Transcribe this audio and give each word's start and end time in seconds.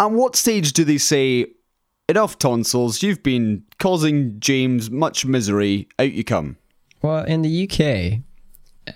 At 0.00 0.12
what 0.12 0.34
stage 0.34 0.72
do 0.72 0.82
they 0.82 0.96
say, 0.96 1.44
enough 2.08 2.38
tonsils, 2.38 3.02
you've 3.02 3.22
been 3.22 3.64
causing 3.78 4.40
James 4.40 4.90
much 4.90 5.26
misery, 5.26 5.88
out 5.98 6.12
you 6.12 6.24
come? 6.24 6.56
Well, 7.02 7.22
in 7.24 7.42
the 7.42 7.64
UK, 7.64 8.22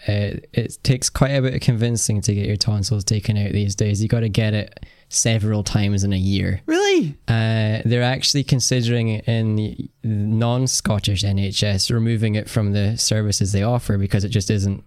uh, 0.09 0.41
it 0.55 0.79
takes 0.83 1.11
quite 1.11 1.33
a 1.33 1.43
bit 1.43 1.53
of 1.53 1.61
convincing 1.61 2.23
to 2.23 2.35
get 2.35 2.47
your 2.47 2.57
tonsils 2.57 3.05
taken 3.05 3.37
out 3.37 3.53
these 3.53 3.75
days. 3.75 4.03
You 4.03 4.09
got 4.09 4.21
to 4.21 4.31
get 4.31 4.55
it 4.55 4.87
several 5.11 5.63
times 5.63 6.05
in 6.05 6.15
a 6.15 6.19
year. 6.19 6.63
Really? 6.65 7.19
Uh, 7.29 7.83
they're 7.85 8.03
actually 8.03 8.43
considering 8.43 9.09
in 9.09 9.57
the 9.57 9.91
non-Scottish 10.03 11.23
NHS 11.23 11.93
removing 11.93 12.35
it 12.35 12.49
from 12.49 12.73
the 12.73 12.97
services 12.97 13.53
they 13.53 13.63
offer 13.63 13.99
because 13.99 14.25
it 14.25 14.31
just 14.31 14.51
isn't 14.51 14.83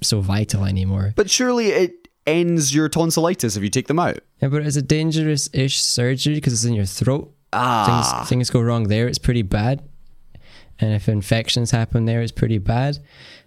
so 0.00 0.20
vital 0.20 0.64
anymore. 0.64 1.12
But 1.16 1.28
surely 1.28 1.70
it 1.70 2.05
ends 2.26 2.74
your 2.74 2.88
tonsillitis 2.88 3.56
if 3.56 3.62
you 3.62 3.70
take 3.70 3.86
them 3.86 3.98
out. 3.98 4.18
Yeah, 4.40 4.48
but 4.48 4.62
it's 4.62 4.76
a 4.76 4.82
dangerous-ish 4.82 5.82
surgery 5.82 6.34
because 6.34 6.52
it's 6.52 6.64
in 6.64 6.74
your 6.74 6.86
throat. 6.86 7.32
Ah. 7.52 8.24
Things 8.24 8.28
things 8.28 8.50
go 8.50 8.60
wrong 8.60 8.88
there. 8.88 9.08
It's 9.08 9.18
pretty 9.18 9.42
bad, 9.42 9.82
and 10.78 10.92
if 10.92 11.08
infections 11.08 11.70
happen 11.70 12.04
there, 12.04 12.20
it's 12.20 12.32
pretty 12.32 12.58
bad. 12.58 12.98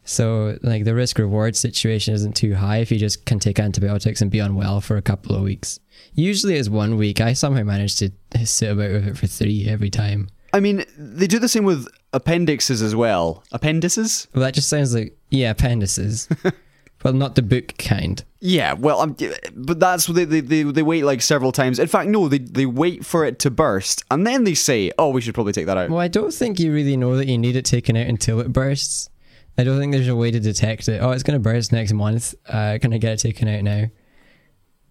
So 0.04 0.57
like 0.63 0.85
the 0.85 0.95
risk 0.95 1.20
reward 1.20 1.55
situation 1.55 2.13
isn't 2.13 2.35
too 2.35 2.55
high 2.55 2.77
if 2.77 2.91
you 2.91 2.98
just 2.98 3.26
can 3.26 3.38
take 3.38 3.59
antibiotics 3.59 4.21
and 4.21 4.31
be 4.31 4.40
unwell 4.40 4.82
for 4.82 4.98
a 4.98 5.02
couple 5.02 5.35
of 5.35 5.43
weeks. 5.43 5.80
Usually 6.13 6.55
it's 6.55 6.70
one 6.70 6.98
week. 6.98 7.21
I 7.21 7.34
somehow 7.34 7.63
managed 7.63 7.99
to 7.99 8.12
sit 8.46 8.71
about 8.71 8.91
with 8.91 9.07
it 9.07 9.18
for 9.18 9.27
three 9.27 9.68
every 9.68 9.91
time. 9.91 10.30
I 10.52 10.62
mean, 10.62 10.84
they 10.98 11.27
do 11.27 11.38
the 11.38 11.48
same 11.48 11.63
with 11.63 11.88
appendixes 12.12 12.82
as 12.82 12.96
well. 12.96 13.43
Appendices? 13.52 14.27
Well, 14.34 14.41
that 14.41 14.55
just 14.55 14.70
sounds 14.70 14.96
like 14.96 15.16
yeah, 15.30 15.52
appendices. 15.52 16.27
well, 17.03 17.13
not 17.13 17.35
the 17.35 17.41
book 17.41 17.77
kind. 17.77 18.23
Yeah, 18.39 18.73
well, 18.73 19.02
um, 19.02 19.16
but 19.53 19.80
that's 19.80 20.05
they, 20.05 20.26
they, 20.26 20.41
they, 20.41 20.63
they 20.63 20.84
wait 20.84 21.03
like 21.03 21.21
several 21.21 21.52
times. 21.52 21.80
In 21.80 21.88
fact, 21.88 22.09
no, 22.09 22.27
they, 22.27 22.40
they 22.40 22.66
wait 22.66 23.05
for 23.05 23.26
it 23.26 23.40
to 23.40 23.52
burst 23.52 24.03
and 24.12 24.26
then 24.26 24.44
they 24.44 24.53
say, 24.53 24.91
oh, 24.98 25.09
we 25.09 25.21
should 25.21 25.34
probably 25.34 25.54
take 25.54 25.66
that 25.66 25.77
out. 25.77 25.90
Well, 25.90 25.99
I 25.99 26.07
don't 26.07 26.34
think 26.34 26.59
you 26.59 26.74
really 26.74 26.98
know 26.98 27.15
that 27.18 27.27
you 27.27 27.37
need 27.37 27.55
it 27.55 27.65
taken 27.65 27.98
out 27.98 28.07
until 28.07 28.40
it 28.40 28.54
bursts. 28.54 29.09
I 29.57 29.63
don't 29.65 29.77
think 29.77 29.91
there's 29.91 30.07
a 30.07 30.15
way 30.15 30.32
to 30.32 30.40
detect 30.40 30.87
it. 30.87 31.01
Oh, 31.01 31.12
it's 31.12 31.24
going 31.24 31.35
to 31.35 31.43
burst 31.43 31.74
next 31.74 31.91
month. 31.91 32.34
Uh, 32.48 32.77
can 32.82 32.93
I 32.93 32.98
get 32.98 33.13
it 33.13 33.20
taken 33.20 33.48
out 33.48 33.63
now? 33.63 33.87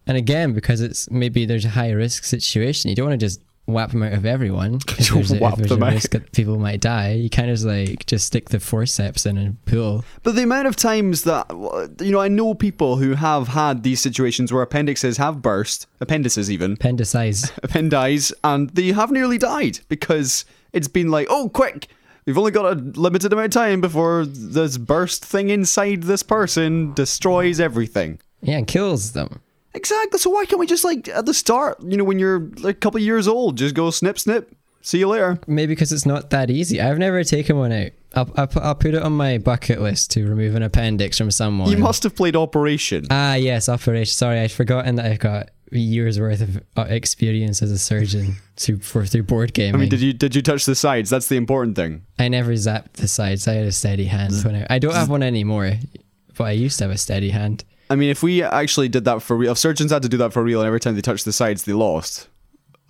And 0.07 0.17
again, 0.17 0.53
because 0.53 0.81
it's 0.81 1.11
maybe 1.11 1.45
there's 1.45 1.65
a 1.65 1.71
high 1.71 1.91
risk 1.91 2.25
situation, 2.25 2.89
you 2.91 2.97
don't 2.97 3.09
want 3.09 3.21
to 3.21 3.27
just 3.27 3.41
whap 3.69 3.91
them 3.91 4.03
out 4.03 4.13
of 4.15 4.25
everyone. 4.25 4.81
If 4.99 5.11
there's, 5.11 5.33
a, 5.33 5.45
if 5.45 5.57
there's 5.57 5.69
them 5.69 5.83
a 5.83 5.91
risk 5.91 6.11
that 6.11 6.33
people 6.33 6.59
might 6.59 6.81
die, 6.81 7.13
you 7.13 7.31
kind 7.31 7.51
of 7.51 7.61
like 7.63 8.07
just 8.07 8.27
stick 8.27 8.49
the 8.49 8.59
forceps 8.61 9.25
in 9.27 9.39
and 9.39 9.65
pull. 9.65 10.05
But 10.23 10.35
the 10.35 10.43
amount 10.43 10.67
of 10.67 10.77
times 10.77 11.23
that, 11.25 11.47
you 12.01 12.11
know, 12.11 12.21
I 12.21 12.29
know 12.29 12.55
people 12.55 12.97
who 12.97 13.15
have 13.15 13.49
had 13.49 13.83
these 13.85 14.01
situations 14.01 14.53
where 14.53 14.63
appendixes 14.63 15.17
have 15.19 15.41
burst, 15.43 15.87
appendices 16.01 16.51
even, 16.51 16.73
Appendicize. 16.73 17.51
appendices, 17.63 18.33
and 18.43 18.71
they 18.71 18.93
have 18.93 19.11
nearly 19.11 19.39
died 19.39 19.81
because 19.89 20.45
it's 20.73 20.89
been 20.89 21.11
like, 21.11 21.27
oh, 21.31 21.49
quick, 21.49 21.89
we've 22.27 22.37
only 22.39 22.51
got 22.51 22.73
a 22.73 22.75
limited 22.81 23.33
amount 23.33 23.47
of 23.55 23.63
time 23.63 23.81
before 23.81 24.27
this 24.27 24.77
burst 24.79 25.25
thing 25.25 25.49
inside 25.51 26.03
this 26.03 26.23
person 26.23 26.93
destroys 26.95 27.61
everything. 27.61 28.19
yeah, 28.43 28.59
and 28.59 28.67
kills 28.67 29.13
them. 29.13 29.41
Exactly. 29.79 30.19
So 30.19 30.31
why 30.31 30.45
can't 30.45 30.59
we 30.59 30.67
just 30.67 30.85
like 30.85 31.09
at 31.09 31.25
the 31.25 31.33
start, 31.33 31.81
you 31.83 31.97
know, 31.97 32.03
when 32.03 32.19
you're 32.19 32.41
like 32.59 32.77
a 32.77 32.81
couple 32.81 32.99
years 33.01 33.29
old, 33.29 33.57
just 33.57 33.77
go 33.77 33.91
snip, 33.91 34.19
snip. 34.19 34.53
See 34.83 34.99
you 34.99 35.09
later. 35.09 35.39
Maybe 35.47 35.73
because 35.75 35.93
it's 35.93 36.07
not 36.07 36.31
that 36.31 36.51
easy. 36.51 36.81
I've 36.81 36.99
never 36.99 37.23
taken 37.23 37.59
one 37.59 37.71
out. 37.73 37.91
I'll, 38.15 38.31
I'll, 38.37 38.47
put, 38.49 38.63
I'll 38.63 38.75
put 38.75 38.95
it 38.95 39.03
on 39.03 39.13
my 39.13 39.39
bucket 39.39 39.81
list 39.81 40.11
to 40.13 40.27
remove 40.27 40.57
an 40.57 40.63
appendix 40.65 41.17
from 41.19 41.31
someone. 41.31 41.71
You 41.71 41.77
must 41.77 42.03
have 42.03 42.17
played 42.17 42.35
Operation. 42.35 43.07
Ah, 43.11 43.35
yes, 43.35 43.69
operation. 43.69 44.13
Sorry, 44.13 44.41
I'd 44.41 44.51
forgotten 44.51 44.97
that 44.97 45.07
I've 45.07 45.19
got 45.19 45.51
years 45.71 46.19
worth 46.19 46.41
of 46.41 46.63
uh, 46.77 46.87
experience 46.89 47.63
as 47.63 47.71
a 47.71 47.79
surgeon 47.79 48.37
through 48.57 48.79
for 48.79 49.05
through 49.05 49.25
board 49.25 49.53
gaming. 49.53 49.75
I 49.75 49.79
mean, 49.79 49.89
did 49.91 50.01
you 50.01 50.13
did 50.13 50.35
you 50.35 50.43
touch 50.43 50.65
the 50.65 50.75
sides? 50.75 51.11
That's 51.11 51.29
the 51.29 51.37
important 51.37 51.77
thing. 51.77 52.03
I 52.19 52.29
never 52.29 52.53
zapped 52.53 52.95
the 52.95 53.09
sides. 53.09 53.47
I 53.47 53.55
had 53.55 53.67
a 53.67 53.73
steady 53.73 54.07
hand 54.07 54.35
when 54.43 54.57
I. 54.57 54.67
I 54.71 54.79
don't 54.79 54.95
have 54.95 55.11
one 55.11 55.23
anymore, 55.23 55.75
but 56.37 56.45
I 56.45 56.53
used 56.53 56.79
to 56.79 56.85
have 56.85 56.91
a 56.93 56.99
steady 56.99 57.31
hand. 57.31 57.65
I 57.91 57.97
mean, 57.97 58.11
if 58.11 58.23
we 58.23 58.43
actually 58.43 58.89
did 58.89 59.07
that 59.07 59.23
for 59.23 59.35
real, 59.35 59.53
if 59.53 59.59
surgeons 59.59 59.93
had 59.93 60.03
to 60.03 60.11
do 60.11 60.19
that 60.19 60.33
for 60.35 60.43
real, 60.43 60.61
and 60.61 60.67
every 60.67 60.81
time 60.81 60.95
they 60.95 61.01
touched 61.01 61.25
the 61.25 61.33
sides 61.33 61.65
they 61.65 61.73
lost, 61.73 62.29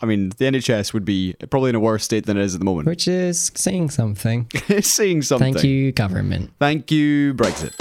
I 0.01 0.07
mean, 0.07 0.31
the 0.31 0.45
NHS 0.45 0.93
would 0.93 1.05
be 1.05 1.35
probably 1.51 1.71
in 1.71 1.77
a 1.77 1.81
worse 1.81 2.03
state 2.03 2.27
than 2.27 2.37
it 2.37 2.43
is 2.43 2.55
at 2.55 2.59
the 2.61 2.65
moment. 2.65 2.89
Which 2.89 3.07
is 3.07 3.53
saying 3.55 3.91
something. 3.91 4.49
it's 4.69 4.89
saying 4.89 5.23
something. 5.23 5.55
Thank 5.55 5.65
you, 5.65 5.93
government. 5.93 6.51
Thank 6.59 6.91
you, 6.91 7.35
Brexit. 7.35 7.75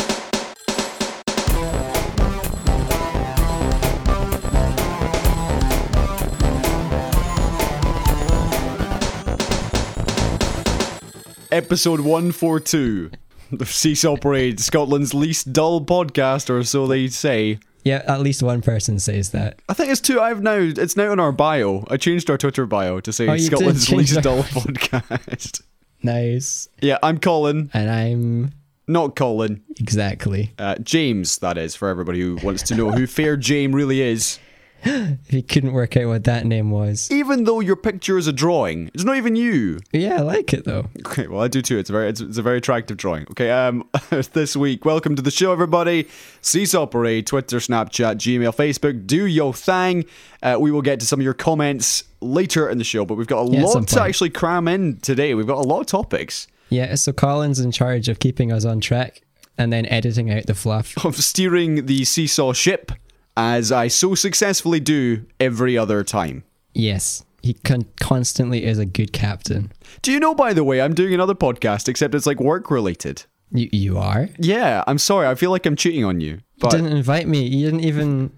Episode 11.52 12.02
142 12.02 13.10
of 13.52 13.70
Seesaw 13.72 14.18
Parade, 14.18 14.60
Scotland's 14.60 15.14
least 15.14 15.54
dull 15.54 15.82
podcast, 15.82 16.50
or 16.50 16.64
so 16.64 16.88
they 16.88 17.08
say. 17.08 17.60
Yeah, 17.84 18.04
at 18.06 18.20
least 18.22 18.44
one 18.44 18.62
person 18.62 19.00
says 19.00 19.30
that. 19.32 19.60
I 19.70 19.74
think 19.74 19.90
it's 19.92 20.02
two. 20.02 20.20
I've 20.20 20.42
now. 20.42 20.58
It's 20.58 20.98
now 20.98 21.12
in 21.14 21.20
our 21.20 21.32
bio. 21.32 21.86
I 21.90 21.96
changed 21.98 22.30
our 22.30 22.38
Twitter 22.38 22.66
bio 22.66 23.00
to 23.00 23.14
say 23.14 23.28
Oh, 23.30 23.38
Scotland's 23.38 23.90
least 23.92 24.18
our- 24.18 24.22
dull 24.24 24.44
podcast. 24.44 25.62
Nice. 26.04 26.68
yeah, 26.82 26.98
I'm 27.02 27.18
Colin, 27.18 27.70
And 27.74 27.90
I'm 27.90 28.52
not 28.88 29.16
Colin. 29.16 29.64
exactly. 29.80 30.54
Uh, 30.60 30.76
James, 30.76 31.40
that 31.40 31.58
is, 31.58 31.76
for 31.76 31.88
everybody 31.90 32.20
who 32.22 32.38
wants 32.44 32.62
to 32.64 32.76
know 32.76 32.92
who 32.92 33.08
Fair 33.08 33.36
James 33.38 33.74
really 33.74 34.02
is. 34.02 34.40
If 35.30 35.34
you 35.34 35.44
couldn't 35.44 35.74
work 35.74 35.98
out 35.98 36.08
what 36.08 36.24
that 36.26 36.46
name 36.46 36.72
was. 36.72 37.10
Even 37.12 37.44
though 37.44 37.60
your 37.60 37.76
picture 37.76 38.18
is 38.18 38.28
a 38.28 38.34
drawing, 38.34 38.90
it's 38.94 39.04
not 39.04 39.18
even 39.18 39.36
you. 39.36 39.80
Yeah, 39.92 40.18
I 40.18 40.22
like 40.22 40.54
it 40.54 40.64
though. 40.66 40.88
Okay, 41.06 41.28
well, 41.28 41.42
I 41.42 41.48
do 41.50 41.62
too. 41.62 41.78
It's 41.78 41.90
a 41.90 41.94
very, 41.94 42.08
it's, 42.10 42.22
it's 42.22 42.38
a 42.38 42.42
very 42.42 42.58
attractive 42.60 42.96
drawing. 42.98 43.24
Okay, 43.32 43.50
um, 43.52 43.88
this 44.34 44.56
week, 44.56 44.86
welcome 44.86 45.16
to 45.18 45.22
the 45.22 45.32
show, 45.32 45.52
everybody. 45.52 46.08
Seesaw 46.42 46.86
Parade, 46.86 47.28
Twitter, 47.28 47.58
Snapchat, 47.58 48.16
Gmail, 48.16 48.56
Facebook. 48.56 49.06
Do 49.06 49.26
your 49.26 49.54
thing. 49.54 50.06
Uh, 50.42 50.58
we 50.60 50.72
will 50.72 50.82
get 50.84 51.00
to 51.02 51.06
some 51.06 51.20
of 51.20 51.24
your 51.24 51.34
comments 51.34 52.04
later 52.22 52.70
in 52.70 52.78
the 52.78 52.84
show, 52.84 53.04
but 53.06 53.16
we've 53.16 53.28
got 53.28 53.48
a 53.48 53.52
Yeah, 53.52 53.64
lot 53.64 53.88
to 53.90 54.02
actually 54.02 54.30
cram 54.30 54.68
in 54.68 54.98
today. 54.98 55.34
We've 55.34 55.48
got 55.48 55.58
a 55.58 55.68
lot 55.68 55.82
of 55.82 55.88
topics 55.88 56.48
Yeah, 56.70 56.96
so 56.96 57.12
Colin's 57.12 57.60
in 57.60 57.72
charge 57.72 58.08
of 58.08 58.20
keeping 58.20 58.52
us 58.52 58.64
on 58.64 58.80
track 58.80 59.22
and 59.58 59.74
then 59.74 59.86
editing 59.88 60.32
out 60.32 60.46
the 60.46 60.56
fluff. 60.56 60.94
of 61.06 61.16
steering 61.18 61.88
the 61.88 62.06
Seesaw 62.06 62.54
ship, 62.54 62.92
as 63.38 63.72
I 63.72 63.88
so 63.88 64.16
successfully 64.16 64.80
do 64.82 65.26
every 65.40 65.78
other 65.78 66.04
time. 66.04 66.44
Yes, 66.74 67.24
he 67.42 67.54
con- 67.54 67.86
constantly 68.02 68.66
is 68.66 68.80
a 68.80 68.86
good 68.86 69.14
captain. 69.14 69.72
Do 70.02 70.12
you 70.12 70.20
know, 70.20 70.36
by 70.36 70.54
the 70.54 70.64
way, 70.64 70.82
I'm 70.82 70.94
doing 70.94 71.14
another 71.14 71.36
podcast, 71.36 71.88
except 71.88 72.14
it's 72.16 72.26
like 72.26 72.40
work 72.42 72.70
related. 72.72 73.24
You 73.52 73.70
you 73.72 73.98
are. 73.98 74.28
Yeah, 74.40 74.84
I'm 74.88 74.98
sorry. 74.98 75.28
I 75.28 75.36
feel 75.36 75.52
like 75.52 75.66
I'm 75.66 75.76
cheating 75.78 76.04
on 76.04 76.20
you. 76.20 76.32
You 76.34 76.40
But 76.60 76.72
didn't 76.72 76.88
invite 76.92 77.28
me. 77.28 77.46
You 77.48 77.66
didn't 77.66 77.86
even 77.86 78.32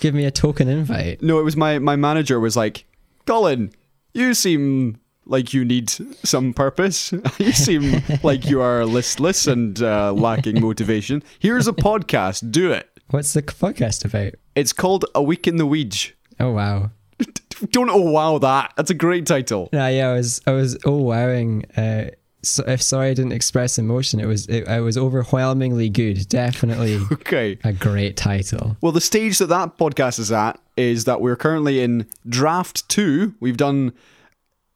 give 0.00 0.14
me 0.14 0.24
a 0.24 0.30
token 0.30 0.68
invite. 0.68 1.20
no, 1.22 1.38
it 1.38 1.42
was 1.42 1.56
my 1.56 1.78
my 1.78 1.96
manager 1.96 2.40
was 2.40 2.56
like, 2.56 2.86
Colin, 3.26 3.70
you 4.14 4.32
seem 4.34 4.98
like 5.26 5.52
you 5.52 5.64
need 5.64 5.90
some 6.24 6.54
purpose. 6.54 7.12
you 7.38 7.52
seem 7.52 8.02
like 8.22 8.46
you 8.46 8.60
are 8.62 8.86
listless 8.86 9.46
and 9.46 9.82
uh, 9.82 10.12
lacking 10.12 10.60
motivation. 10.60 11.22
Here's 11.40 11.66
a 11.68 11.72
podcast. 11.72 12.50
Do 12.50 12.70
it. 12.72 12.88
What's 13.10 13.34
the 13.34 13.42
podcast 13.42 14.04
about? 14.04 14.34
It's 14.54 14.72
called 14.72 15.04
A 15.14 15.22
Week 15.22 15.46
in 15.46 15.56
the 15.56 15.66
Weege. 15.66 16.12
Oh 16.40 16.52
wow. 16.52 16.90
Don't 17.70 17.90
oh 17.90 18.00
wow 18.10 18.38
that. 18.38 18.72
That's 18.76 18.90
a 18.90 18.94
great 18.94 19.26
title. 19.26 19.68
Yeah, 19.72 19.88
yeah. 19.88 20.10
I 20.10 20.12
was 20.14 20.40
I 20.46 20.52
was 20.52 20.76
oh 20.84 20.96
wowing. 20.96 21.64
Uh, 21.76 22.10
so, 22.42 22.62
if 22.66 22.82
sorry 22.82 23.08
I 23.08 23.14
didn't 23.14 23.32
express 23.32 23.78
emotion, 23.78 24.20
it 24.20 24.26
was 24.26 24.46
it, 24.46 24.68
I 24.68 24.80
was 24.80 24.98
overwhelmingly 24.98 25.88
good. 25.88 26.28
Definitely 26.28 26.96
Okay. 27.12 27.58
a 27.64 27.72
great 27.72 28.16
title. 28.16 28.76
Well, 28.80 28.92
the 28.92 29.00
stage 29.00 29.38
that 29.38 29.46
that 29.46 29.78
podcast 29.78 30.18
is 30.18 30.30
at 30.30 30.60
is 30.76 31.04
that 31.04 31.20
we're 31.20 31.36
currently 31.36 31.82
in 31.82 32.06
draft 32.28 32.88
two. 32.88 33.34
We've 33.40 33.56
done 33.56 33.92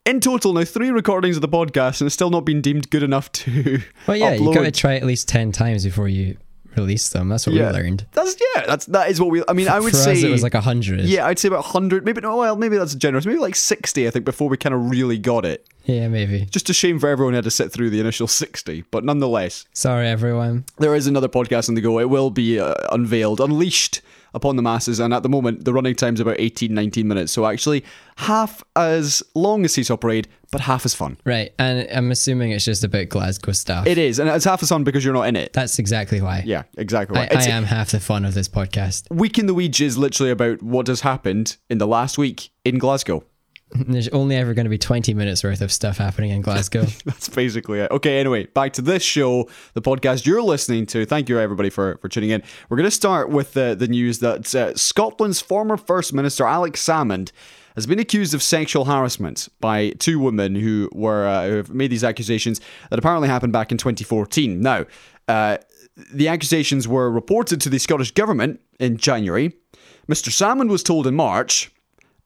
in 0.05 0.19
total 0.19 0.53
now 0.53 0.63
three 0.63 0.89
recordings 0.89 1.35
of 1.35 1.41
the 1.41 1.47
podcast, 1.49 2.01
and 2.01 2.07
it's 2.07 2.15
still 2.15 2.31
not 2.31 2.43
been 2.45 2.61
deemed 2.61 2.89
good 2.89 3.03
enough 3.03 3.31
to. 3.33 3.81
Well, 4.07 4.17
yeah, 4.17 4.33
you 4.33 4.41
upload. 4.41 4.53
got 4.55 4.63
to 4.63 4.71
try 4.71 4.95
at 4.95 5.03
least 5.05 5.27
ten 5.27 5.51
times 5.51 5.83
before 5.83 6.07
you 6.09 6.37
release 6.75 7.09
them. 7.09 7.29
That's 7.29 7.45
what 7.47 7.55
Yeah, 7.55 7.71
we 7.71 7.77
learned. 7.79 8.05
That's 8.13 8.35
yeah. 8.55 8.65
That's 8.65 8.85
that 8.87 9.09
is 9.09 9.19
what 9.19 9.29
we. 9.31 9.43
I 9.47 9.53
mean, 9.53 9.67
I 9.67 9.79
would 9.79 9.95
say 9.95 10.13
us, 10.13 10.23
it 10.23 10.29
was 10.29 10.43
like 10.43 10.53
a 10.53 10.61
hundred. 10.61 11.01
yeah. 11.01 11.25
I'd 11.27 11.39
say 11.39 11.47
about 11.47 11.65
hundred. 11.65 12.05
Maybe 12.05 12.21
no. 12.21 12.37
Well, 12.37 12.55
maybe 12.55 12.77
that's 12.77 12.95
generous. 12.95 13.25
Maybe 13.25 13.39
like 13.39 13.55
sixty. 13.55 14.07
I 14.07 14.11
think 14.11 14.25
before 14.25 14.49
we 14.49 14.57
kind 14.57 14.73
of 14.75 14.89
really 14.89 15.17
got 15.17 15.45
it. 15.45 15.65
yeah, 15.85 16.07
maybe. 16.07 16.45
Just 16.45 16.69
a 16.69 16.73
shame 16.73 16.99
for 16.99 17.07
everyone 17.09 17.33
who 17.33 17.37
had 17.37 17.43
to 17.45 17.51
sit 17.51 17.71
through 17.71 17.89
the 17.89 17.99
initial 17.99 18.27
sixty, 18.27 18.83
but 18.91 19.03
nonetheless, 19.03 19.65
Sorry, 19.73 20.07
everyone. 20.07 20.65
there 20.77 20.93
is 20.95 21.07
another 21.07 21.27
podcast 21.29 21.69
on 21.69 21.75
the 21.75 21.81
go. 21.81 21.99
It 21.99 22.09
will 22.09 22.29
be 22.29 22.59
uh, 22.59 22.75
unveiled, 22.91 23.39
unleashed 23.39 24.01
upon 24.33 24.55
the 24.55 24.61
masses. 24.61 24.99
And 24.99 25.13
at 25.13 25.23
the 25.23 25.29
moment, 25.29 25.65
the 25.65 25.73
running 25.73 25.95
time's 25.95 26.19
about 26.19 26.35
18, 26.39 26.73
19 26.73 27.07
minutes. 27.07 27.31
So 27.31 27.45
actually, 27.45 27.83
half 28.17 28.63
as 28.75 29.23
long 29.35 29.65
as 29.65 29.73
Seesaw 29.73 29.97
Parade, 29.97 30.27
but 30.51 30.61
half 30.61 30.85
as 30.85 30.93
fun. 30.93 31.17
Right, 31.25 31.53
and 31.59 31.87
I'm 31.91 32.11
assuming 32.11 32.51
it's 32.51 32.65
just 32.65 32.83
about 32.83 33.09
Glasgow 33.09 33.51
stuff. 33.51 33.85
It 33.85 33.97
is, 33.97 34.19
and 34.19 34.29
it's 34.29 34.45
half 34.45 34.63
as 34.63 34.69
fun 34.69 34.83
because 34.83 35.05
you're 35.05 35.13
not 35.13 35.27
in 35.27 35.35
it. 35.35 35.53
That's 35.53 35.77
exactly 35.79 36.21
why. 36.21 36.43
Yeah, 36.45 36.63
exactly. 36.77 37.17
I, 37.17 37.21
Right. 37.21 37.35
I 37.35 37.49
am 37.49 37.65
half 37.65 37.91
the 37.91 37.99
fun 37.99 38.25
of 38.25 38.33
this 38.33 38.47
podcast. 38.47 39.11
Week 39.15 39.37
in 39.37 39.45
the 39.45 39.53
Weege 39.53 39.81
is 39.81 39.97
literally 39.97 40.31
about 40.31 40.63
what 40.63 40.87
has 40.87 41.01
happened 41.01 41.57
in 41.69 41.77
the 41.77 41.87
last 41.87 42.17
week 42.17 42.49
in 42.65 42.77
Glasgow. 42.77 43.23
There's 43.71 44.07
only 44.09 44.35
ever 44.35 44.53
going 44.53 44.65
to 44.65 44.69
be 44.69 44.79
20 44.79 45.13
minutes 45.13 45.43
worth 45.43 45.61
of 45.61 45.71
stuff 45.71 45.97
happening 45.97 46.31
in 46.31 46.41
Glasgow. 46.41 46.85
That's 47.05 47.29
basically 47.29 47.79
it. 47.79 47.91
Okay, 47.91 48.19
anyway, 48.19 48.45
back 48.47 48.73
to 48.73 48.81
this 48.81 49.03
show, 49.03 49.47
the 49.73 49.81
podcast 49.81 50.25
you're 50.25 50.41
listening 50.41 50.87
to. 50.87 51.05
Thank 51.05 51.29
you, 51.29 51.39
everybody, 51.39 51.69
for, 51.69 51.97
for 51.97 52.09
tuning 52.09 52.31
in. 52.31 52.41
We're 52.69 52.77
going 52.77 52.89
to 52.89 52.95
start 52.95 53.29
with 53.29 53.53
the, 53.53 53.75
the 53.77 53.87
news 53.87 54.19
that 54.19 54.55
uh, 54.55 54.73
Scotland's 54.73 55.39
former 55.39 55.77
First 55.77 56.13
Minister, 56.13 56.47
Alex 56.47 56.83
Salmond, 56.83 57.31
has 57.75 57.85
been 57.85 57.99
accused 57.99 58.33
of 58.33 58.41
sexual 58.41 58.85
harassment 58.85 59.47
by 59.59 59.91
two 59.91 60.19
women 60.19 60.55
who 60.55 60.89
were 60.91 61.27
uh, 61.27 61.47
who 61.47 61.55
have 61.55 61.69
made 61.69 61.91
these 61.91 62.03
accusations 62.03 62.59
that 62.89 62.99
apparently 62.99 63.29
happened 63.29 63.53
back 63.53 63.71
in 63.71 63.77
2014. 63.77 64.59
Now, 64.59 64.85
uh, 65.27 65.57
the 66.11 66.27
accusations 66.27 66.87
were 66.87 67.09
reported 67.11 67.61
to 67.61 67.69
the 67.69 67.77
Scottish 67.77 68.11
government 68.11 68.59
in 68.79 68.97
January. 68.97 69.53
Mr. 70.09 70.29
Salmond 70.29 70.69
was 70.69 70.81
told 70.81 71.05
in 71.05 71.15
March, 71.15 71.71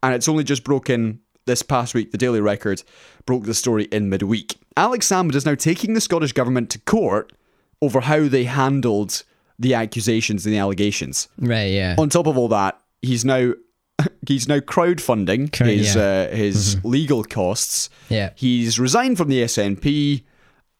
and 0.01 0.15
it's 0.15 0.29
only 0.29 0.43
just 0.43 0.63
broken 0.63 1.19
this 1.45 1.61
past 1.61 1.93
week. 1.93 2.11
The 2.11 2.17
Daily 2.17 2.41
Record 2.41 2.83
broke 3.25 3.43
the 3.43 3.53
story 3.53 3.85
in 3.85 4.09
midweek. 4.09 4.55
Alex 4.75 5.07
Salmond 5.07 5.35
is 5.35 5.45
now 5.45 5.55
taking 5.55 5.93
the 5.93 6.01
Scottish 6.01 6.33
government 6.33 6.69
to 6.71 6.79
court 6.79 7.33
over 7.81 8.01
how 8.01 8.27
they 8.27 8.45
handled 8.45 9.23
the 9.59 9.73
accusations 9.73 10.45
and 10.45 10.53
the 10.53 10.59
allegations. 10.59 11.27
right, 11.37 11.71
yeah. 11.71 11.95
On 11.97 12.09
top 12.09 12.27
of 12.27 12.37
all 12.37 12.47
that, 12.49 12.79
he's 13.01 13.23
now 13.23 13.53
he's 14.27 14.47
now 14.47 14.59
crowdfunding 14.59 15.51
Correct, 15.51 15.77
his 15.77 15.95
yeah. 15.95 16.01
uh, 16.01 16.35
his 16.35 16.83
legal 16.83 17.23
costs. 17.23 17.89
Yeah. 18.09 18.31
He's 18.35 18.79
resigned 18.79 19.17
from 19.17 19.29
the 19.29 19.43
SNP. 19.43 20.23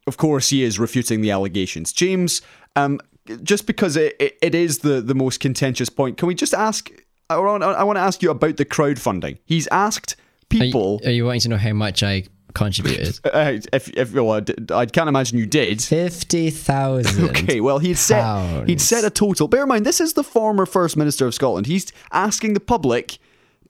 Of 0.07 0.18
course, 0.18 0.50
he 0.50 0.63
is 0.63 0.80
refuting 0.80 1.21
the 1.21 1.31
allegations. 1.31 1.94
James, 1.94 2.42
um, 2.75 3.00
just 3.44 3.68
because 3.68 3.95
it, 3.95 4.16
it, 4.19 4.38
it 4.42 4.56
is 4.56 4.80
the, 4.80 5.00
the 5.00 5.16
most 5.16 5.39
contentious 5.39 5.89
point, 5.89 6.18
can 6.18 6.27
we 6.27 6.36
just 6.36 6.54
ask? 6.54 6.92
I 7.30 7.38
want, 7.38 7.63
I 7.63 7.83
want 7.83 7.95
to 7.95 8.01
ask 8.01 8.21
you 8.21 8.30
about 8.30 8.57
the 8.57 8.66
crowdfunding. 8.66 9.38
He's 9.45 9.68
asked 9.68 10.18
Are 10.61 10.65
you, 10.65 11.00
are 11.05 11.11
you 11.11 11.25
wanting 11.25 11.41
to 11.41 11.50
know 11.50 11.57
how 11.57 11.73
much 11.73 12.03
I 12.03 12.23
contributed? 12.53 13.19
Uh, 13.33 13.57
if, 13.71 13.89
if 13.97 14.13
well, 14.13 14.31
I 14.31 14.39
d- 14.41 14.53
I 14.71 14.85
can't 14.85 15.09
imagine 15.09 15.38
you 15.39 15.45
did. 15.47 15.81
50,000. 15.81 17.29
Okay, 17.29 17.61
well, 17.61 17.79
he'd 17.79 17.97
set 17.97 18.67
he'd 18.67 18.81
set 18.81 19.03
a 19.03 19.09
total. 19.09 19.47
Bear 19.47 19.63
in 19.63 19.69
mind, 19.69 19.85
this 19.85 20.00
is 20.01 20.13
the 20.13 20.23
former 20.23 20.65
First 20.65 20.95
Minister 20.97 21.25
of 21.25 21.33
Scotland. 21.33 21.67
He's 21.67 21.91
asking 22.11 22.53
the 22.53 22.59
public 22.59 23.17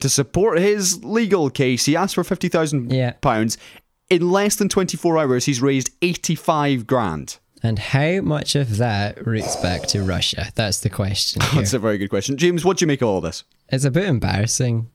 to 0.00 0.08
support 0.08 0.58
his 0.58 1.02
legal 1.04 1.50
case. 1.50 1.86
He 1.86 1.96
asked 1.96 2.14
for 2.14 2.24
fifty 2.24 2.48
thousand 2.48 2.92
Yeah. 2.92 3.12
pounds. 3.20 3.56
In 4.10 4.30
less 4.30 4.56
than 4.56 4.68
twenty 4.68 4.96
four 4.96 5.18
hours, 5.18 5.46
he's 5.46 5.62
raised 5.62 5.90
eighty 6.02 6.34
five 6.34 6.86
grand. 6.86 7.38
And 7.62 7.78
how 7.78 8.20
much 8.20 8.54
of 8.56 8.76
that 8.76 9.26
roots 9.26 9.56
back 9.56 9.86
to 9.88 10.02
Russia? 10.02 10.50
That's 10.54 10.80
the 10.80 10.90
question. 10.90 11.40
Here. 11.50 11.60
That's 11.62 11.72
a 11.72 11.78
very 11.78 11.96
good 11.96 12.10
question, 12.10 12.36
James. 12.36 12.62
What 12.64 12.76
do 12.76 12.82
you 12.82 12.86
make 12.86 13.00
of 13.00 13.08
all 13.08 13.20
this? 13.22 13.44
it's 13.70 13.84
a 13.86 13.90
bit 13.90 14.04
embarrassing 14.04 14.90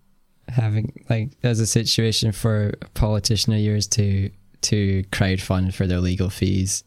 having 0.51 1.05
like 1.09 1.31
as 1.43 1.59
a 1.59 1.67
situation 1.67 2.31
for 2.31 2.73
a 2.81 2.89
politician 2.89 3.53
of 3.53 3.59
yours 3.59 3.87
to 3.87 4.29
to 4.61 5.03
crowdfund 5.11 5.73
for 5.73 5.87
their 5.87 5.99
legal 5.99 6.29
fees. 6.29 6.83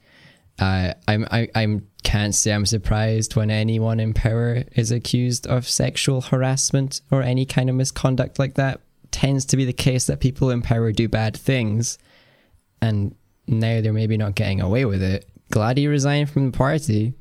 Uh, 0.58 0.92
I'm 1.08 1.26
I 1.30 1.48
I'm 1.54 1.88
can't 2.02 2.34
say 2.34 2.52
I'm 2.52 2.66
surprised 2.66 3.36
when 3.36 3.50
anyone 3.50 4.00
in 4.00 4.12
power 4.12 4.64
is 4.72 4.90
accused 4.90 5.46
of 5.46 5.68
sexual 5.68 6.20
harassment 6.20 7.00
or 7.10 7.22
any 7.22 7.46
kind 7.46 7.70
of 7.70 7.76
misconduct 7.76 8.38
like 8.38 8.54
that. 8.54 8.80
Tends 9.10 9.44
to 9.46 9.56
be 9.56 9.64
the 9.64 9.72
case 9.72 10.06
that 10.06 10.20
people 10.20 10.50
in 10.50 10.62
power 10.62 10.90
do 10.90 11.08
bad 11.08 11.36
things, 11.36 11.98
and 12.80 13.14
now 13.46 13.80
they're 13.80 13.92
maybe 13.92 14.16
not 14.16 14.34
getting 14.34 14.60
away 14.60 14.84
with 14.84 15.02
it. 15.02 15.28
Glad 15.50 15.76
he 15.76 15.86
resigned 15.86 16.30
from 16.30 16.50
the 16.50 16.56
party. 16.56 17.12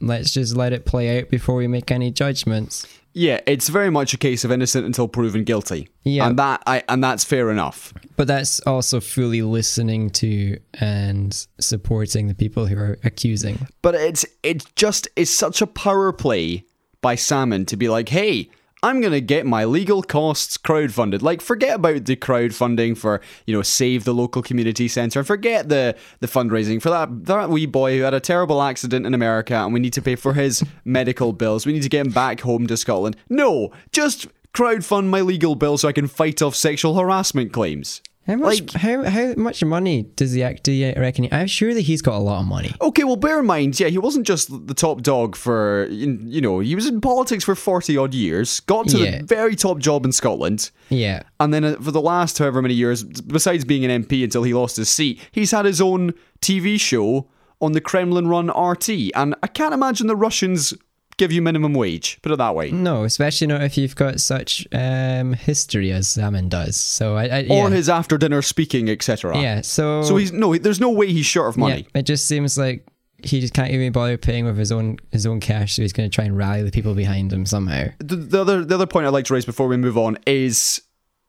Let's 0.00 0.32
just 0.32 0.56
let 0.56 0.72
it 0.72 0.86
play 0.86 1.18
out 1.18 1.28
before 1.28 1.56
we 1.56 1.66
make 1.66 1.90
any 1.90 2.10
judgments. 2.10 2.86
Yeah, 3.12 3.40
it's 3.46 3.68
very 3.68 3.90
much 3.90 4.14
a 4.14 4.16
case 4.16 4.44
of 4.44 4.52
innocent 4.52 4.86
until 4.86 5.08
proven 5.08 5.44
guilty. 5.44 5.88
Yeah. 6.04 6.28
and 6.28 6.38
that 6.38 6.62
I 6.66 6.82
and 6.88 7.02
that's 7.02 7.24
fair 7.24 7.50
enough. 7.50 7.92
But 8.16 8.28
that's 8.28 8.60
also 8.60 9.00
fully 9.00 9.42
listening 9.42 10.10
to 10.10 10.58
and 10.74 11.46
supporting 11.58 12.28
the 12.28 12.34
people 12.34 12.66
who 12.66 12.78
are 12.78 12.98
accusing. 13.04 13.66
But 13.82 13.94
it's 13.96 14.24
it's 14.42 14.64
just 14.76 15.08
it's 15.16 15.30
such 15.30 15.60
a 15.60 15.66
power 15.66 16.12
play 16.12 16.64
by 17.02 17.16
Salmond 17.16 17.66
to 17.68 17.76
be 17.76 17.88
like, 17.88 18.08
hey, 18.08 18.48
I'm 18.82 19.00
gonna 19.00 19.20
get 19.20 19.46
my 19.46 19.64
legal 19.64 20.02
costs 20.02 20.56
crowdfunded. 20.56 21.22
Like, 21.22 21.40
forget 21.40 21.76
about 21.76 22.06
the 22.06 22.16
crowdfunding 22.16 22.96
for 22.96 23.20
you 23.46 23.54
know 23.54 23.62
save 23.62 24.04
the 24.04 24.14
local 24.14 24.42
community 24.42 24.88
centre. 24.88 25.22
Forget 25.22 25.68
the 25.68 25.96
the 26.20 26.26
fundraising 26.26 26.80
for 26.80 26.90
that 26.90 27.26
that 27.26 27.50
wee 27.50 27.66
boy 27.66 27.98
who 27.98 28.04
had 28.04 28.14
a 28.14 28.20
terrible 28.20 28.62
accident 28.62 29.06
in 29.06 29.14
America, 29.14 29.54
and 29.54 29.74
we 29.74 29.80
need 29.80 29.92
to 29.94 30.02
pay 30.02 30.16
for 30.16 30.34
his 30.34 30.64
medical 30.84 31.32
bills. 31.32 31.66
We 31.66 31.72
need 31.72 31.82
to 31.82 31.88
get 31.88 32.06
him 32.06 32.12
back 32.12 32.40
home 32.40 32.66
to 32.68 32.76
Scotland. 32.76 33.16
No, 33.28 33.70
just 33.92 34.28
crowdfund 34.54 35.06
my 35.06 35.20
legal 35.20 35.54
bill 35.54 35.78
so 35.78 35.88
I 35.88 35.92
can 35.92 36.08
fight 36.08 36.42
off 36.42 36.56
sexual 36.56 36.98
harassment 36.98 37.52
claims. 37.52 38.02
How 38.26 38.36
much? 38.36 38.60
Like- 38.60 38.72
how 38.72 39.02
how 39.04 39.34
much 39.36 39.64
money 39.64 40.02
does 40.16 40.32
the 40.32 40.42
actor 40.42 40.72
reckon? 40.96 41.26
I'm 41.32 41.46
sure 41.46 41.72
that 41.74 41.80
he's 41.80 42.02
got 42.02 42.16
a 42.16 42.18
lot 42.22 42.40
of 42.40 42.46
money. 42.46 42.72
Okay, 42.80 43.02
well, 43.04 43.16
bear 43.16 43.40
in 43.40 43.46
mind, 43.46 43.80
yeah, 43.80 43.88
he 43.88 43.98
wasn't 43.98 44.26
just 44.26 44.66
the 44.66 44.74
top 44.74 45.00
dog 45.02 45.34
for, 45.36 45.86
you 45.90 46.40
know, 46.40 46.60
he 46.60 46.74
was 46.74 46.86
in 46.86 47.00
politics 47.00 47.44
for 47.44 47.54
40 47.54 47.96
odd 47.96 48.14
years, 48.14 48.60
got 48.60 48.88
to 48.88 48.98
Yeah. 48.98 49.18
the 49.18 49.24
very 49.24 49.56
top 49.56 49.78
job 49.78 50.04
in 50.04 50.12
Scotland, 50.12 50.70
Yeah, 50.90 51.22
and 51.40 51.52
then 51.54 51.64
uh, 51.64 51.76
for 51.80 51.90
the 51.90 52.00
last 52.02 52.38
however 52.38 52.60
many 52.60 52.74
years, 52.74 53.02
besides 53.04 53.64
being 53.64 53.84
an 53.84 54.04
MP 54.04 54.22
until 54.22 54.42
he 54.42 54.52
lost 54.54 54.76
his 54.76 54.88
seat, 54.90 55.18
he's 55.32 55.50
had 55.50 55.64
his 55.64 55.80
own 55.80 56.12
TV 56.42 56.78
show 56.78 57.26
on 57.62 57.72
the 57.72 57.80
Kremlin 57.80 58.28
run 58.28 58.48
RT, 58.50 59.10
and 59.14 59.34
I 59.42 59.46
can't 59.46 59.74
imagine 59.74 60.06
the 60.06 60.16
Russians 60.16 60.72
give 61.20 61.30
you 61.32 61.40
minimum 61.42 61.74
wage, 61.74 62.18
put 62.22 62.32
it 62.32 62.36
that 62.38 62.54
way. 62.54 62.70
no, 62.72 63.04
especially 63.04 63.46
not 63.46 63.62
if 63.62 63.76
you've 63.78 63.94
got 63.94 64.20
such 64.20 64.66
um, 64.72 65.34
history 65.34 65.92
as 65.92 66.08
Salmond 66.08 66.48
does. 66.48 66.76
So 66.76 67.16
I, 67.16 67.24
I 67.26 67.46
Or 67.48 67.70
his 67.70 67.88
after 67.88 68.18
dinner 68.18 68.42
speaking, 68.42 68.88
etc. 68.90 69.38
yeah. 69.38 69.60
So 69.60 70.02
So 70.02 70.16
he's, 70.16 70.32
no, 70.32 70.56
there's 70.56 70.80
no 70.80 70.90
way 70.90 71.06
he's 71.12 71.26
short 71.26 71.48
of 71.50 71.56
money. 71.56 71.86
Yeah, 71.94 72.00
it 72.00 72.06
just 72.06 72.26
seems 72.26 72.56
like 72.58 72.84
he 73.22 73.40
just 73.40 73.52
can't 73.54 73.70
even 73.70 73.92
bother 73.92 74.16
paying 74.16 74.46
with 74.46 74.56
his 74.56 74.72
own 74.72 74.96
his 75.12 75.26
own 75.26 75.40
cash. 75.40 75.74
So 75.76 75.82
he's 75.82 75.92
going 75.92 76.08
to 76.10 76.14
try 76.14 76.24
and 76.24 76.34
rally 76.36 76.62
the 76.62 76.70
people 76.70 76.94
behind 76.94 77.32
him 77.32 77.44
somehow. 77.46 77.88
the, 77.98 78.16
the 78.16 78.40
other 78.40 78.64
the 78.64 78.74
other 78.74 78.86
point 78.86 79.06
I'd 79.06 79.10
like 79.18 79.26
to 79.26 79.34
raise 79.34 79.44
before 79.44 79.68
we 79.68 79.76
move 79.76 79.98
on 79.98 80.18
is 80.26 80.80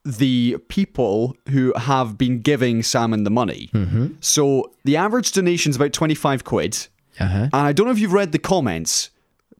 the 0.05 0.57
people 0.69 1.35
who 1.49 1.73
have 1.75 2.17
been 2.17 2.39
giving 2.41 2.81
Salmond 2.81 3.23
the 3.25 3.29
money. 3.29 3.69
Mm-hmm. 3.73 4.07
So 4.21 4.71
the 4.85 4.95
average 4.97 5.31
donation 5.33 5.69
is 5.69 5.75
about 5.75 5.91
twenty 5.93 6.15
five 6.15 6.43
quid, 6.45 6.87
Uh 7.19 7.25
huh. 7.27 7.43
and 7.43 7.67
I 7.69 7.73
don't 7.73 7.85
know 7.87 7.91
if 7.91 7.99
you've 7.99 8.13
read 8.13 8.31
the 8.31 8.39
comments, 8.39 9.09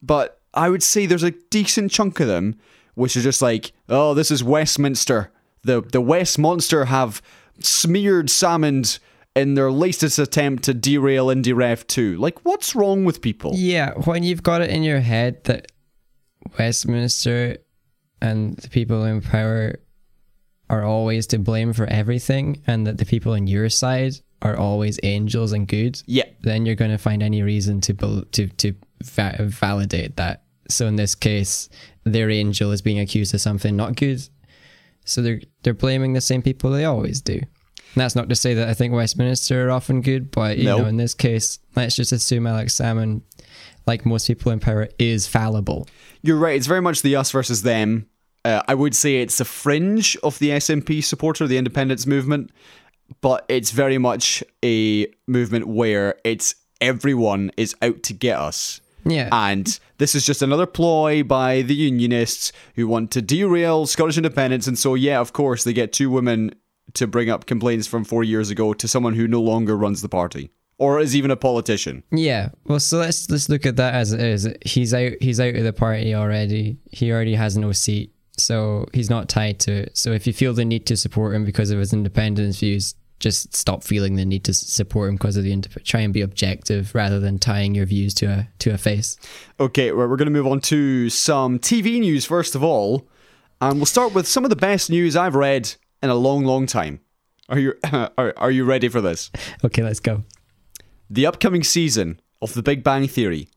but 0.01 0.39
I 0.53 0.69
would 0.69 0.83
say 0.83 1.05
there's 1.05 1.23
a 1.23 1.31
decent 1.31 1.91
chunk 1.91 2.19
of 2.19 2.27
them 2.27 2.55
which 2.95 3.15
are 3.15 3.21
just 3.21 3.41
like, 3.41 3.71
oh, 3.89 4.13
this 4.13 4.31
is 4.31 4.43
Westminster. 4.43 5.31
The 5.63 5.81
the 5.81 6.01
West 6.01 6.39
Monster 6.39 6.85
have 6.85 7.21
smeared 7.59 8.27
Salmond 8.27 8.99
in 9.35 9.53
their 9.53 9.71
latest 9.71 10.19
attempt 10.19 10.63
to 10.63 10.73
derail 10.73 11.27
IndyRef 11.27 11.87
2. 11.87 12.17
Like, 12.17 12.43
what's 12.43 12.75
wrong 12.75 13.05
with 13.05 13.21
people? 13.21 13.53
Yeah, 13.55 13.93
when 13.93 14.23
you've 14.23 14.43
got 14.43 14.61
it 14.61 14.69
in 14.69 14.83
your 14.83 14.99
head 14.99 15.43
that 15.45 15.71
Westminster 16.57 17.57
and 18.21 18.57
the 18.57 18.69
people 18.69 19.05
in 19.05 19.21
power 19.21 19.79
are 20.69 20.83
always 20.83 21.27
to 21.27 21.39
blame 21.39 21.73
for 21.73 21.85
everything, 21.85 22.61
and 22.65 22.87
that 22.87 22.97
the 22.97 23.05
people 23.05 23.33
on 23.33 23.47
your 23.47 23.69
side 23.69 24.13
are 24.41 24.57
always 24.57 24.99
angels 25.03 25.51
and 25.51 25.67
good, 25.67 26.01
Yeah. 26.07 26.23
then 26.41 26.65
you're 26.65 26.75
going 26.75 26.91
to 26.91 26.97
find 26.97 27.21
any 27.21 27.41
reason 27.43 27.81
to 27.81 27.93
bel 27.93 28.23
to 28.31 28.47
to 28.47 28.73
va- 29.03 29.35
validate 29.39 30.15
that. 30.17 30.43
So 30.69 30.87
in 30.87 30.95
this 30.95 31.15
case, 31.15 31.69
their 32.03 32.29
angel 32.29 32.71
is 32.71 32.81
being 32.81 32.99
accused 32.99 33.33
of 33.33 33.41
something 33.41 33.75
not 33.75 33.95
good, 33.95 34.21
so 35.05 35.21
they're 35.21 35.41
they're 35.63 35.73
blaming 35.73 36.13
the 36.13 36.21
same 36.21 36.41
people 36.41 36.71
they 36.71 36.85
always 36.85 37.21
do. 37.21 37.33
And 37.93 37.99
that's 38.01 38.15
not 38.15 38.29
to 38.29 38.35
say 38.35 38.53
that 38.53 38.69
I 38.69 38.73
think 38.73 38.93
Westminster 38.93 39.67
are 39.67 39.71
often 39.71 40.01
good, 40.01 40.31
but 40.31 40.57
you 40.57 40.63
No. 40.63 40.77
know, 40.79 40.85
in 40.85 40.95
this 40.97 41.13
case, 41.13 41.59
let's 41.75 41.95
just 41.95 42.13
assume 42.13 42.47
Alex 42.47 42.75
Salmond, 42.75 43.21
like 43.85 44.05
most 44.05 44.27
people 44.27 44.51
in 44.53 44.59
power, 44.61 44.87
is 44.97 45.27
fallible. 45.27 45.87
You're 46.23 46.37
right. 46.37 46.55
It's 46.55 46.67
very 46.67 46.81
much 46.81 47.01
the 47.01 47.17
us 47.17 47.31
versus 47.31 47.63
them. 47.63 48.05
Uh, 48.45 48.61
I 48.67 48.73
would 48.75 48.95
say 48.95 49.17
it's 49.21 49.39
a 49.41 49.45
fringe 49.45 50.15
of 50.23 50.39
the 50.39 50.49
SNP 50.51 51.03
supporter, 51.03 51.47
the 51.47 51.57
independence 51.57 52.07
movement, 52.07 52.49
but 53.19 53.45
it's 53.49 53.71
very 53.71 53.97
much 53.97 54.43
a 54.63 55.07
movement 55.27 55.67
where 55.67 56.15
it's 56.23 56.55
everyone 56.79 57.51
is 57.57 57.75
out 57.81 58.03
to 58.03 58.13
get 58.13 58.37
us. 58.39 58.81
Yeah. 59.03 59.29
And 59.31 59.79
this 59.97 60.15
is 60.15 60.25
just 60.25 60.41
another 60.41 60.65
ploy 60.65 61.23
by 61.23 61.63
the 61.63 61.73
unionists 61.73 62.51
who 62.75 62.87
want 62.87 63.11
to 63.11 63.21
derail 63.21 63.85
Scottish 63.85 64.17
independence. 64.17 64.67
And 64.67 64.77
so, 64.77 64.93
yeah, 64.95 65.19
of 65.19 65.33
course, 65.33 65.63
they 65.63 65.73
get 65.73 65.91
two 65.91 66.09
women 66.09 66.53
to 66.93 67.07
bring 67.07 67.29
up 67.29 67.45
complaints 67.45 67.87
from 67.87 68.03
four 68.03 68.23
years 68.23 68.49
ago 68.49 68.73
to 68.73 68.87
someone 68.87 69.13
who 69.13 69.27
no 69.27 69.41
longer 69.41 69.77
runs 69.77 70.01
the 70.01 70.09
party 70.09 70.51
or 70.77 70.99
is 70.99 71.15
even 71.15 71.29
a 71.29 71.35
politician. 71.35 72.03
Yeah. 72.11 72.49
Well, 72.65 72.79
so 72.79 72.97
let's 72.97 73.29
let's 73.29 73.49
look 73.49 73.67
at 73.67 73.75
that 73.75 73.93
as 73.93 74.13
it 74.13 74.19
is. 74.19 74.47
He's 74.65 74.93
out. 74.93 75.13
He's 75.21 75.39
out 75.39 75.55
of 75.55 75.63
the 75.63 75.73
party 75.73 76.15
already. 76.15 76.77
He 76.91 77.11
already 77.11 77.35
has 77.35 77.55
no 77.55 77.71
seat, 77.71 78.13
so 78.35 78.87
he's 78.91 79.09
not 79.09 79.29
tied 79.29 79.59
to 79.61 79.71
it. 79.71 79.97
So 79.97 80.11
if 80.11 80.25
you 80.25 80.33
feel 80.33 80.53
the 80.53 80.65
need 80.65 80.87
to 80.87 80.97
support 80.97 81.35
him 81.35 81.45
because 81.45 81.69
of 81.69 81.77
his 81.77 81.93
independence 81.93 82.59
views, 82.59 82.95
just 83.21 83.55
stop 83.55 83.83
feeling 83.83 84.15
the 84.15 84.25
need 84.25 84.43
to 84.43 84.53
support 84.53 85.09
him 85.09 85.15
because 85.15 85.37
of 85.37 85.43
the 85.43 85.55
indep- 85.55 85.83
try 85.85 86.01
and 86.01 86.13
be 86.13 86.21
objective 86.21 86.93
rather 86.93 87.19
than 87.19 87.39
tying 87.39 87.73
your 87.73 87.85
views 87.85 88.13
to 88.15 88.25
a 88.25 88.49
to 88.59 88.71
a 88.71 88.77
face. 88.77 89.17
Okay, 89.59 89.91
we're, 89.91 90.09
we're 90.09 90.17
going 90.17 90.25
to 90.25 90.31
move 90.31 90.47
on 90.47 90.59
to 90.61 91.09
some 91.09 91.59
TV 91.59 91.99
news 91.99 92.25
first 92.25 92.55
of 92.55 92.63
all, 92.63 93.07
and 93.61 93.77
we'll 93.77 93.85
start 93.85 94.13
with 94.13 94.27
some 94.27 94.43
of 94.43 94.49
the 94.49 94.55
best 94.55 94.89
news 94.89 95.15
I've 95.15 95.35
read 95.35 95.73
in 96.03 96.09
a 96.09 96.15
long, 96.15 96.43
long 96.43 96.65
time. 96.65 96.99
Are 97.47 97.59
you 97.59 97.75
are, 97.93 98.33
are 98.35 98.51
you 98.51 98.65
ready 98.65 98.89
for 98.89 98.99
this? 98.99 99.31
Okay, 99.63 99.83
let's 99.83 100.01
go. 100.01 100.23
The 101.09 101.25
upcoming 101.25 101.63
season 101.63 102.19
of 102.41 102.53
The 102.53 102.63
Big 102.63 102.83
Bang 102.83 103.07
Theory 103.07 103.49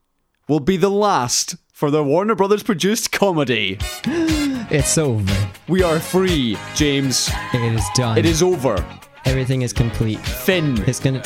will 0.47 0.59
be 0.59 0.77
the 0.77 0.91
last 0.91 1.55
for 1.71 1.89
the 1.89 2.03
Warner 2.03 2.35
Brothers 2.35 2.63
produced 2.63 3.11
comedy. 3.11 3.79
It's 4.71 4.97
over. 4.97 5.49
We 5.67 5.83
are 5.83 5.99
free, 5.99 6.57
James. 6.73 7.29
It 7.53 7.61
is 7.61 7.85
done. 7.93 8.17
It 8.17 8.25
is 8.25 8.41
over. 8.41 8.83
Everything 9.25 9.63
is 9.63 9.73
complete. 9.73 10.19
Finn. 10.19 10.81
It's 10.87 10.99
gonna. 10.99 11.21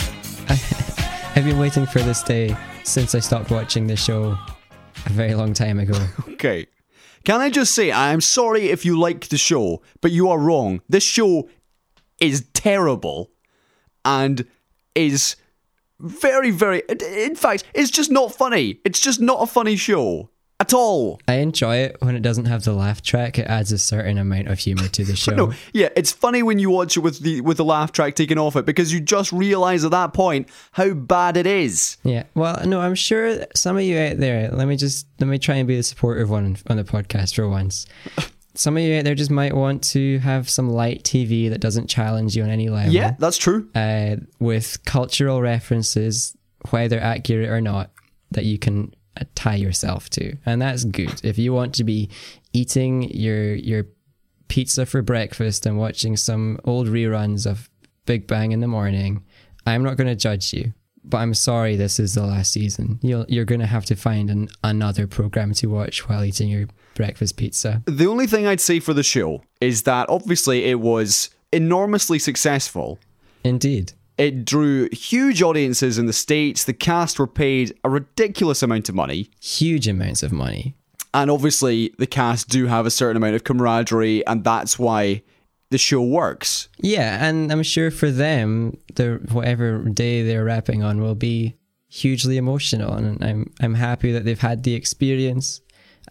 I've 1.35 1.45
been 1.45 1.59
waiting 1.59 1.85
for 1.85 1.99
this 1.99 2.23
day 2.23 2.55
since 2.83 3.13
I 3.13 3.19
stopped 3.19 3.51
watching 3.51 3.87
the 3.87 3.95
show 3.95 4.37
a 5.05 5.09
very 5.09 5.35
long 5.35 5.53
time 5.53 5.79
ago. 5.79 5.97
Okay. 6.39 6.67
Can 7.25 7.41
I 7.41 7.49
just 7.49 7.75
say, 7.75 7.91
I'm 7.91 8.21
sorry 8.21 8.69
if 8.69 8.85
you 8.85 8.97
like 8.97 9.27
the 9.27 9.37
show, 9.37 9.81
but 9.99 10.11
you 10.11 10.29
are 10.29 10.39
wrong. 10.39 10.81
This 10.87 11.03
show 11.03 11.49
is 12.21 12.45
terrible 12.53 13.29
and 14.05 14.47
is 14.95 15.35
very, 15.99 16.49
very. 16.49 16.81
In 16.89 17.35
fact, 17.35 17.65
it's 17.73 17.91
just 17.91 18.09
not 18.09 18.33
funny. 18.33 18.79
It's 18.85 19.01
just 19.01 19.19
not 19.19 19.43
a 19.43 19.47
funny 19.47 19.75
show 19.75 20.28
at 20.59 20.73
all. 20.73 21.21
I 21.27 21.35
enjoy 21.35 21.77
it 21.77 21.97
when 22.01 22.15
it 22.15 22.21
doesn't 22.21 22.45
have 22.45 22.63
the 22.63 22.73
laugh 22.73 23.01
track. 23.01 23.39
It 23.39 23.47
adds 23.47 23.71
a 23.71 23.77
certain 23.77 24.17
amount 24.17 24.49
of 24.49 24.59
humor 24.59 24.87
to 24.89 25.03
the 25.03 25.15
show. 25.15 25.33
No, 25.35 25.53
yeah, 25.73 25.89
it's 25.95 26.11
funny 26.11 26.43
when 26.43 26.59
you 26.59 26.69
watch 26.69 26.97
it 26.97 26.99
with 26.99 27.19
the 27.19 27.41
with 27.41 27.57
the 27.57 27.65
laugh 27.65 27.91
track 27.91 28.15
taken 28.15 28.37
off 28.37 28.55
it 28.55 28.65
because 28.65 28.91
you 28.91 28.99
just 28.99 29.31
realize 29.31 29.85
at 29.85 29.91
that 29.91 30.13
point 30.13 30.49
how 30.73 30.91
bad 30.93 31.37
it 31.37 31.47
is. 31.47 31.97
Yeah. 32.03 32.23
Well, 32.35 32.65
no, 32.65 32.81
I'm 32.81 32.95
sure 32.95 33.45
some 33.55 33.77
of 33.77 33.83
you 33.83 33.97
out 33.97 34.17
there. 34.17 34.49
Let 34.51 34.67
me 34.67 34.75
just 34.75 35.07
let 35.19 35.27
me 35.27 35.37
try 35.39 35.55
and 35.55 35.67
be 35.67 35.75
the 35.77 35.83
supportive 35.83 36.29
one 36.29 36.57
on 36.67 36.77
the 36.77 36.83
podcast 36.83 37.35
for 37.35 37.47
once. 37.47 37.85
Some 38.55 38.75
of 38.75 38.83
you 38.83 38.97
out 38.97 39.05
there 39.05 39.15
just 39.15 39.31
might 39.31 39.55
want 39.55 39.83
to 39.91 40.17
have 40.19 40.49
some 40.49 40.69
light 40.69 41.03
TV 41.03 41.49
that 41.51 41.61
doesn't 41.61 41.87
challenge 41.87 42.35
you 42.35 42.43
on 42.43 42.49
any 42.49 42.67
level. 42.67 42.91
Yeah, 42.91 43.15
that's 43.17 43.37
true. 43.37 43.69
uh, 43.73 44.17
with 44.39 44.83
cultural 44.85 45.39
references, 45.41 46.35
whether 46.71 46.99
accurate 46.99 47.47
or 47.47 47.61
not, 47.61 47.91
that 48.31 48.43
you 48.43 48.59
can 48.59 48.93
tie 49.35 49.55
yourself 49.55 50.09
to, 50.11 50.35
and 50.45 50.61
that's 50.61 50.83
good. 50.83 51.21
If 51.23 51.37
you 51.37 51.53
want 51.53 51.75
to 51.75 51.83
be 51.83 52.09
eating 52.53 53.03
your 53.11 53.53
your 53.55 53.85
pizza 54.47 54.85
for 54.85 55.01
breakfast 55.01 55.65
and 55.65 55.77
watching 55.77 56.17
some 56.17 56.59
old 56.65 56.87
reruns 56.87 57.49
of 57.49 57.69
Big 58.05 58.27
Bang 58.27 58.51
in 58.51 58.59
the 58.59 58.67
morning, 58.67 59.23
I'm 59.65 59.83
not 59.83 59.95
going 59.95 60.07
to 60.07 60.15
judge 60.15 60.53
you. 60.53 60.73
But 61.03 61.19
I'm 61.19 61.33
sorry, 61.33 61.75
this 61.75 61.99
is 61.99 62.13
the 62.13 62.25
last 62.25 62.51
season. 62.51 62.99
You'll, 63.01 63.25
you're 63.29 63.45
going 63.45 63.61
to 63.61 63.67
have 63.67 63.85
to 63.85 63.95
find 63.95 64.29
an, 64.29 64.49
another 64.63 65.07
program 65.07 65.53
to 65.53 65.67
watch 65.67 66.07
while 66.09 66.23
eating 66.23 66.49
your 66.49 66.67
breakfast 66.93 67.37
pizza. 67.37 67.81
The 67.85 68.05
only 68.05 68.27
thing 68.27 68.45
I'd 68.45 68.59
say 68.59 68.79
for 68.79 68.93
the 68.93 69.03
show 69.03 69.41
is 69.61 69.83
that 69.83 70.09
obviously 70.09 70.65
it 70.65 70.79
was 70.79 71.29
enormously 71.51 72.19
successful. 72.19 72.99
Indeed. 73.43 73.93
It 74.19 74.43
drew 74.43 74.89
huge 74.91 75.41
audiences 75.41 75.97
in 75.97 76.05
the 76.05 76.13
States. 76.13 76.65
The 76.65 76.73
cast 76.73 77.17
were 77.17 77.25
paid 77.25 77.73
a 77.85 77.89
ridiculous 77.89 78.61
amount 78.61 78.89
of 78.89 78.95
money. 78.95 79.29
Huge 79.41 79.87
amounts 79.87 80.23
of 80.23 80.33
money. 80.33 80.75
And 81.13 81.31
obviously, 81.31 81.95
the 81.97 82.05
cast 82.05 82.49
do 82.49 82.67
have 82.67 82.85
a 82.85 82.91
certain 82.91 83.15
amount 83.15 83.35
of 83.35 83.45
camaraderie, 83.45 84.27
and 84.27 84.43
that's 84.43 84.77
why 84.77 85.23
the 85.71 85.77
show 85.77 86.01
works. 86.01 86.67
Yeah, 86.79 87.25
and 87.25 87.49
I'm 87.49 87.63
sure 87.63 87.91
for 87.91 88.11
them, 88.11 88.77
the 88.95 89.21
whatever 89.31 89.79
day 89.83 90.21
they're 90.21 90.43
wrapping 90.43 90.83
on 90.83 91.01
will 91.01 91.15
be 91.15 91.55
hugely 91.87 92.35
emotional, 92.35 92.93
and 92.93 93.23
I'm 93.23 93.53
I'm 93.61 93.75
happy 93.75 94.11
that 94.11 94.25
they've 94.25 94.37
had 94.37 94.63
the 94.63 94.75
experience. 94.75 95.61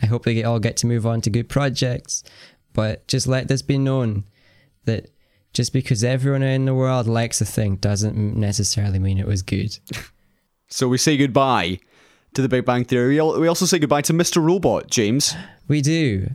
I 0.02 0.06
hope 0.06 0.24
they 0.24 0.42
all 0.42 0.60
get 0.60 0.78
to 0.78 0.86
move 0.86 1.06
on 1.06 1.20
to 1.20 1.30
good 1.30 1.50
projects, 1.50 2.24
but 2.72 3.06
just 3.06 3.26
let 3.26 3.48
this 3.48 3.60
be 3.62 3.76
known 3.76 4.24
that 4.86 5.10
just 5.52 5.72
because 5.72 6.04
everyone 6.04 6.42
in 6.42 6.64
the 6.66 6.74
world 6.74 7.06
likes 7.06 7.40
a 7.40 7.44
thing 7.44 7.76
doesn't 7.76 8.16
necessarily 8.36 8.98
mean 8.98 9.18
it 9.18 9.26
was 9.26 9.42
good. 9.42 9.78
So 10.70 10.86
we 10.86 10.98
say 10.98 11.16
goodbye 11.16 11.78
to 12.34 12.42
the 12.42 12.48
Big 12.48 12.66
Bang 12.66 12.84
Theory. 12.84 13.14
We 13.14 13.48
also 13.48 13.64
say 13.64 13.78
goodbye 13.78 14.02
to 14.02 14.12
Mr. 14.12 14.44
Robot, 14.44 14.90
James. 14.90 15.34
We 15.66 15.80
do 15.80 16.28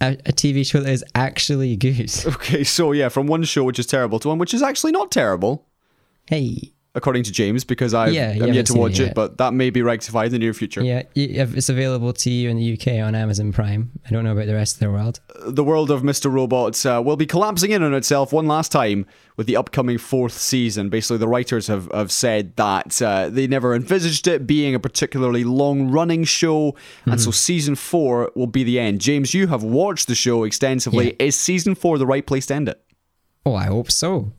a, 0.00 0.12
a 0.26 0.32
TV 0.32 0.66
show 0.66 0.80
that 0.80 0.92
is 0.92 1.04
actually 1.14 1.76
good. 1.76 2.12
Okay, 2.26 2.64
so 2.64 2.92
yeah, 2.92 3.08
from 3.08 3.26
one 3.26 3.42
show 3.44 3.64
which 3.64 3.78
is 3.80 3.86
terrible 3.86 4.18
to 4.20 4.28
one 4.28 4.38
which 4.38 4.54
is 4.54 4.62
actually 4.62 4.92
not 4.92 5.10
terrible, 5.10 5.66
Hey, 6.26 6.74
according 6.94 7.22
to 7.22 7.32
James, 7.32 7.64
because 7.64 7.94
I've, 7.94 8.12
Yeah, 8.12 8.30
I'm 8.30 8.52
yet 8.52 8.66
to 8.66 8.72
seen 8.72 8.78
it 8.78 8.80
watch 8.80 9.00
it, 9.00 9.14
but 9.14 9.38
that 9.38 9.54
may 9.54 9.70
be 9.70 9.80
rectified 9.82 10.26
in 10.26 10.32
the 10.32 10.38
near 10.38 10.52
future. 10.52 10.82
yeah, 10.82 11.02
it's 11.14 11.68
available 11.68 12.12
to 12.12 12.30
you 12.30 12.50
in 12.50 12.56
the 12.56 12.72
UK 12.74 13.04
on 13.04 13.14
Amazon 13.14 13.52
Prime. 13.52 13.90
I 14.06 14.10
don't 14.10 14.24
know 14.24 14.32
about 14.32 14.46
the 14.46 14.54
rest 14.54 14.74
of 14.74 14.80
the 14.80 14.90
world. 14.90 15.20
the 15.46 15.62
world 15.64 15.90
of 15.90 16.02
Mr. 16.02 16.32
Robot 16.32 16.84
uh, 16.84 17.00
will 17.04 17.16
be 17.16 17.26
collapsing 17.26 17.70
in 17.70 17.82
on 17.82 17.94
itself 17.94 18.32
one 18.32 18.46
last 18.46 18.72
time 18.72 19.06
with 19.36 19.46
the 19.46 19.56
upcoming 19.56 19.98
fourth 19.98 20.32
season. 20.32 20.88
Basically, 20.88 21.16
the 21.18 21.28
writers 21.28 21.68
have, 21.68 21.90
have 21.92 22.10
said 22.12 22.56
that 22.56 23.00
uh, 23.00 23.28
they 23.30 23.46
never 23.46 23.74
envisaged 23.74 24.26
it 24.26 24.46
being 24.46 24.74
a 24.74 24.80
particularly 24.80 25.44
long 25.44 25.90
running 25.90 26.24
show, 26.24 26.74
and 27.06 27.20
so 27.20 27.30
season 27.30 27.74
four 27.76 28.32
will 28.34 28.46
be 28.48 28.64
the 28.64 28.78
end. 28.80 29.00
James, 29.00 29.32
you 29.32 29.46
have 29.46 29.62
watched 29.62 30.08
the 30.08 30.14
show 30.14 30.44
extensively. 30.44 31.08
Yeah. 31.18 31.26
Is 31.26 31.36
season 31.38 31.74
four 31.74 31.98
the 31.98 32.06
right 32.06 32.26
place 32.26 32.46
to 32.46 32.54
end 32.54 32.68
it? 32.68 32.82
Oh, 33.46 33.54
I 33.54 33.66
hope 33.66 33.90
so. 33.90 34.32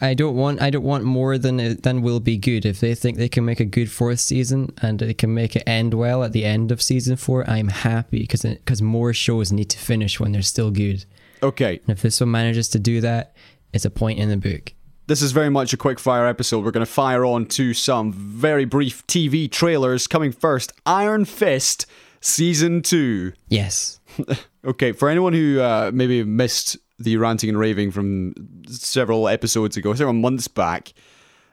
I 0.00 0.14
don't 0.14 0.36
want 0.36 0.60
I 0.62 0.70
don't 0.70 0.84
want 0.84 1.04
more 1.04 1.38
than 1.38 1.60
it- 1.60 1.82
than 1.82 2.02
will 2.02 2.20
be 2.20 2.36
good. 2.36 2.64
If 2.66 2.80
they 2.80 2.94
think 2.94 3.16
they 3.18 3.28
can 3.28 3.44
make 3.44 3.60
a 3.60 3.64
good 3.64 3.90
fourth 3.90 4.20
season 4.20 4.72
and 4.82 4.98
they 4.98 5.14
can 5.14 5.32
make 5.34 5.56
it 5.56 5.62
end 5.66 5.94
well 5.94 6.22
at 6.24 6.32
the 6.32 6.44
end 6.44 6.70
of 6.72 6.80
season 6.82 7.16
four, 7.16 7.48
I'm 7.48 7.68
happy 7.68 8.20
because 8.20 8.42
because 8.42 8.82
more 8.82 9.12
shows 9.12 9.52
need 9.52 9.70
to 9.70 9.78
finish 9.78 10.18
when 10.20 10.32
they're 10.32 10.42
still 10.42 10.70
good. 10.70 11.04
Okay, 11.42 11.80
And 11.86 11.90
if 11.96 12.02
this 12.02 12.20
one 12.20 12.30
manages 12.30 12.68
to 12.70 12.78
do 12.78 13.00
that, 13.00 13.34
it's 13.72 13.86
a 13.86 13.90
point 13.90 14.18
in 14.18 14.28
the 14.28 14.36
book. 14.36 14.72
This 15.06 15.22
is 15.22 15.32
very 15.32 15.48
much 15.50 15.72
a 15.72 15.76
quick 15.76 15.98
fire 15.98 16.26
episode. 16.26 16.64
We're 16.64 16.70
going 16.70 16.84
to 16.86 16.92
fire 16.92 17.24
on 17.24 17.46
to 17.46 17.72
some 17.74 18.12
very 18.12 18.64
brief 18.66 19.06
TV 19.06 19.50
trailers. 19.50 20.06
Coming 20.06 20.32
first 20.32 20.72
Iron 20.84 21.24
Fist 21.24 21.86
Season 22.20 22.82
2. 22.82 23.32
Yes. 23.48 24.00
Okay, 24.62 24.92
for 24.92 25.08
anyone 25.08 25.32
who 25.32 25.58
uh, 25.58 25.90
maybe 25.94 26.22
missed 26.22 26.76
the 27.00 27.16
ranting 27.16 27.48
and 27.48 27.58
raving 27.58 27.90
from 27.90 28.34
several 28.68 29.28
episodes 29.28 29.76
ago, 29.76 29.94
several 29.94 30.14
months 30.14 30.46
back, 30.48 30.92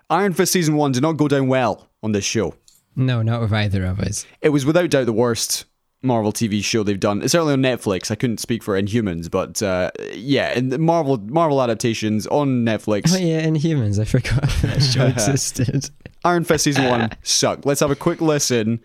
Iron 0.09 0.33
Fist 0.33 0.51
Season 0.53 0.75
1 0.75 0.91
did 0.91 1.01
not 1.01 1.13
go 1.13 1.27
down 1.27 1.47
well 1.47 1.87
on 2.03 2.11
this 2.11 2.25
show. 2.25 2.53
No, 2.95 3.21
not 3.21 3.41
with 3.41 3.53
either 3.53 3.85
of 3.85 3.99
us. 3.99 4.25
It 4.41 4.49
was 4.49 4.65
without 4.65 4.89
doubt 4.89 5.05
the 5.05 5.13
worst 5.13 5.65
Marvel 6.01 6.31
TV 6.31 6.63
show 6.63 6.83
they've 6.83 6.99
done. 6.99 7.21
It's 7.21 7.31
certainly 7.31 7.53
on 7.53 7.61
Netflix. 7.61 8.11
I 8.11 8.15
couldn't 8.15 8.39
speak 8.39 8.63
for 8.63 8.79
Inhumans, 8.79 9.29
but 9.29 9.61
uh, 9.61 9.91
yeah, 10.13 10.53
and 10.55 10.71
the 10.71 10.77
Marvel 10.77 11.17
Marvel 11.17 11.61
adaptations 11.61 12.27
on 12.27 12.65
Netflix. 12.65 13.13
Oh 13.13 13.17
yeah, 13.17 13.45
Inhumans. 13.45 13.99
I 13.99 14.05
forgot 14.05 14.41
that 14.61 14.81
show 14.81 15.05
existed. 15.07 15.89
Iron 16.23 16.43
Fist 16.43 16.63
season 16.63 16.85
one 16.85 17.11
sucked. 17.23 17.65
Let's 17.65 17.79
have 17.79 17.91
a 17.91 17.95
quick 17.95 18.21
listen 18.21 18.79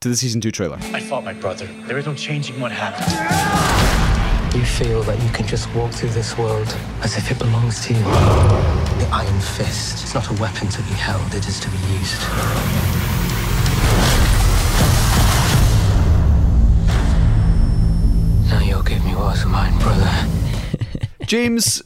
to 0.00 0.08
the 0.08 0.16
season 0.16 0.40
two 0.40 0.50
trailer. 0.50 0.78
I 0.92 1.00
fought 1.00 1.24
my 1.24 1.32
brother. 1.32 1.66
There 1.86 1.98
is 1.98 2.06
no 2.06 2.14
changing 2.14 2.60
what 2.60 2.72
happened. 2.72 4.01
You 4.54 4.66
feel 4.66 5.02
that 5.04 5.22
you 5.22 5.30
can 5.30 5.46
just 5.46 5.74
walk 5.74 5.92
through 5.92 6.10
this 6.10 6.36
world 6.36 6.68
as 7.00 7.16
if 7.16 7.30
it 7.30 7.38
belongs 7.38 7.86
to 7.86 7.94
you. 7.94 8.00
The 8.00 9.08
Iron 9.10 9.40
Fist 9.40 10.04
is 10.04 10.12
not 10.14 10.28
a 10.28 10.40
weapon 10.42 10.68
to 10.68 10.82
be 10.82 10.90
held, 10.90 11.34
it 11.34 11.48
is 11.48 11.58
to 11.60 11.70
be 11.70 11.78
used. 11.94 12.20
Now 18.50 18.60
you'll 18.60 18.82
give 18.82 19.02
me 19.06 19.14
what's 19.14 19.46
mine, 19.46 19.78
brother. 19.78 20.28
James, 21.26 21.82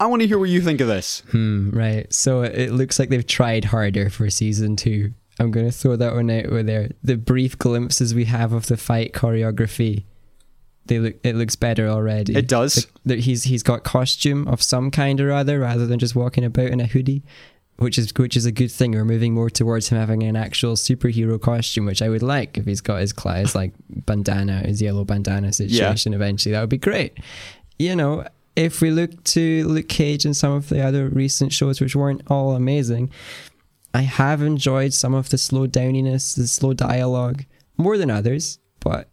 I 0.00 0.06
want 0.06 0.22
to 0.22 0.26
hear 0.26 0.38
what 0.40 0.48
you 0.48 0.60
think 0.62 0.80
of 0.80 0.88
this. 0.88 1.22
Hmm, 1.30 1.70
right. 1.70 2.12
So 2.12 2.42
it 2.42 2.72
looks 2.72 2.98
like 2.98 3.10
they've 3.10 3.24
tried 3.26 3.66
harder 3.66 4.10
for 4.10 4.28
season 4.30 4.74
two. 4.74 5.12
I'm 5.38 5.52
going 5.52 5.66
to 5.66 5.72
throw 5.72 5.94
that 5.94 6.14
one 6.14 6.28
out 6.28 6.50
with 6.50 6.66
there. 6.66 6.90
The 7.04 7.16
brief 7.16 7.56
glimpses 7.56 8.14
we 8.16 8.24
have 8.24 8.52
of 8.52 8.66
the 8.66 8.76
fight 8.76 9.12
choreography, 9.12 10.06
they 10.90 10.98
look. 10.98 11.14
It 11.24 11.34
looks 11.36 11.56
better 11.56 11.88
already. 11.88 12.36
It 12.36 12.46
does. 12.48 12.74
The- 13.04 13.14
the- 13.16 13.20
he's 13.22 13.44
he's 13.44 13.62
got 13.62 13.82
costume 13.82 14.46
of 14.46 14.60
some 14.62 14.90
kind 14.90 15.18
or 15.22 15.32
other 15.32 15.58
rather 15.60 15.86
than 15.86 15.98
just 15.98 16.14
walking 16.14 16.44
about 16.44 16.66
in 16.66 16.80
a 16.80 16.86
hoodie, 16.86 17.22
which 17.78 17.96
is 17.96 18.12
which 18.16 18.36
is 18.36 18.44
a 18.44 18.52
good 18.52 18.70
thing. 18.70 18.92
We're 18.92 19.04
moving 19.06 19.32
more 19.32 19.48
towards 19.48 19.88
him 19.88 19.96
having 19.98 20.22
an 20.24 20.36
actual 20.36 20.74
superhero 20.74 21.40
costume, 21.40 21.86
which 21.86 22.02
I 22.02 22.08
would 22.10 22.22
like 22.22 22.58
if 22.58 22.66
he's 22.66 22.82
got 22.82 23.00
his 23.00 23.12
class 23.14 23.54
like 23.54 23.72
bandana, 23.88 24.58
his 24.66 24.82
yellow 24.82 25.04
bandana 25.06 25.52
situation. 25.54 26.12
Eventually, 26.12 26.52
that 26.52 26.60
would 26.60 26.68
be 26.68 26.76
great. 26.78 27.16
You 27.78 27.96
know, 27.96 28.26
if 28.56 28.82
we 28.82 28.90
look 28.90 29.24
to 29.24 29.66
Luke 29.66 29.88
Cage 29.88 30.26
and 30.26 30.36
some 30.36 30.52
of 30.52 30.68
the 30.68 30.82
other 30.82 31.08
recent 31.08 31.52
shows, 31.52 31.80
which 31.80 31.96
weren't 31.96 32.20
all 32.26 32.54
amazing, 32.54 33.08
I 33.94 34.02
have 34.02 34.42
enjoyed 34.42 34.92
some 34.92 35.14
of 35.14 35.30
the 35.30 35.38
slow 35.38 35.66
downiness, 35.66 36.34
the 36.36 36.46
slow 36.46 36.74
dialogue 36.74 37.44
more 37.78 37.96
than 37.96 38.10
others, 38.10 38.58
but 38.80 39.08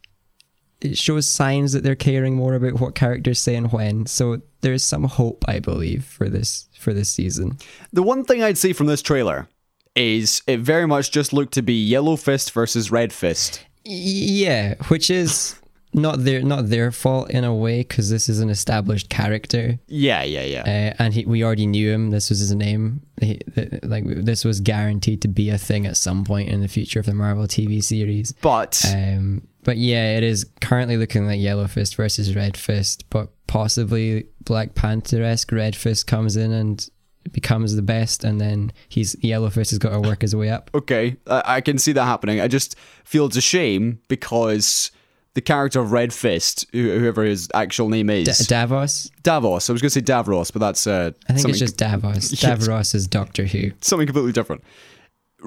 it 0.82 0.98
shows 0.98 1.30
signs 1.30 1.74
that 1.74 1.84
they're 1.84 1.96
caring 1.96 2.36
more 2.36 2.54
about 2.54 2.80
what 2.80 2.96
characters 2.96 3.42
say 3.42 3.56
and 3.56 3.72
when. 3.72 4.06
So 4.06 4.42
there's 4.62 4.84
some 4.84 5.06
hope, 5.06 5.44
I 5.48 5.60
believe, 5.60 6.06
for 6.06 6.30
this 6.30 6.68
for 6.80 6.94
this 6.94 7.10
season. 7.10 7.58
The 7.92 8.04
one 8.04 8.24
thing 8.24 8.44
I'd 8.44 8.58
say 8.58 8.74
from 8.74 8.88
this 8.88 9.02
trailer 9.02 9.48
is 9.96 10.44
it 10.48 10.60
very 10.60 10.86
much 10.86 11.12
just 11.12 11.34
looked 11.34 11.54
to 11.56 11.62
be 11.62 11.74
Yellow 11.74 12.16
Fist 12.16 12.52
versus 12.52 12.92
Red 12.92 13.12
Fist. 13.12 13.66
Yeah, 13.84 14.76
which 14.90 15.10
is 15.10 15.56
not 15.98 16.24
their 16.24 16.42
not 16.44 16.70
their 16.70 16.92
fault 16.92 17.30
in 17.32 17.44
a 17.44 17.54
way 17.54 17.80
because 17.80 18.10
this 18.10 18.30
is 18.30 18.40
an 18.40 18.50
established 18.50 19.10
character, 19.10 19.80
Yeah, 19.88 20.24
yeah, 20.24 20.44
yeah. 20.44 20.94
uh, 20.98 21.04
and 21.04 21.14
he, 21.14 21.26
we 21.26 21.44
already 21.44 21.66
knew 21.68 21.92
him. 21.92 22.12
This 22.12 22.30
was 22.30 22.40
his 22.40 22.54
name. 22.56 23.02
He, 23.20 23.40
th- 23.56 23.80
like 23.84 24.04
this 24.06 24.46
was 24.46 24.60
guaranteed 24.62 25.22
to 25.24 25.28
be 25.28 25.50
a 25.50 25.58
thing 25.58 25.86
at 25.86 25.98
some 25.98 26.24
point 26.24 26.50
in 26.50 26.62
the 26.62 26.68
future 26.68 27.00
of 27.00 27.06
the 27.08 27.14
Marvel 27.14 27.46
TV 27.48 27.84
series. 27.84 28.32
but 28.42 28.82
Um, 28.94 29.48
but 29.64 29.78
yeah, 29.78 30.16
it 30.18 30.24
is 30.24 30.46
currently 30.62 30.96
looking 30.96 31.26
like 31.26 31.42
Yellow 31.42 31.68
Fist 31.68 31.96
versus 31.96 32.34
Red 32.36 32.56
Fist, 32.56 33.04
but 33.10 33.30
possibly 33.48 34.28
Black 34.46 34.76
Panther 34.76 35.24
esque 35.24 35.52
Red 35.52 35.76
Fist 35.76 36.08
comes 36.08 36.38
in 36.38 36.54
and 36.54 36.88
becomes 37.34 37.76
the 37.76 37.82
best, 37.82 38.24
and 38.24 38.40
then 38.40 38.72
he's 38.88 39.14
Yellow 39.22 39.50
Fist 39.50 39.72
has 39.72 39.80
got 39.80 39.90
to 39.90 40.00
work 40.00 40.22
his 40.22 40.34
way 40.34 40.50
up. 40.50 40.72
okay, 40.74 41.18
I, 41.28 41.44
I 41.58 41.62
can 41.62 41.78
see 41.78 41.92
that 41.92 42.06
happening. 42.06 42.40
I 42.40 42.48
just 42.48 42.78
feel 43.04 43.26
it's 43.26 43.36
a 43.36 43.42
shame 43.42 44.00
because 44.08 44.92
the 45.38 45.42
character 45.42 45.80
of 45.80 45.92
Red 45.92 46.12
Fist, 46.14 46.66
whoever 46.72 47.22
his 47.22 47.48
actual 47.54 47.90
name 47.90 48.10
is, 48.10 48.40
D- 48.40 48.46
Davos, 48.46 49.12
Davos. 49.22 49.70
I 49.70 49.74
was 49.74 49.84
going 49.84 49.92
to 49.92 49.94
say 49.94 50.02
Davros, 50.02 50.52
but 50.52 50.58
that's 50.58 50.88
uh, 50.88 51.12
I 51.30 51.34
think 51.34 51.50
it's 51.50 51.60
just 51.60 51.78
Davos. 51.78 52.32
Davros 52.42 52.96
is 52.96 53.06
Doctor 53.06 53.46
Who. 53.46 53.70
something 53.80 54.08
completely 54.08 54.32
different. 54.32 54.64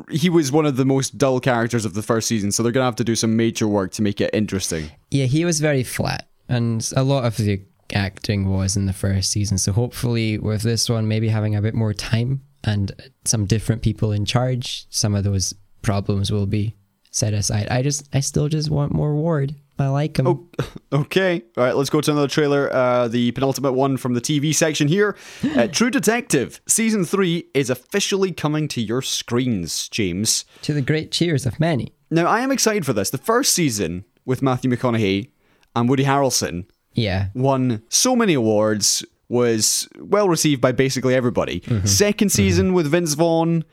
He 0.08 0.30
was 0.30 0.52
one 0.52 0.64
of 0.64 0.76
the 0.76 0.84
most 0.84 1.18
dull 1.18 1.40
characters 1.40 1.84
of 1.84 1.94
the 1.94 2.04
first 2.04 2.28
season, 2.28 2.52
so 2.52 2.62
they're 2.62 2.70
going 2.70 2.82
to 2.82 2.86
have 2.86 2.94
to 2.96 3.04
do 3.04 3.16
some 3.16 3.36
major 3.36 3.66
work 3.66 3.90
to 3.94 4.02
make 4.02 4.20
it 4.20 4.30
interesting. 4.32 4.92
Yeah, 5.10 5.24
he 5.24 5.44
was 5.44 5.58
very 5.58 5.82
flat, 5.82 6.28
and 6.48 6.88
a 6.94 7.02
lot 7.02 7.24
of 7.24 7.36
the 7.36 7.60
acting 7.92 8.48
was 8.48 8.76
in 8.76 8.86
the 8.86 8.92
first 8.92 9.32
season. 9.32 9.58
So 9.58 9.72
hopefully, 9.72 10.38
with 10.38 10.62
this 10.62 10.88
one, 10.88 11.08
maybe 11.08 11.30
having 11.30 11.56
a 11.56 11.62
bit 11.62 11.74
more 11.74 11.94
time 11.94 12.42
and 12.62 12.92
some 13.24 13.44
different 13.44 13.82
people 13.82 14.12
in 14.12 14.24
charge, 14.24 14.86
some 14.88 15.16
of 15.16 15.24
those 15.24 15.52
problems 15.82 16.30
will 16.30 16.46
be 16.46 16.76
set 17.10 17.32
aside. 17.34 17.68
I 17.70 17.82
just, 17.82 18.08
I 18.14 18.20
still 18.20 18.48
just 18.48 18.70
want 18.70 18.92
more 18.92 19.14
Ward. 19.14 19.54
I 19.78 19.88
like 19.88 20.18
him. 20.18 20.26
Oh, 20.26 20.46
okay. 20.92 21.42
All 21.56 21.64
right, 21.64 21.74
let's 21.74 21.88
go 21.88 22.00
to 22.02 22.10
another 22.10 22.28
trailer. 22.28 22.70
Uh, 22.72 23.08
the 23.08 23.30
penultimate 23.32 23.72
one 23.72 23.96
from 23.96 24.12
the 24.14 24.20
TV 24.20 24.54
section 24.54 24.88
here. 24.88 25.16
Uh, 25.56 25.66
True 25.72 25.90
Detective 25.90 26.60
Season 26.66 27.04
3 27.04 27.46
is 27.54 27.70
officially 27.70 28.30
coming 28.30 28.68
to 28.68 28.82
your 28.82 29.00
screens, 29.00 29.88
James. 29.88 30.44
To 30.62 30.74
the 30.74 30.82
great 30.82 31.10
cheers 31.10 31.46
of 31.46 31.58
many. 31.58 31.94
Now, 32.10 32.26
I 32.26 32.40
am 32.40 32.52
excited 32.52 32.84
for 32.84 32.92
this. 32.92 33.08
The 33.10 33.18
first 33.18 33.54
season 33.54 34.04
with 34.26 34.42
Matthew 34.42 34.70
McConaughey 34.70 35.30
and 35.74 35.88
Woody 35.88 36.04
Harrelson 36.04 36.66
Yeah. 36.92 37.28
won 37.34 37.82
so 37.88 38.14
many 38.14 38.34
awards, 38.34 39.02
was 39.30 39.88
well 39.98 40.28
received 40.28 40.60
by 40.60 40.72
basically 40.72 41.14
everybody. 41.14 41.62
Second 41.84 42.30
season 42.30 42.72
with 42.74 42.88
Vince 42.90 43.14
Vaughn, 43.14 43.64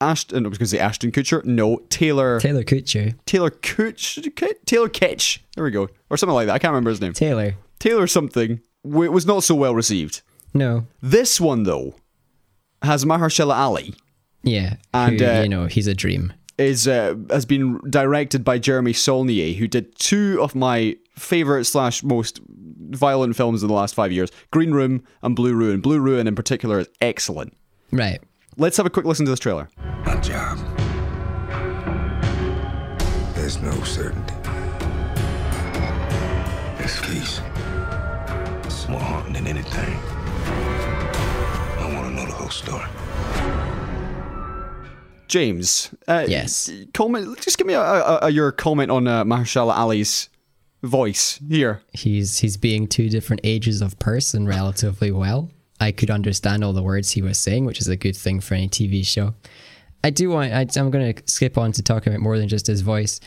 Ashton, 0.00 0.44
I 0.44 0.48
was 0.48 0.58
going 0.58 0.66
to 0.66 0.70
say 0.70 0.78
Ashton 0.78 1.12
Kutcher. 1.12 1.44
No, 1.44 1.78
Taylor. 1.88 2.40
Taylor 2.40 2.64
Kutcher. 2.64 3.14
Taylor 3.26 3.50
Kutch, 3.50 4.18
Taylor 4.66 4.88
Kitsch. 4.88 5.38
There 5.54 5.64
we 5.64 5.70
go, 5.70 5.88
or 6.10 6.16
something 6.16 6.34
like 6.34 6.46
that. 6.46 6.54
I 6.54 6.58
can't 6.58 6.72
remember 6.72 6.90
his 6.90 7.00
name. 7.00 7.12
Taylor. 7.12 7.54
Taylor 7.78 8.06
something 8.06 8.60
w- 8.84 9.10
was 9.10 9.26
not 9.26 9.44
so 9.44 9.54
well 9.54 9.74
received. 9.74 10.22
No. 10.52 10.86
This 11.02 11.40
one 11.40 11.62
though 11.64 11.94
has 12.82 13.04
Mahershala 13.04 13.54
Ali 13.54 13.94
Yeah. 14.42 14.76
And, 14.92 15.18
Who, 15.20 15.26
uh, 15.26 15.42
you 15.42 15.48
know, 15.48 15.66
he's 15.66 15.86
a 15.86 15.94
dream. 15.94 16.32
is 16.58 16.86
uh, 16.86 17.14
has 17.30 17.44
been 17.46 17.80
directed 17.90 18.44
by 18.44 18.58
Jeremy 18.58 18.92
Saulnier, 18.92 19.54
who 19.54 19.66
did 19.66 19.98
two 19.98 20.38
of 20.42 20.54
my 20.54 20.96
favorite 21.16 21.64
slash 21.64 22.02
most 22.02 22.40
violent 22.46 23.36
films 23.36 23.62
in 23.62 23.68
the 23.68 23.74
last 23.74 23.94
five 23.94 24.12
years: 24.12 24.30
Green 24.50 24.72
Room 24.72 25.02
and 25.22 25.34
Blue 25.34 25.54
Ruin. 25.54 25.80
Blue 25.80 25.98
Ruin 26.00 26.26
in 26.26 26.34
particular 26.34 26.78
is 26.80 26.88
excellent. 27.00 27.56
Right. 27.90 28.20
Let's 28.56 28.76
have 28.76 28.86
a 28.86 28.90
quick 28.90 29.04
listen 29.04 29.26
to 29.26 29.30
this 29.32 29.40
trailer. 29.40 29.68
My 30.04 30.16
job. 30.20 30.58
There's 33.34 33.60
no 33.60 33.72
certainty. 33.82 34.34
There's 36.78 37.00
peace. 37.00 37.40
It's 38.64 38.88
more 38.88 39.00
haunting 39.00 39.32
than 39.34 39.46
anything. 39.46 39.98
I 41.78 41.90
want 41.94 42.08
to 42.08 42.14
know 42.14 42.26
the 42.26 42.32
whole 42.32 42.50
story. 42.50 42.86
James, 45.26 45.90
uh, 46.06 46.24
Yes. 46.28 46.70
comment. 46.92 47.40
Just 47.40 47.58
give 47.58 47.66
me 47.66 47.74
a, 47.74 47.80
a, 47.80 48.18
a, 48.22 48.30
your 48.30 48.52
comment 48.52 48.90
on 48.90 49.08
uh, 49.08 49.24
Mahershala 49.24 49.74
Ali's 49.76 50.28
voice 50.82 51.40
here. 51.48 51.82
He's 51.92 52.38
he's 52.38 52.56
being 52.56 52.86
two 52.86 53.08
different 53.08 53.40
ages 53.42 53.82
of 53.82 53.98
person 53.98 54.46
relatively 54.46 55.10
well. 55.10 55.50
I 55.84 55.92
could 55.92 56.10
understand 56.10 56.64
all 56.64 56.72
the 56.72 56.82
words 56.82 57.10
he 57.10 57.20
was 57.20 57.36
saying, 57.38 57.66
which 57.66 57.78
is 57.78 57.88
a 57.88 57.96
good 57.96 58.16
thing 58.16 58.40
for 58.40 58.54
any 58.54 58.68
TV 58.70 59.04
show. 59.04 59.34
I 60.02 60.08
do 60.08 60.30
want. 60.30 60.52
I, 60.54 60.66
I'm 60.80 60.90
going 60.90 61.14
to 61.14 61.22
skip 61.30 61.58
on 61.58 61.72
to 61.72 61.82
talk 61.82 62.06
about 62.06 62.20
more 62.20 62.38
than 62.38 62.48
just 62.48 62.66
his 62.66 62.80
voice. 62.80 63.20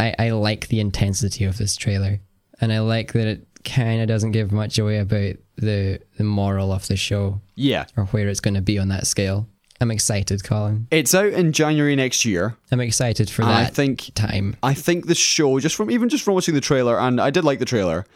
I, 0.00 0.14
I 0.18 0.30
like 0.30 0.68
the 0.68 0.80
intensity 0.80 1.44
of 1.44 1.58
this 1.58 1.76
trailer, 1.76 2.20
and 2.62 2.72
I 2.72 2.80
like 2.80 3.12
that 3.12 3.26
it 3.26 3.46
kind 3.64 4.00
of 4.00 4.08
doesn't 4.08 4.32
give 4.32 4.52
much 4.52 4.78
away 4.78 4.98
about 4.98 5.36
the 5.56 6.00
the 6.16 6.24
moral 6.24 6.72
of 6.72 6.86
the 6.88 6.96
show 6.96 7.42
Yeah, 7.56 7.84
or 7.94 8.06
where 8.06 8.28
it's 8.28 8.40
going 8.40 8.54
to 8.54 8.62
be 8.62 8.78
on 8.78 8.88
that 8.88 9.06
scale. 9.06 9.46
I'm 9.80 9.90
excited, 9.90 10.42
Colin. 10.42 10.88
it's 10.90 11.14
out 11.14 11.32
in 11.34 11.52
January 11.52 11.94
next 11.94 12.24
year. 12.24 12.56
I'm 12.72 12.80
excited 12.80 13.28
for 13.28 13.42
that. 13.42 13.54
I 13.54 13.66
think 13.66 14.10
time. 14.14 14.56
I 14.62 14.72
think 14.74 15.06
the 15.06 15.14
show, 15.14 15.60
just 15.60 15.76
from 15.76 15.90
even 15.90 16.08
just 16.08 16.24
from 16.24 16.34
watching 16.34 16.54
the 16.54 16.62
trailer, 16.62 16.98
and 16.98 17.20
I 17.20 17.28
did 17.30 17.44
like 17.44 17.58
the 17.58 17.64
trailer, 17.64 18.06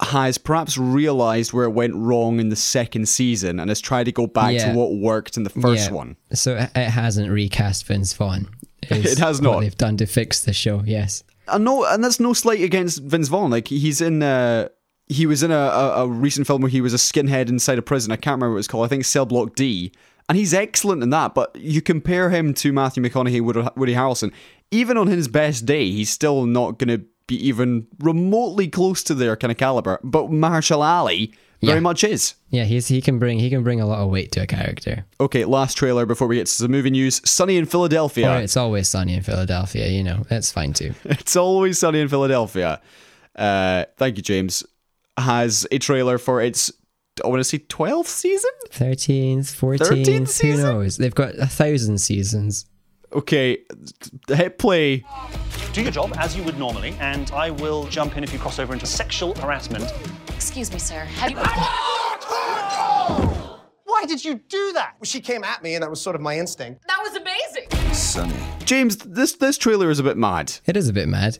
has 0.00 0.36
perhaps 0.36 0.76
realized 0.76 1.52
where 1.52 1.64
it 1.64 1.70
went 1.70 1.94
wrong 1.94 2.38
in 2.38 2.50
the 2.50 2.56
second 2.56 3.08
season 3.08 3.58
and 3.58 3.70
has 3.70 3.80
tried 3.80 4.04
to 4.04 4.12
go 4.12 4.26
back 4.26 4.52
Yeah. 4.52 4.72
to 4.72 4.78
what 4.78 4.94
worked 4.94 5.36
in 5.36 5.42
the 5.44 5.50
first 5.50 5.88
Yeah. 5.88 5.94
one. 5.94 6.16
So 6.34 6.56
it 6.56 6.76
hasn't 6.76 7.30
recast 7.30 7.86
Vince 7.86 8.12
Vaughn. 8.12 8.48
It 8.90 9.18
has 9.18 9.40
what 9.40 9.52
not. 9.52 9.60
they've 9.60 9.76
done 9.76 9.96
to 9.96 10.06
fix 10.06 10.40
the 10.40 10.52
show. 10.52 10.82
Yes. 10.86 11.24
And 11.48 11.64
no, 11.64 11.84
and 11.84 12.04
that's 12.04 12.20
no 12.20 12.32
slight 12.34 12.60
against 12.60 13.02
Vince 13.02 13.26
Vaughn. 13.28 13.50
Like 13.50 13.66
he's 13.68 14.00
in, 14.00 14.22
uh, 14.22 14.68
he 15.08 15.26
was 15.26 15.42
in 15.42 15.50
a, 15.50 15.54
a, 15.56 16.04
a 16.04 16.06
recent 16.08 16.46
film 16.46 16.60
where 16.62 16.68
he 16.70 16.80
was 16.80 16.92
a 16.94 16.98
skinhead 16.98 17.48
inside 17.48 17.78
a 17.78 17.82
prison. 17.82 18.12
I 18.12 18.16
can't 18.16 18.34
remember 18.34 18.52
what 18.54 18.58
it's 18.58 18.68
called. 18.68 18.84
I 18.84 18.88
think 18.88 19.04
Cell 19.04 19.24
Block 19.26 19.54
D, 19.56 19.92
and 20.28 20.36
he's 20.38 20.52
excellent 20.54 21.02
in 21.02 21.10
that. 21.10 21.34
But 21.34 21.56
you 21.56 21.80
compare 21.80 22.30
him 22.30 22.52
to 22.54 22.72
Matthew 22.72 23.02
McConaughey, 23.02 23.40
Woody 23.76 23.94
Harrelson. 23.94 24.32
Even 24.70 24.96
on 24.98 25.06
his 25.06 25.26
best 25.26 25.64
day, 25.66 25.90
he's 25.90 26.10
still 26.10 26.44
not 26.46 26.78
going 26.78 26.96
to 27.00 27.04
be 27.26 27.36
even 27.48 27.86
remotely 27.98 28.68
close 28.68 29.02
to 29.04 29.14
their 29.14 29.36
kind 29.36 29.50
of 29.50 29.58
caliber. 29.58 29.98
But 30.04 30.30
Mahershala 30.30 30.84
Ali 30.86 31.32
very 31.62 31.76
Yeah. 31.76 31.80
much 31.80 32.04
is. 32.04 32.34
Yeah, 32.50 32.64
he's 32.64 32.86
he 32.88 33.00
can 33.00 33.18
bring 33.18 33.38
he 33.38 33.48
can 33.50 33.62
bring 33.62 33.80
a 33.80 33.86
lot 33.86 34.00
of 34.00 34.10
weight 34.10 34.30
to 34.32 34.42
a 34.42 34.46
character. 34.46 35.06
Okay, 35.18 35.44
last 35.44 35.76
trailer 35.76 36.04
before 36.06 36.28
we 36.28 36.36
get 36.36 36.46
to 36.46 36.52
some 36.52 36.70
movie 36.70 36.90
news. 36.90 37.20
Sunny 37.28 37.56
in 37.56 37.64
Philadelphia. 37.66 38.30
Or 38.30 38.36
it's 38.38 38.56
always 38.56 38.88
sunny 38.88 39.14
in 39.14 39.22
Philadelphia. 39.22 39.88
You 39.88 40.04
know 40.04 40.24
that's 40.28 40.52
fine 40.52 40.72
too. 40.74 40.94
It's 41.04 41.34
always 41.34 41.78
sunny 41.78 42.00
in 42.00 42.08
Philadelphia. 42.08 42.80
Uh, 43.34 43.84
thank 43.96 44.16
you, 44.18 44.22
James. 44.22 44.64
Has 45.18 45.66
a 45.72 45.78
trailer 45.78 46.18
for 46.18 46.42
its, 46.42 46.70
I 47.24 47.28
want 47.28 47.40
to 47.40 47.44
see 47.44 47.58
12th 47.58 48.06
season? 48.06 48.50
Thirteenth, 48.70 49.50
fourteenth. 49.54 50.06
Who 50.18 50.26
season? 50.26 50.64
knows? 50.66 50.98
They've 50.98 51.14
got 51.14 51.34
a 51.36 51.46
thousand 51.46 51.98
seasons. 52.02 52.66
Okay, 53.16 53.58
hit 54.28 54.58
play. 54.58 55.02
Do 55.72 55.80
your 55.80 55.90
job 55.90 56.12
as 56.18 56.36
you 56.36 56.42
would 56.42 56.58
normally, 56.58 56.94
and 57.00 57.30
I 57.30 57.50
will 57.50 57.86
jump 57.86 58.18
in 58.18 58.22
if 58.22 58.30
you 58.30 58.38
cross 58.38 58.58
over 58.58 58.74
into 58.74 58.84
sexual 58.84 59.34
harassment. 59.36 59.90
Excuse 60.34 60.70
me, 60.70 60.78
sir. 60.78 61.00
Have 61.00 61.30
you. 61.30 61.36
Why 63.84 64.04
did 64.06 64.22
you 64.22 64.34
do 64.34 64.72
that? 64.74 64.96
She 65.02 65.20
came 65.22 65.44
at 65.44 65.62
me, 65.62 65.74
and 65.74 65.82
that 65.82 65.88
was 65.88 65.98
sort 66.00 66.14
of 66.14 66.20
my 66.20 66.38
instinct. 66.38 66.86
That 66.86 66.98
was 67.02 67.16
amazing. 67.16 67.94
Sunny. 67.94 68.34
James, 68.66 68.98
this 68.98 69.32
this 69.36 69.56
trailer 69.56 69.88
is 69.90 69.98
a 69.98 70.02
bit 70.02 70.18
mad. 70.18 70.52
It 70.66 70.76
is 70.76 70.88
a 70.88 70.92
bit 70.92 71.08
mad. 71.08 71.38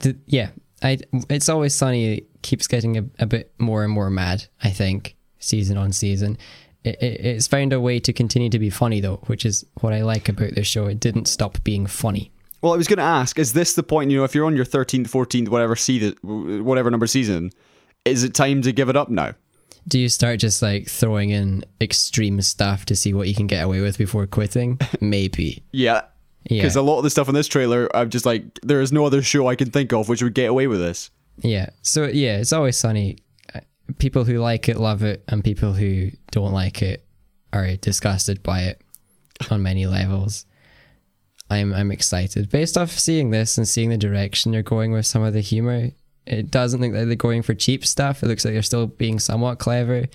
The- 0.00 0.16
yeah, 0.26 0.50
I. 0.80 0.98
It's 1.28 1.48
always 1.48 1.74
sunny. 1.74 2.22
Keeps 2.42 2.68
getting 2.68 2.96
a, 2.96 3.04
a 3.18 3.26
bit 3.26 3.52
more 3.58 3.82
and 3.82 3.92
more 3.92 4.10
mad. 4.10 4.44
I 4.62 4.70
think 4.70 5.16
season 5.40 5.76
on 5.76 5.90
season. 5.90 6.38
It, 6.84 7.02
it, 7.02 7.20
it's 7.24 7.46
found 7.46 7.72
a 7.72 7.80
way 7.80 8.00
to 8.00 8.12
continue 8.12 8.50
to 8.50 8.58
be 8.58 8.70
funny 8.70 9.00
though, 9.00 9.16
which 9.26 9.44
is 9.44 9.64
what 9.80 9.92
I 9.92 10.02
like 10.02 10.28
about 10.28 10.54
this 10.54 10.66
show. 10.66 10.86
It 10.86 11.00
didn't 11.00 11.26
stop 11.26 11.62
being 11.62 11.86
funny. 11.86 12.30
Well, 12.62 12.74
I 12.74 12.76
was 12.76 12.88
going 12.88 12.98
to 12.98 13.02
ask, 13.02 13.38
is 13.38 13.54
this 13.54 13.72
the 13.72 13.82
point, 13.82 14.10
you 14.10 14.18
know, 14.18 14.24
if 14.24 14.34
you're 14.34 14.44
on 14.44 14.54
your 14.54 14.66
13th, 14.66 15.08
14th, 15.08 15.48
whatever 15.48 15.74
season, 15.76 16.14
whatever 16.22 16.90
number 16.90 17.06
season, 17.06 17.52
is 18.04 18.22
it 18.22 18.34
time 18.34 18.60
to 18.62 18.72
give 18.72 18.88
it 18.88 18.96
up 18.96 19.08
now? 19.08 19.34
Do 19.88 19.98
you 19.98 20.10
start 20.10 20.40
just 20.40 20.60
like 20.60 20.86
throwing 20.88 21.30
in 21.30 21.64
extreme 21.80 22.42
stuff 22.42 22.84
to 22.86 22.96
see 22.96 23.14
what 23.14 23.28
you 23.28 23.34
can 23.34 23.46
get 23.46 23.64
away 23.64 23.80
with 23.80 23.96
before 23.96 24.26
quitting? 24.26 24.78
Maybe. 25.00 25.62
Yeah. 25.72 26.02
Yeah. 26.44 26.62
Because 26.62 26.76
a 26.76 26.82
lot 26.82 26.98
of 26.98 27.04
the 27.04 27.10
stuff 27.10 27.28
in 27.28 27.34
this 27.34 27.48
trailer, 27.48 27.94
I'm 27.96 28.10
just 28.10 28.26
like, 28.26 28.42
there 28.62 28.82
is 28.82 28.92
no 28.92 29.06
other 29.06 29.22
show 29.22 29.46
I 29.46 29.56
can 29.56 29.70
think 29.70 29.92
of 29.92 30.08
which 30.08 30.22
would 30.22 30.34
get 30.34 30.50
away 30.50 30.66
with 30.66 30.80
this. 30.80 31.10
Yeah. 31.38 31.70
So 31.82 32.04
yeah, 32.04 32.38
it's 32.38 32.52
always 32.52 32.76
sunny. 32.76 33.18
People 33.98 34.24
who 34.24 34.38
like 34.38 34.68
it 34.68 34.78
love 34.78 35.02
it, 35.02 35.24
and 35.28 35.44
people 35.44 35.72
who 35.72 36.10
don't 36.30 36.52
like 36.52 36.82
it 36.82 37.04
are 37.52 37.76
disgusted 37.76 38.42
by 38.42 38.62
it 38.62 38.82
on 39.50 39.62
many 39.62 39.86
levels. 39.86 40.46
I'm 41.50 41.72
I'm 41.72 41.90
excited. 41.90 42.48
Based 42.50 42.78
off 42.78 42.90
seeing 42.90 43.30
this 43.30 43.58
and 43.58 43.66
seeing 43.66 43.90
the 43.90 43.98
direction 43.98 44.52
they're 44.52 44.62
going 44.62 44.92
with 44.92 45.06
some 45.06 45.22
of 45.22 45.32
the 45.32 45.40
humor, 45.40 45.90
it 46.26 46.50
doesn't 46.50 46.80
look 46.80 46.92
like 46.92 47.06
they're 47.06 47.16
going 47.16 47.42
for 47.42 47.54
cheap 47.54 47.84
stuff. 47.84 48.22
It 48.22 48.26
looks 48.26 48.44
like 48.44 48.54
they're 48.54 48.62
still 48.62 48.86
being 48.86 49.18
somewhat 49.18 49.58
clever 49.58 50.06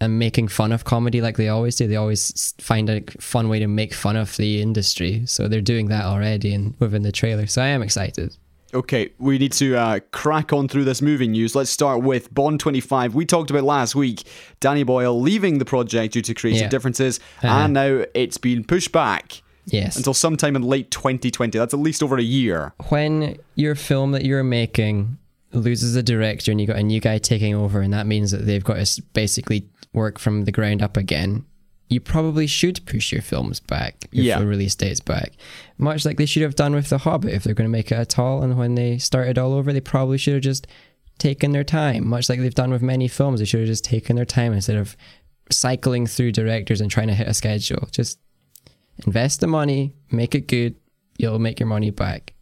and 0.00 0.18
making 0.18 0.48
fun 0.48 0.72
of 0.72 0.84
comedy 0.84 1.20
like 1.20 1.36
they 1.36 1.48
always 1.48 1.76
do. 1.76 1.86
They 1.86 1.96
always 1.96 2.54
find 2.58 2.88
a 2.88 3.02
fun 3.20 3.48
way 3.48 3.58
to 3.58 3.66
make 3.66 3.92
fun 3.92 4.16
of 4.16 4.36
the 4.36 4.62
industry. 4.62 5.26
So 5.26 5.48
they're 5.48 5.60
doing 5.60 5.88
that 5.88 6.04
already 6.04 6.54
and 6.54 6.74
within 6.78 7.02
the 7.02 7.12
trailer. 7.12 7.46
So 7.46 7.62
I 7.62 7.68
am 7.68 7.82
excited. 7.82 8.36
Okay, 8.74 9.08
we 9.18 9.38
need 9.38 9.52
to 9.52 9.76
uh, 9.76 10.00
crack 10.12 10.52
on 10.52 10.68
through 10.68 10.84
this 10.84 11.00
movie 11.00 11.26
news. 11.28 11.54
Let's 11.54 11.70
start 11.70 12.02
with 12.02 12.32
Bond 12.34 12.60
25. 12.60 13.14
We 13.14 13.24
talked 13.24 13.50
about 13.50 13.64
last 13.64 13.94
week 13.94 14.24
Danny 14.60 14.82
Boyle 14.82 15.18
leaving 15.18 15.58
the 15.58 15.64
project 15.64 16.12
due 16.14 16.22
to 16.22 16.34
creative 16.34 16.62
Yeah. 16.62 16.68
differences, 16.68 17.18
Uh-huh. 17.42 17.48
and 17.64 17.72
now 17.72 18.04
it's 18.14 18.36
been 18.36 18.64
pushed 18.64 18.92
back 18.92 19.42
Yes. 19.64 19.96
until 19.96 20.12
sometime 20.12 20.54
in 20.54 20.62
late 20.62 20.90
2020. 20.90 21.56
That's 21.58 21.72
at 21.72 21.80
least 21.80 22.02
over 22.02 22.18
a 22.18 22.22
year. 22.22 22.74
when 22.90 23.38
your 23.54 23.74
film 23.74 24.12
that 24.12 24.24
you're 24.26 24.44
making 24.44 25.16
loses 25.54 25.96
a 25.96 26.02
director 26.02 26.50
and 26.50 26.60
you've 26.60 26.68
got 26.68 26.76
a 26.78 26.82
new 26.82 27.00
guy 27.00 27.16
taking 27.16 27.54
over, 27.54 27.80
and 27.80 27.90
that 27.94 28.06
means 28.06 28.32
that 28.32 28.44
they've 28.44 28.64
got 28.64 28.84
to 28.84 29.02
basically 29.14 29.66
work 29.94 30.18
from 30.18 30.44
the 30.44 30.52
ground 30.52 30.82
up 30.82 30.98
again, 30.98 31.42
you 31.90 32.00
probably 32.00 32.46
should 32.46 32.84
push 32.86 33.12
your 33.12 33.22
films 33.22 33.60
back, 33.60 33.96
your 34.10 34.24
Yeah. 34.24 34.40
release 34.42 34.74
dates 34.74 35.00
back. 35.00 35.32
Much 35.78 36.04
like 36.04 36.18
they 36.18 36.26
should 36.26 36.42
have 36.42 36.54
done 36.54 36.74
with 36.74 36.88
The 36.90 36.98
Hobbit 36.98 37.32
if 37.32 37.44
they're 37.44 37.54
going 37.54 37.68
to 37.68 37.72
make 37.72 37.90
it 37.90 37.96
at 37.98 38.18
all. 38.18 38.42
And 38.42 38.58
when 38.58 38.74
they 38.74 38.98
started 38.98 39.38
all 39.38 39.54
over, 39.54 39.72
they 39.72 39.80
probably 39.80 40.18
should 40.18 40.34
have 40.34 40.42
just 40.42 40.66
taken 41.18 41.52
their 41.52 41.64
time, 41.64 42.06
much 42.06 42.28
like 42.28 42.40
they've 42.40 42.54
done 42.54 42.70
with 42.70 42.82
many 42.82 43.08
films. 43.08 43.40
They 43.40 43.46
should 43.46 43.60
have 43.60 43.68
just 43.68 43.84
taken 43.84 44.16
their 44.16 44.24
time 44.26 44.52
instead 44.52 44.76
of 44.76 44.96
cycling 45.50 46.06
through 46.06 46.32
directors 46.32 46.80
and 46.80 46.90
trying 46.90 47.08
to 47.08 47.14
hit 47.14 47.26
a 47.26 47.32
schedule. 47.34 47.88
Just 47.90 48.18
invest 49.06 49.40
the 49.40 49.46
money, 49.46 49.94
make 50.10 50.34
it 50.34 50.46
good, 50.46 50.74
you'll 51.16 51.38
make 51.38 51.58
your 51.58 51.68
money 51.68 51.90
back. 51.90 52.34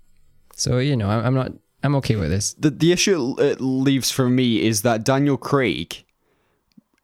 So 0.57 0.79
you 0.79 0.97
know, 0.97 1.09
I'm, 1.09 1.25
I'm 1.27 1.35
not, 1.35 1.53
I'm 1.83 1.95
okay 1.97 2.17
with 2.17 2.31
this. 2.31 2.55
The, 2.55 2.71
the 2.71 2.91
issue 2.93 3.37
it 3.41 3.61
leaves 3.61 4.11
for 4.11 4.29
me 4.29 4.63
is 4.63 4.83
that 4.83 5.05
Daniel 5.05 5.37
Craig 5.37 6.03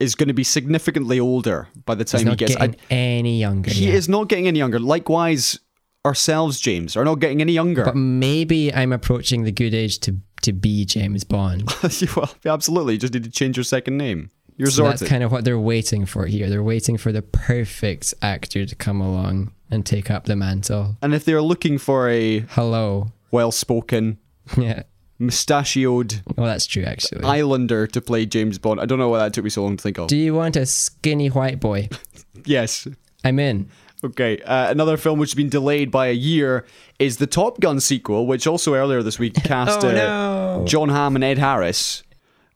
is 0.02 0.14
going 0.14 0.28
to 0.28 0.34
be 0.34 0.44
significantly 0.44 1.18
older 1.20 1.68
by 1.86 1.94
the 1.94 2.04
time 2.04 2.26
he 2.26 2.36
gets. 2.36 2.54
getting 2.56 2.74
I- 2.90 2.94
any 2.94 3.38
younger. 3.40 3.70
he 3.70 3.86
yeah. 3.88 3.94
is 3.94 4.08
not 4.08 4.28
getting 4.28 4.46
any 4.48 4.58
younger. 4.58 4.78
Likewise, 4.80 5.58
ourselves, 6.04 6.60
James, 6.60 6.96
are 6.96 7.04
not 7.04 7.20
getting 7.20 7.40
any 7.40 7.52
younger. 7.52 7.84
But 7.84 7.96
maybe 7.96 8.72
I'm 8.74 8.92
approaching 8.92 9.44
the 9.44 9.52
good 9.52 9.74
age 9.74 9.98
to 10.00 10.16
to 10.42 10.52
be 10.52 10.84
James 10.84 11.22
Bond. 11.24 11.70
well, 12.16 12.34
absolutely. 12.44 12.94
You 12.94 12.98
just 12.98 13.14
need 13.14 13.22
to 13.24 13.30
change 13.30 13.56
your 13.56 13.62
second 13.64 13.96
name. 13.96 14.30
You're 14.56 14.66
So 14.70 14.82
sorted. 14.82 15.00
that's 15.00 15.08
kind 15.10 15.22
of 15.22 15.30
what 15.30 15.44
they're 15.44 15.58
waiting 15.58 16.04
for 16.04 16.26
here. 16.26 16.50
They're 16.50 16.62
waiting 16.64 16.98
for 16.98 17.12
the 17.12 17.22
perfect 17.22 18.12
actor 18.20 18.66
to 18.66 18.74
come 18.74 19.00
along 19.00 19.52
and 19.70 19.86
take 19.86 20.10
up 20.10 20.24
the 20.26 20.34
mantle. 20.36 20.96
and 21.00 21.14
if 21.14 21.24
they're 21.24 21.40
looking 21.42 21.78
for 21.78 22.08
a 22.10 22.40
Hello. 22.50 23.12
well-spoken, 23.30 24.18
Yeah. 24.58 24.82
Mustachioed 25.22 26.20
Well, 26.36 26.46
that's 26.46 26.66
true 26.66 26.84
actually. 26.84 27.22
Islander 27.24 27.86
to 27.86 28.00
play 28.00 28.26
James 28.26 28.58
Bond, 28.58 28.80
I 28.80 28.86
don't 28.86 28.98
know 28.98 29.08
why 29.08 29.18
that 29.20 29.32
took 29.32 29.44
me 29.44 29.50
so 29.50 29.62
long 29.62 29.76
to 29.76 29.82
think 29.82 29.98
of. 29.98 30.08
Do 30.08 30.16
you 30.16 30.34
want 30.34 30.56
a 30.56 30.66
skinny 30.66 31.28
white 31.28 31.60
boy? 31.60 31.88
yes. 32.44 32.86
I'm 33.24 33.38
in. 33.38 33.70
Okay. 34.04 34.40
Uh, 34.42 34.70
another 34.70 34.96
film 34.96 35.18
which 35.18 35.30
has 35.30 35.36
been 35.36 35.48
delayed 35.48 35.90
by 35.90 36.08
a 36.08 36.12
year 36.12 36.66
is 36.98 37.18
the 37.18 37.26
Top 37.26 37.60
Gun 37.60 37.78
sequel, 37.80 38.26
which 38.26 38.46
also 38.46 38.74
earlier 38.74 39.02
this 39.02 39.18
week 39.18 39.34
cast 39.44 39.84
Oh, 39.84 39.88
uh, 39.88 39.92
no. 39.92 40.64
John 40.66 40.88
Hamm 40.88 41.14
and 41.14 41.24
Ed 41.24 41.38
Harris. 41.38 42.02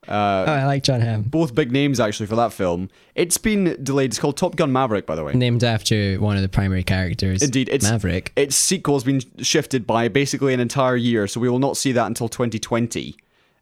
Oh, 0.08 0.44
I 0.44 0.66
like 0.66 0.82
John 0.82 1.00
Hamm. 1.00 1.22
Both 1.22 1.54
big 1.54 1.72
names 1.72 2.00
actually 2.00 2.26
for 2.26 2.36
that 2.36 2.52
film. 2.52 2.90
It's 3.14 3.38
been 3.38 3.76
delayed. 3.82 4.10
It's 4.10 4.18
called 4.18 4.36
Top 4.36 4.56
Gun 4.56 4.72
Maverick, 4.72 5.06
by 5.06 5.14
the 5.14 5.24
way. 5.24 5.32
Named 5.34 5.64
after 5.64 6.16
one 6.16 6.36
of 6.36 6.42
the 6.42 6.48
primary 6.48 6.84
characters. 6.84 7.42
Indeed, 7.42 7.68
it's 7.70 7.84
Maverick. 7.84 8.32
Its 8.36 8.56
sequel 8.56 8.94
has 8.94 9.04
been 9.04 9.20
shifted 9.42 9.86
by 9.86 10.08
basically 10.08 10.54
an 10.54 10.60
entire 10.60 10.96
year, 10.96 11.26
so 11.26 11.40
we 11.40 11.48
will 11.48 11.58
not 11.58 11.76
see 11.76 11.92
that 11.92 12.06
until 12.06 12.28
2020, 12.28 13.16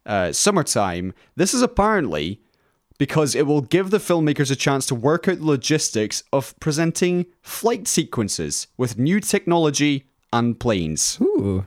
uh, 0.07 0.33
summertime. 0.33 1.15
This 1.37 1.55
is 1.55 1.63
apparently 1.63 2.41
because 2.99 3.35
it 3.35 3.47
will 3.47 3.61
give 3.61 3.91
the 3.91 3.99
filmmakers 3.99 4.51
a 4.51 4.57
chance 4.57 4.87
to 4.87 4.95
work 4.95 5.29
out 5.29 5.39
the 5.39 5.47
logistics 5.47 6.23
of 6.33 6.59
presenting 6.61 7.27
flight 7.43 7.89
sequences 7.89 8.69
with 8.77 8.99
new 8.99 9.21
technology 9.21 10.05
and 10.33 10.59
planes. 10.59 11.19
Ooh, 11.21 11.65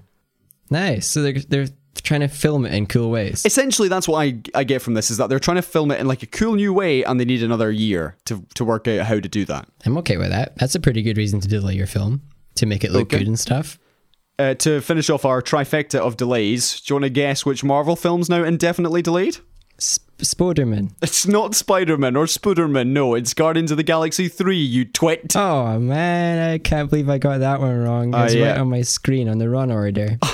nice. 0.70 1.08
So 1.08 1.22
they're 1.22 1.34
they're 1.34 1.68
trying 2.02 2.22
to 2.22 2.28
film 2.28 2.66
it 2.66 2.74
in 2.74 2.86
cool 2.88 3.10
ways. 3.10 3.46
Essentially, 3.46 3.88
that's 3.88 4.08
what 4.08 4.20
I, 4.20 4.40
I 4.56 4.64
get 4.64 4.82
from 4.82 4.94
this 4.94 5.10
is 5.12 5.18
that 5.18 5.30
they're 5.30 5.40
trying 5.40 5.56
to 5.58 5.62
film 5.62 5.92
it 5.92 6.00
in 6.00 6.08
like 6.08 6.24
a 6.24 6.28
cool 6.28 6.56
new 6.56 6.74
way, 6.74 7.04
and 7.04 7.20
they 7.20 7.26
need 7.26 7.44
another 7.44 7.72
year 7.72 8.16
to 8.26 8.46
to 8.56 8.66
work 8.66 8.88
out 8.88 9.06
how 9.06 9.20
to 9.20 9.28
do 9.30 9.46
that. 9.46 9.68
I'm 9.86 9.98
okay 10.00 10.18
with 10.18 10.30
that. 10.30 10.58
That's 10.58 10.76
a 10.76 10.80
pretty 10.80 11.02
good 11.02 11.18
reason 11.18 11.40
to 11.42 11.48
delay 11.48 11.74
your 11.76 11.88
film 11.88 12.22
to 12.56 12.66
make 12.66 12.84
it 12.84 12.92
look 12.92 13.04
Okay. 13.04 13.20
good 13.20 13.28
and 13.28 13.40
stuff. 13.40 13.80
Uh, 14.40 14.54
to 14.54 14.82
finish 14.82 15.10
off 15.10 15.26
our 15.26 15.42
trifecta 15.42 16.00
of 16.00 16.16
delays, 16.16 16.80
do 16.82 16.92
you 16.92 16.96
want 16.96 17.04
to 17.04 17.10
guess 17.10 17.44
which 17.46 17.64
Marvel 17.64 17.96
film's 17.96 18.30
now 18.30 18.44
indefinitely 18.44 19.02
delayed? 19.02 19.38
Sp- 19.82 20.06
Spoderman. 20.20 20.94
It's 21.02 21.28
not 21.28 21.54
Spider-Man 21.54 22.16
or 22.16 22.26
Spooderman, 22.26 22.88
no, 22.88 23.14
it's 23.14 23.34
Guardians 23.36 23.70
of 23.72 23.78
the 23.78 23.84
Galaxy 23.84 24.28
3, 24.28 24.58
you 24.58 24.86
twit. 24.86 25.36
Oh 25.36 25.80
man, 25.80 26.52
I 26.54 26.58
can't 26.58 26.90
believe 26.90 27.10
I 27.10 27.18
got 27.20 27.40
that 27.40 27.60
one 27.60 27.78
wrong. 27.78 28.14
It's 28.16 28.34
yeah. 28.34 28.50
right 28.52 28.58
on 28.60 28.70
my 28.70 28.82
screen 28.82 29.30
on 29.30 29.38
the 29.38 29.50
run 29.50 29.72
order. 29.72 30.18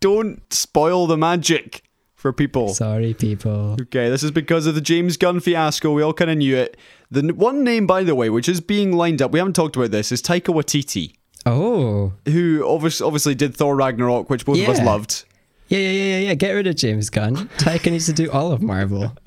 Don't 0.00 0.52
spoil 0.52 1.06
the 1.06 1.16
magic 1.16 1.82
for 2.14 2.32
people. 2.32 2.74
Sorry, 2.74 3.14
people. 3.14 3.76
Okay, 3.80 4.08
this 4.08 4.22
is 4.22 4.30
because 4.30 4.66
of 4.66 4.74
the 4.74 4.80
James 4.80 5.16
Gunn 5.16 5.40
fiasco. 5.40 5.92
We 5.92 6.02
all 6.02 6.12
kind 6.12 6.30
of 6.30 6.38
knew 6.38 6.56
it. 6.56 6.76
The 7.10 7.22
one 7.32 7.64
name, 7.64 7.86
by 7.86 8.02
the 8.04 8.14
way, 8.14 8.28
which 8.30 8.48
is 8.48 8.60
being 8.60 8.92
lined 8.92 9.22
up, 9.22 9.30
we 9.30 9.38
haven't 9.38 9.54
talked 9.54 9.76
about 9.76 9.90
this, 9.90 10.12
is 10.12 10.20
Taika 10.20 10.54
Waititi, 10.54 11.14
Oh, 11.46 12.12
who 12.26 12.64
obviously, 12.66 13.06
obviously 13.06 13.34
did 13.34 13.54
Thor 13.54 13.76
Ragnarok, 13.76 14.28
which 14.28 14.44
both 14.44 14.58
of 14.60 14.68
us 14.68 14.80
loved. 14.82 15.24
yeah, 15.68 15.78
yeah, 15.78 15.90
yeah, 15.90 16.04
yeah, 16.04 16.18
yeah. 16.28 16.34
Get 16.34 16.52
rid 16.52 16.66
of 16.66 16.76
James 16.76 17.08
Gunn. 17.08 17.36
Taika 17.58 17.90
needs 17.90 18.06
to 18.06 18.12
do 18.12 18.30
all 18.30 18.52
of 18.52 18.60
Marvel. 18.62 19.16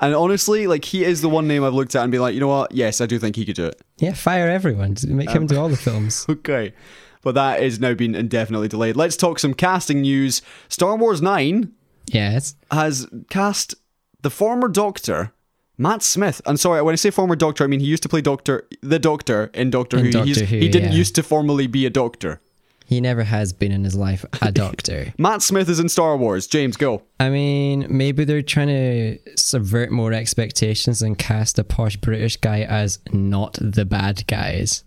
And 0.00 0.16
honestly, 0.16 0.66
like, 0.66 0.84
he 0.84 1.04
is 1.04 1.20
the 1.20 1.28
one 1.28 1.46
name 1.46 1.62
I've 1.62 1.74
looked 1.74 1.94
at 1.94 2.02
and 2.02 2.10
be 2.10 2.18
like, 2.18 2.34
you 2.34 2.40
know 2.40 2.48
what? 2.48 2.72
Yes, 2.72 3.00
I 3.00 3.06
do 3.06 3.20
think 3.20 3.36
he 3.36 3.44
could 3.44 3.54
do 3.54 3.66
it. 3.66 3.80
Yeah, 3.98 4.14
fire 4.14 4.48
everyone. 4.48 4.96
Make 5.06 5.30
him 5.30 5.42
um, 5.42 5.46
do 5.46 5.56
all 5.56 5.68
the 5.68 5.76
films. 5.76 6.26
Okay. 6.28 6.74
But 7.22 7.34
that 7.36 7.62
is 7.62 7.78
now 7.80 7.94
been 7.94 8.14
indefinitely 8.14 8.68
delayed. 8.68 8.96
Let's 8.96 9.16
talk 9.16 9.38
some 9.38 9.54
casting 9.54 10.00
news. 10.02 10.42
Star 10.68 10.96
Wars 10.96 11.22
9 11.22 11.72
Yes. 12.08 12.56
has 12.70 13.06
cast 13.30 13.74
the 14.22 14.30
former 14.30 14.68
Doctor, 14.68 15.32
Matt 15.78 16.02
Smith. 16.02 16.40
And 16.46 16.58
sorry, 16.58 16.82
when 16.82 16.92
I 16.92 16.96
say 16.96 17.10
former 17.10 17.36
Doctor, 17.36 17.64
I 17.64 17.68
mean 17.68 17.80
he 17.80 17.86
used 17.86 18.02
to 18.02 18.08
play 18.08 18.20
Doctor, 18.20 18.66
the 18.82 18.98
Doctor 18.98 19.50
in 19.54 19.70
Doctor 19.70 19.98
In 19.98 20.06
Who. 20.06 20.10
Doctor 20.12 20.44
Who, 20.44 20.58
he 20.58 20.68
didn't 20.68 20.92
yeah. 20.92 20.98
used 20.98 21.14
to 21.14 21.22
formally 21.22 21.66
be 21.66 21.86
a 21.86 21.90
Doctor. 21.90 22.40
He 22.84 23.00
never 23.00 23.22
has 23.24 23.54
been 23.54 23.72
in 23.72 23.84
his 23.84 23.94
life 23.94 24.22
a 24.42 24.52
doctor. 24.52 25.14
Matt 25.16 25.40
Smith 25.40 25.68
is 25.70 25.80
in 25.80 25.88
Star 25.88 26.14
Wars. 26.16 26.46
James, 26.46 26.76
go. 26.76 27.02
I 27.18 27.30
mean, 27.30 27.86
maybe 27.88 28.24
they're 28.24 28.42
trying 28.42 28.66
to 28.66 29.18
subvert 29.36 29.90
more 29.90 30.12
expectations 30.12 31.00
and 31.00 31.16
cast 31.16 31.58
a 31.58 31.64
posh 31.64 31.96
British 31.96 32.36
guy 32.36 32.62
as 32.62 32.98
not 33.10 33.56
the 33.62 33.86
bad 33.86 34.26
guys. 34.26 34.84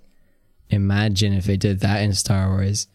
Imagine 0.69 1.33
if 1.33 1.45
they 1.45 1.57
did 1.57 1.79
that 1.81 2.01
in 2.01 2.13
Star 2.13 2.49
Wars. 2.49 2.87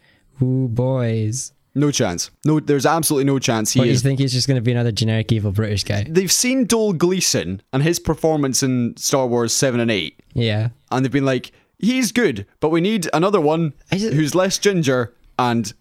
Ooh, 0.42 0.68
boys. 0.68 1.52
No 1.74 1.90
chance. 1.92 2.30
No, 2.44 2.58
there's 2.58 2.84
absolutely 2.86 3.24
no 3.26 3.38
chance 3.38 3.72
he 3.72 3.78
What, 3.80 3.86
you 3.86 3.94
is. 3.94 4.02
think 4.02 4.18
he's 4.18 4.32
just 4.32 4.48
going 4.48 4.56
to 4.56 4.60
be 4.62 4.72
another 4.72 4.90
generic 4.90 5.30
evil 5.30 5.52
British 5.52 5.84
guy? 5.84 6.04
They've 6.08 6.32
seen 6.32 6.66
Domhnall 6.66 6.94
Gleeson 6.94 7.62
and 7.72 7.82
his 7.82 8.00
performance 8.00 8.62
in 8.62 8.96
Star 8.96 9.26
Wars 9.28 9.52
7 9.52 9.78
and 9.78 9.90
8, 9.90 10.18
Yeah. 10.34 10.70
and 10.90 11.04
they've 11.04 11.12
been 11.12 11.24
like, 11.24 11.52
he's 11.78 12.10
good, 12.10 12.44
but 12.58 12.70
we 12.70 12.80
need 12.80 13.08
another 13.12 13.40
one 13.40 13.74
just- 13.92 14.12
who's 14.14 14.34
less 14.34 14.58
ginger 14.58 15.14
and 15.38 15.72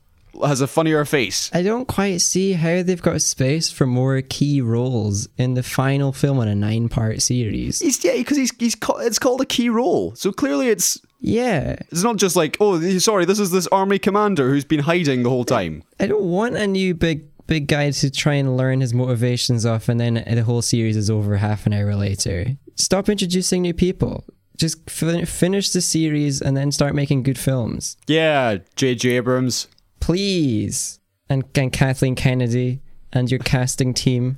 has 0.46 0.62
a 0.62 0.68
funnier 0.68 1.04
face. 1.06 1.50
I 1.54 1.64
don't 1.64 1.88
quite 1.88 2.22
see 2.22 2.54
how 2.54 2.84
they've 2.84 3.02
got 3.02 3.24
space 3.24 3.72
for 3.72 3.88
more 3.88 4.22
key 4.22 4.62
roles 4.62 5.28
in 5.40 5.56
the 5.56 5.64
final 5.64 6.14
film 6.14 6.40
in 6.40 6.48
a 6.48 6.56
nine 6.56 6.88
part 6.88 7.22
series. 7.24 7.80
He's 7.80 8.02
yeah, 8.06 8.14
because 8.16 8.38
he's 8.38 8.54
he's 8.60 8.76
ca- 8.76 8.98
it's 9.00 9.18
called 9.20 9.42
a 9.42 9.46
key 9.46 9.70
role. 9.70 10.14
So 10.16 10.32
clearly, 10.32 10.70
it's 10.70 11.00
Yeah. 11.20 11.76
it's 11.92 12.04
not 12.04 12.18
just 12.18 12.36
like 12.36 12.58
oh, 12.60 12.80
sorry, 13.00 13.26
this 13.26 13.40
is 13.40 13.52
this 13.52 13.68
army 13.68 14.00
commander 14.00 14.50
who's 14.50 14.66
been 14.66 14.80
hiding 14.82 15.24
the 15.24 15.30
whole 15.30 15.46
time. 15.46 15.84
I 16.00 16.08
don't 16.08 16.24
want 16.24 16.56
a 16.56 16.66
new 16.68 16.94
big 16.94 17.26
big 17.48 17.68
guy 17.68 17.90
to 17.90 18.12
try 18.12 18.36
and 18.36 18.56
learn 18.56 18.80
his 18.82 18.94
motivations 18.94 19.66
off 19.66 19.90
and 19.90 20.00
then 20.00 20.24
the 20.28 20.44
whole 20.44 20.62
series 20.62 20.96
is 20.96 21.10
over 21.10 21.38
half 21.38 21.66
an 21.66 21.74
hour 21.74 21.96
later. 21.96 22.46
Stop 22.76 23.10
introducing 23.10 23.64
new 23.64 23.74
people. 23.74 24.24
Just 24.56 24.90
fin- 24.90 25.26
finish 25.26 25.70
the 25.72 25.82
series 25.82 26.42
and 26.42 26.56
then 26.56 26.72
start 26.72 26.94
making 26.94 27.24
good 27.24 27.40
films. 27.40 27.98
Yeah, 28.08 28.58
J.J. 28.76 29.12
Abrams. 29.12 29.68
Please. 30.00 31.00
And, 31.30 31.44
and 31.56 31.72
Kathleen 31.74 32.16
Kennedy 32.16 32.82
and 33.12 33.32
your 33.32 33.40
casting 33.40 33.94
team 33.94 34.38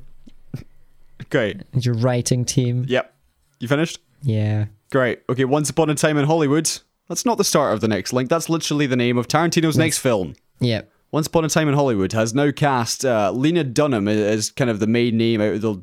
Great. 1.30 1.62
and 1.74 1.86
your 1.86 1.96
writing 1.96 2.46
team. 2.46 2.86
Yep. 2.88 3.13
You 3.60 3.67
finished? 3.67 4.00
Yeah. 4.24 4.65
Great. 4.92 5.22
Okay. 5.30 5.46
Once 5.46 5.70
upon 5.70 5.90
a 5.90 5.96
time 5.96 6.18
in 6.18 6.26
Hollywood. 6.26 6.70
That's 7.10 7.26
not 7.26 7.38
the 7.38 7.44
start 7.44 7.74
of 7.74 7.82
the 7.82 7.90
next 7.90 8.14
link. 8.14 8.30
That's 8.30 8.48
literally 8.50 8.86
the 8.88 8.96
name 8.96 9.18
of 9.18 9.28
Tarantino's 9.28 9.78
next 9.78 9.98
film. 9.98 10.34
Yep. 10.62 10.90
Once 11.12 11.28
Upon 11.28 11.44
a 11.44 11.50
Time 11.50 11.68
in 11.68 11.74
Hollywood 11.74 12.14
has 12.14 12.34
now 12.34 12.52
cast 12.52 13.04
uh, 13.04 13.32
Lena 13.34 13.66
Dunham 13.66 14.08
as 14.08 14.50
kind 14.50 14.70
of 14.70 14.80
the 14.80 14.88
main 14.88 15.18
name 15.18 15.42
out 15.42 15.56
of 15.56 15.62
the 15.62 15.82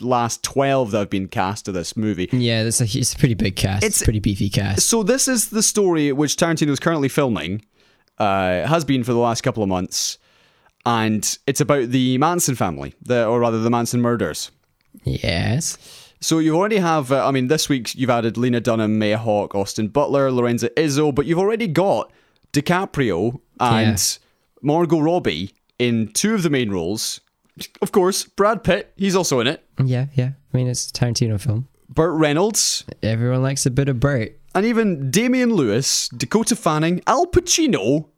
last 0.00 0.42
12 0.42 0.90
that 0.90 0.98
have 0.98 1.08
been 1.08 1.28
cast 1.28 1.64
to 1.64 1.72
this 1.72 1.96
movie. 1.96 2.28
Yeah, 2.30 2.62
it's 2.64 2.78
a, 2.82 2.84
it's 2.84 3.14
a 3.14 3.16
pretty 3.16 3.32
big 3.32 3.56
cast. 3.56 3.78
It's- 3.84 3.92
It's 3.92 4.02
a 4.02 4.04
pretty 4.04 4.18
beefy 4.18 4.50
cast. 4.50 4.86
So 4.86 5.02
this 5.02 5.28
is 5.28 5.48
the 5.48 5.62
story 5.62 6.12
which 6.12 6.36
Tarantino 6.36 6.68
is 6.68 6.78
currently 6.80 7.08
filming, 7.08 7.64
uh, 8.18 8.66
has 8.66 8.84
been 8.84 9.02
for 9.02 9.12
the 9.14 9.18
last 9.18 9.40
couple 9.40 9.62
of 9.62 9.68
months, 9.70 10.18
and 10.84 11.38
it's 11.46 11.62
about 11.62 11.88
the 11.88 12.18
Manson 12.18 12.54
family, 12.54 12.94
the, 13.00 13.24
or 13.26 13.40
rather 13.40 13.60
the 13.60 13.70
Manson 13.70 14.02
murders. 14.02 14.50
Yes. 15.04 15.78
So 16.24 16.38
you 16.38 16.56
already 16.56 16.78
have, 16.78 17.12
uh, 17.12 17.28
I 17.28 17.32
mean, 17.32 17.48
this 17.48 17.68
week 17.68 17.94
you've 17.94 18.08
added 18.08 18.38
Lena 18.38 18.58
Dunham, 18.58 18.98
Maya 18.98 19.18
Hawke, 19.18 19.54
Austin 19.54 19.88
Butler, 19.88 20.30
Lorenza 20.30 20.70
Izzo, 20.70 21.14
but 21.14 21.26
you've 21.26 21.38
already 21.38 21.66
got 21.66 22.10
DiCaprio 22.54 23.40
and 23.60 23.98
Yeah. 23.98 24.18
Margot 24.62 25.00
Robbie 25.00 25.52
in 25.78 26.08
two 26.14 26.32
of 26.34 26.42
the 26.42 26.48
main 26.48 26.70
roles. 26.70 27.20
Of 27.82 27.92
course, 27.92 28.24
Brad 28.24 28.64
Pitt, 28.64 28.94
he's 28.96 29.14
also 29.14 29.38
in 29.40 29.46
it. 29.46 29.66
Yeah, 29.84 30.06
yeah. 30.14 30.30
I 30.54 30.56
mean, 30.56 30.66
it's 30.66 30.88
a 30.88 30.92
Tarantino 30.94 31.38
film. 31.38 31.68
Burt 31.90 32.14
Reynolds, 32.18 32.84
Everyone 33.02 33.42
likes 33.42 33.66
a 33.66 33.70
bit 33.70 33.90
of 33.90 34.00
Burt. 34.00 34.40
and 34.54 34.64
even 34.64 35.10
Damian 35.10 35.52
Lewis, 35.52 36.08
Dakota 36.08 36.56
Fanning, 36.56 37.02
Al 37.06 37.26
Pacino, 37.26 38.08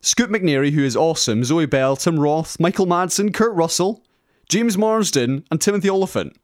Scoot 0.00 0.30
McNairy, 0.30 0.70
who 0.70 0.82
is 0.84 0.96
awesome, 0.96 1.44
Zoe 1.44 1.66
Bell, 1.66 1.96
Tim 1.96 2.18
Roth, 2.18 2.58
Michael 2.58 2.86
Madsen, 2.86 3.34
Kurt 3.34 3.52
Russell, 3.52 4.02
James 4.48 4.78
Marsden, 4.78 5.44
and 5.50 5.60
Timothy 5.60 5.90
Olyphant. 5.90 6.34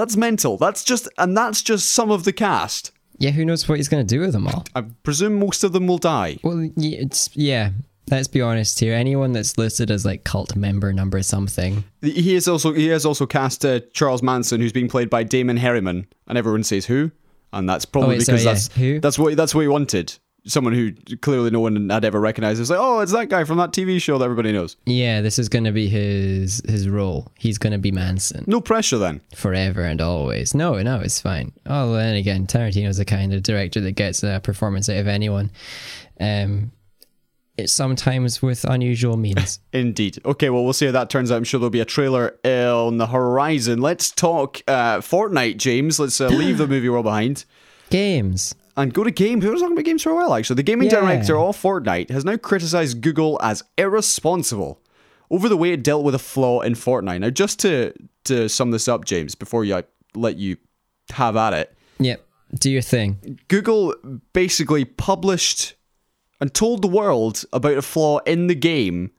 That's 0.00 0.16
mental. 0.16 0.56
That's 0.56 0.82
just, 0.82 1.10
and 1.18 1.36
that's 1.36 1.60
just 1.60 1.92
some 1.92 2.10
of 2.10 2.24
the 2.24 2.32
cast. 2.32 2.90
Yeah, 3.18 3.32
who 3.32 3.44
knows 3.44 3.68
what 3.68 3.76
he's 3.76 3.88
going 3.90 4.06
to 4.06 4.14
do 4.14 4.22
with 4.22 4.32
them 4.32 4.48
all? 4.48 4.64
I 4.74 4.80
presume 5.02 5.38
most 5.38 5.62
of 5.62 5.74
them 5.74 5.86
will 5.86 5.98
die. 5.98 6.38
Well, 6.42 6.70
yeah, 6.74 7.00
it's 7.00 7.28
yeah. 7.36 7.72
Let's 8.10 8.26
be 8.26 8.40
honest 8.40 8.80
here. 8.80 8.94
Anyone 8.94 9.32
that's 9.32 9.58
listed 9.58 9.90
as 9.90 10.06
like 10.06 10.24
cult 10.24 10.56
member 10.56 10.90
number 10.94 11.22
something. 11.22 11.84
He 12.00 12.34
is 12.34 12.48
also 12.48 12.72
he 12.72 12.86
has 12.86 13.04
also 13.04 13.26
cast 13.26 13.62
uh, 13.62 13.80
Charles 13.92 14.22
Manson, 14.22 14.62
who's 14.62 14.72
being 14.72 14.88
played 14.88 15.10
by 15.10 15.22
Damon 15.22 15.58
Herriman, 15.58 16.06
and 16.26 16.38
everyone 16.38 16.64
says 16.64 16.86
who, 16.86 17.10
and 17.52 17.68
that's 17.68 17.84
probably 17.84 18.16
wait, 18.16 18.20
because 18.20 18.42
sorry, 18.42 18.44
yeah, 18.44 18.52
that's 18.52 18.68
who? 18.72 19.00
that's 19.00 19.18
what 19.18 19.36
that's 19.36 19.54
what 19.54 19.60
he 19.60 19.68
wanted. 19.68 20.16
Someone 20.46 20.72
who 20.72 20.92
clearly 21.20 21.50
no 21.50 21.60
one 21.60 21.90
had 21.90 22.04
ever 22.04 22.18
recognized. 22.18 22.60
It's 22.60 22.70
like, 22.70 22.78
oh, 22.80 23.00
it's 23.00 23.12
that 23.12 23.28
guy 23.28 23.44
from 23.44 23.58
that 23.58 23.72
TV 23.72 24.00
show 24.00 24.16
that 24.18 24.24
everybody 24.24 24.52
knows. 24.52 24.76
Yeah, 24.86 25.20
this 25.20 25.38
is 25.38 25.48
going 25.50 25.64
to 25.64 25.72
be 25.72 25.88
his 25.88 26.62
his 26.66 26.88
role. 26.88 27.30
He's 27.38 27.58
going 27.58 27.72
to 27.72 27.78
be 27.78 27.92
Manson 27.92 28.44
No 28.46 28.60
pressure 28.60 28.96
then. 28.98 29.20
forever 29.34 29.82
and 29.82 30.00
always. 30.00 30.54
No, 30.54 30.80
no, 30.82 31.00
it's 31.00 31.20
fine. 31.20 31.52
Oh, 31.66 31.94
and 31.94 32.16
again, 32.16 32.46
Tarantino's 32.46 32.96
the 32.96 33.04
kind 33.04 33.34
of 33.34 33.42
director 33.42 33.80
that 33.82 33.92
gets 33.92 34.22
a 34.22 34.40
performance 34.42 34.88
out 34.88 34.96
of 34.96 35.08
anyone. 35.08 35.50
Um, 36.18 36.72
it's 37.58 37.72
sometimes 37.74 38.40
with 38.40 38.64
unusual 38.64 39.18
means. 39.18 39.60
Indeed. 39.74 40.20
Okay, 40.24 40.48
well, 40.48 40.64
we'll 40.64 40.72
see 40.72 40.86
how 40.86 40.92
that 40.92 41.10
turns 41.10 41.30
out. 41.30 41.36
I'm 41.36 41.44
sure 41.44 41.60
there'll 41.60 41.68
be 41.70 41.80
a 41.80 41.84
trailer 41.84 42.38
uh, 42.42 42.86
on 42.86 42.96
the 42.96 43.08
horizon. 43.08 43.82
Let's 43.82 44.10
talk 44.10 44.62
uh, 44.66 44.98
Fortnite, 45.00 45.58
James. 45.58 46.00
Let's 46.00 46.18
uh, 46.20 46.28
leave 46.28 46.56
the 46.56 46.66
movie 46.66 46.88
world 46.88 47.04
behind 47.04 47.44
Games. 47.90 48.54
And 48.80 48.92
go 48.94 49.04
to 49.04 49.10
games. 49.10 49.44
We 49.44 49.50
were 49.50 49.56
talking 49.56 49.72
about 49.72 49.84
games 49.84 50.02
for 50.02 50.10
a 50.10 50.14
while, 50.14 50.34
actually. 50.34 50.56
The 50.56 50.62
gaming 50.62 50.90
Yeah. 50.90 51.00
director 51.00 51.36
of 51.38 51.56
Fortnite 51.56 52.10
has 52.10 52.24
now 52.24 52.36
criticized 52.36 53.00
Google 53.00 53.38
as 53.42 53.62
irresponsible 53.78 54.80
over 55.30 55.48
the 55.48 55.56
way 55.56 55.72
it 55.72 55.82
dealt 55.82 56.04
with 56.04 56.14
a 56.14 56.18
flaw 56.18 56.60
in 56.60 56.74
Fortnite. 56.74 57.20
Now, 57.20 57.30
just 57.30 57.58
to 57.60 57.92
to 58.24 58.48
sum 58.48 58.70
this 58.70 58.86
up, 58.88 59.04
James, 59.06 59.34
before 59.34 59.64
you 59.64 59.76
I 59.76 59.84
let 60.14 60.36
you 60.36 60.56
have 61.12 61.36
at 61.36 61.52
it, 61.54 61.74
Yep. 61.98 62.24
Do 62.58 62.70
your 62.70 62.82
thing. 62.82 63.38
Google 63.48 63.94
basically 64.32 64.84
published 64.84 65.74
and 66.40 66.52
told 66.52 66.82
the 66.82 66.88
world 66.88 67.44
about 67.52 67.76
a 67.78 67.82
flaw 67.82 68.18
in 68.20 68.46
the 68.48 68.54
game 68.54 69.10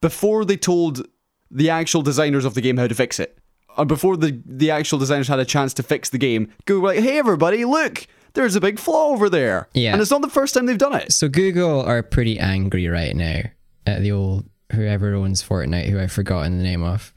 before 0.00 0.44
they 0.44 0.56
told 0.56 1.06
the 1.50 1.70
actual 1.70 2.02
designers 2.02 2.44
of 2.44 2.54
the 2.54 2.60
game 2.60 2.76
how 2.76 2.86
to 2.86 2.94
fix 2.94 3.18
it. 3.18 3.38
And 3.76 3.88
before 3.88 4.16
the, 4.16 4.40
the 4.46 4.70
actual 4.70 4.98
designers 4.98 5.28
had 5.28 5.38
a 5.38 5.44
chance 5.44 5.72
to 5.74 5.82
fix 5.82 6.10
the 6.10 6.18
game, 6.18 6.52
Google 6.66 6.82
were 6.82 6.88
like, 6.94 7.00
hey 7.00 7.18
everybody, 7.18 7.64
look, 7.64 8.06
there's 8.34 8.56
a 8.56 8.60
big 8.60 8.78
flaw 8.78 9.08
over 9.10 9.28
there. 9.30 9.68
Yeah. 9.74 9.92
And 9.92 10.02
it's 10.02 10.10
not 10.10 10.22
the 10.22 10.28
first 10.28 10.54
time 10.54 10.66
they've 10.66 10.76
done 10.78 10.94
it. 10.94 11.12
So 11.12 11.28
Google 11.28 11.80
are 11.80 12.02
pretty 12.02 12.38
angry 12.38 12.86
right 12.88 13.14
now 13.14 13.42
at 13.86 14.02
the 14.02 14.12
old 14.12 14.44
whoever 14.72 15.14
owns 15.14 15.42
Fortnite, 15.42 15.88
who 15.88 15.98
I've 16.00 16.12
forgotten 16.12 16.58
the 16.58 16.64
name 16.64 16.82
of, 16.82 17.12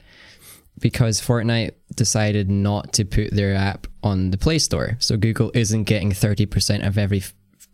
because 0.80 1.20
Fortnite 1.20 1.72
decided 1.94 2.48
not 2.50 2.92
to 2.94 3.04
put 3.04 3.32
their 3.32 3.54
app 3.54 3.86
on 4.02 4.30
the 4.30 4.38
Play 4.38 4.58
Store. 4.58 4.96
So 5.00 5.16
Google 5.16 5.50
isn't 5.54 5.84
getting 5.84 6.12
thirty 6.12 6.46
percent 6.46 6.84
of 6.84 6.96
every 6.98 7.22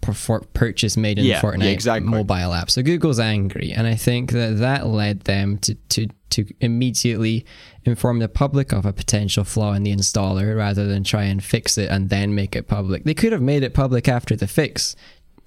purchase 0.01 0.97
made 0.97 1.19
in 1.19 1.25
Yeah, 1.25 1.41
the 1.41 1.47
Fortnite 1.47 1.65
yeah, 1.65 1.71
exactly. 1.71 2.11
mobile 2.11 2.53
app. 2.53 2.71
So 2.71 2.83
Google's 2.83 3.19
angry, 3.21 3.73
and 3.73 3.87
I 3.87 3.95
think 3.95 4.33
that 4.33 4.59
that 4.59 4.87
led 4.87 5.23
them 5.23 5.59
to 5.59 5.75
to 5.75 6.09
to 6.35 6.47
immediately 6.61 7.45
inform 7.85 8.19
the 8.19 8.29
public 8.29 8.73
of 8.73 8.87
a 8.87 8.93
potential 8.93 9.45
flaw 9.45 9.73
in 9.73 9.83
the 9.83 9.95
installer 9.95 10.57
rather 10.57 10.87
than 10.87 11.05
try 11.05 11.25
and 11.25 11.43
fix 11.43 11.77
it 11.79 11.91
and 11.91 12.11
then 12.11 12.35
make 12.35 12.55
it 12.55 12.69
public. 12.69 13.05
They 13.05 13.15
could 13.15 13.33
have 13.33 13.43
made 13.43 13.63
it 13.63 13.75
public 13.75 14.09
after 14.09 14.37
the 14.37 14.47
fix. 14.47 14.95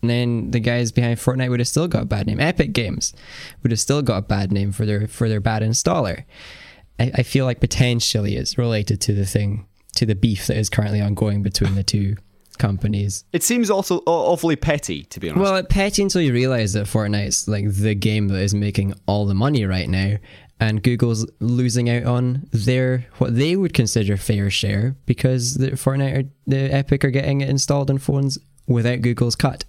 And 0.01 0.09
then 0.09 0.51
the 0.51 0.59
guys 0.59 0.91
behind 0.91 1.17
Fortnite 1.17 1.49
would 1.49 1.59
have 1.59 1.67
still 1.67 1.87
got 1.87 2.03
a 2.03 2.05
bad 2.05 2.27
name. 2.27 2.39
Epic 2.39 2.71
Games 2.73 3.13
would 3.63 3.71
have 3.71 3.79
still 3.79 4.01
got 4.01 4.17
a 4.17 4.21
bad 4.21 4.51
name 4.51 4.71
for 4.71 4.85
their 4.85 5.07
for 5.07 5.27
their 5.27 5.39
bad 5.39 5.63
installer. 5.63 6.23
I, 6.99 7.11
I 7.15 7.23
feel 7.23 7.45
like 7.45 7.59
potentially 7.59 8.35
it's 8.35 8.57
related 8.57 9.01
to 9.01 9.13
the 9.13 9.25
thing 9.25 9.65
to 9.95 10.05
the 10.05 10.15
beef 10.15 10.47
that 10.47 10.57
is 10.57 10.69
currently 10.69 11.01
ongoing 11.01 11.41
between 11.41 11.73
the 11.73 11.83
two 11.83 12.17
companies. 12.57 13.23
It 13.33 13.43
seems 13.43 13.69
also 13.69 13.99
awfully 14.05 14.55
petty, 14.55 15.03
to 15.03 15.19
be 15.19 15.29
honest. 15.29 15.41
Well, 15.41 15.63
petty 15.63 16.01
until 16.01 16.21
you 16.21 16.33
realize 16.33 16.73
that 16.73 16.87
Fortnite's 16.87 17.47
like 17.47 17.71
the 17.71 17.95
game 17.95 18.27
that 18.29 18.41
is 18.41 18.53
making 18.53 18.93
all 19.07 19.25
the 19.25 19.35
money 19.35 19.65
right 19.65 19.89
now, 19.89 20.17
and 20.59 20.81
Google's 20.81 21.25
losing 21.39 21.89
out 21.89 22.03
on 22.03 22.47
their 22.51 23.05
what 23.17 23.35
they 23.35 23.55
would 23.55 23.73
consider 23.73 24.17
fair 24.17 24.49
share 24.49 24.95
because 25.05 25.55
the 25.55 25.71
Fortnite 25.71 26.17
or 26.17 26.29
the 26.47 26.73
Epic 26.73 27.03
are 27.05 27.11
getting 27.11 27.41
it 27.41 27.49
installed 27.49 27.89
on 27.89 27.97
phones 27.97 28.37
without 28.67 29.01
Google's 29.01 29.35
cut. 29.35 29.65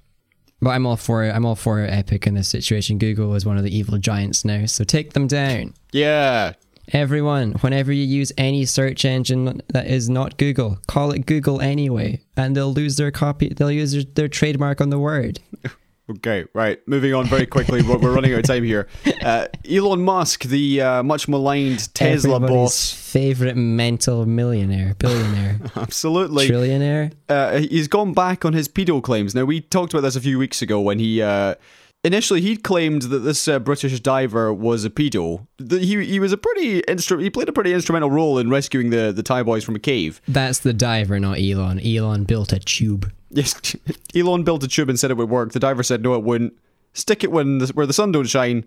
But 0.61 0.71
I'm 0.71 0.87
all 0.87 0.97
for 0.97 1.25
I'm 1.25 1.45
all 1.45 1.55
for 1.55 1.81
Epic 1.81 2.27
in 2.27 2.35
this 2.35 2.49
situation. 2.49 2.99
Google 2.99 3.35
is 3.35 3.47
one 3.47 3.59
of 3.59 3.65
the 3.65 3.77
evil 3.77 3.99
giants 3.99 4.45
now, 4.45 4.67
so 4.67 4.85
take 4.85 5.13
them 5.13 5.27
down. 5.27 5.75
yeah. 5.93 6.55
Everyone, 6.91 7.53
whenever 7.61 7.93
you 7.93 8.03
use 8.03 8.33
any 8.39 8.65
search 8.65 9.05
engine 9.05 9.61
that 9.69 9.89
is 9.89 10.09
not 10.09 10.39
Google, 10.39 10.79
call 10.87 11.11
it 11.11 11.27
Google 11.27 11.61
anyway, 11.61 12.23
and 12.35 12.57
they'll 12.57 12.73
lose 12.73 12.97
their 12.97 13.11
copy. 13.11 13.51
They'll 13.51 13.71
use 13.71 13.93
their, 13.93 14.05
their 14.15 14.29
trademark 14.29 14.81
on 14.81 14.89
the 14.89 14.99
word. 14.99 15.39
Okay, 16.11 16.47
right. 16.55 16.81
Moving 16.89 17.13
on 17.15 17.27
very 17.27 17.45
quickly. 17.47 17.83
we're, 17.83 17.99
we're 17.99 18.15
running 18.15 18.33
out 18.33 18.39
of 18.39 18.45
time 18.47 18.65
here. 18.65 18.89
Uh, 19.23 19.47
Elon 19.71 20.01
Musk, 20.03 20.45
the 20.45 20.81
uh, 20.81 21.03
much 21.03 21.29
maligned 21.29 21.93
Tesla 21.95 22.37
Everybody's 22.37 22.57
boss. 22.57 22.93
favorite 22.93 23.57
mental 23.57 24.25
millionaire, 24.25 24.95
billionaire, 24.99 25.61
Absolutely. 25.77 26.49
trillionaire. 26.49 27.13
uh, 27.29 27.59
he's 27.59 27.89
gone 27.89 28.15
back 28.15 28.45
on 28.47 28.55
his 28.55 28.69
pedo 28.69 29.03
claims. 29.03 29.35
Now 29.35 29.45
we 29.45 29.61
talked 29.61 29.93
about 29.93 30.01
this 30.03 30.17
a 30.17 30.21
few 30.21 30.39
weeks 30.39 30.63
ago 30.63 30.81
when 30.81 30.99
he 30.99 31.21
uh, 31.21 31.57
initially 32.05 32.41
he 32.41 32.57
claimed 32.57 33.03
that 33.03 33.19
this 33.19 33.47
uh, 33.47 33.59
British 33.59 34.01
diver 34.01 34.51
was 34.55 34.87
a 34.87 34.91
pedo. 34.91 35.47
The, 35.59 35.79
he 35.79 36.05
he 36.07 36.21
was 36.21 36.33
a 36.33 36.39
pretty 36.39 36.81
instru- 36.83 37.21
he 37.23 37.29
played 37.29 37.51
a 37.51 37.53
pretty 37.53 37.75
instrumental 37.75 38.11
role 38.11 38.39
in 38.39 38.49
rescuing 38.49 38.89
the 38.91 39.13
the 39.13 39.23
Thai 39.23 39.43
boys 39.43 39.63
from 39.63 39.77
a 39.77 39.81
cave. 39.81 40.23
That's 40.27 40.61
the 40.61 40.73
diver, 40.73 41.21
not 41.21 41.39
Elon. 41.39 41.81
Elon 41.81 42.25
built 42.25 42.53
a 42.55 42.59
tube. 42.61 43.13
Yes, 43.31 43.77
Elon 44.15 44.43
built 44.45 44.63
a 44.65 44.69
tube 44.69 44.89
and 44.89 44.99
said 44.99 45.11
it 45.11 45.17
would 45.17 45.29
work. 45.31 45.53
The 45.53 45.61
diver 45.61 45.83
said 45.83 46.03
no, 46.03 46.15
it 46.15 46.23
wouldn't. 46.23 46.55
Stick 46.95 47.23
it 47.23 47.31
when 47.31 47.59
the, 47.59 47.67
where 47.69 47.87
the 47.87 47.93
sun 47.93 48.13
don't 48.13 48.25
shine. 48.27 48.65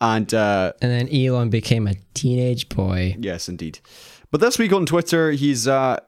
And 0.00 0.32
uh, 0.34 0.72
And 0.82 0.90
then 0.90 1.08
Elon 1.14 1.48
became 1.50 1.86
a 1.86 1.94
teenage 2.14 2.68
boy. 2.68 3.16
yes, 3.18 3.48
indeed. 3.48 3.78
But 4.30 4.40
this 4.40 4.58
week 4.58 4.72
on 4.72 4.86
Twitter, 4.86 5.32
he's 5.32 5.66
uh, 5.68 5.98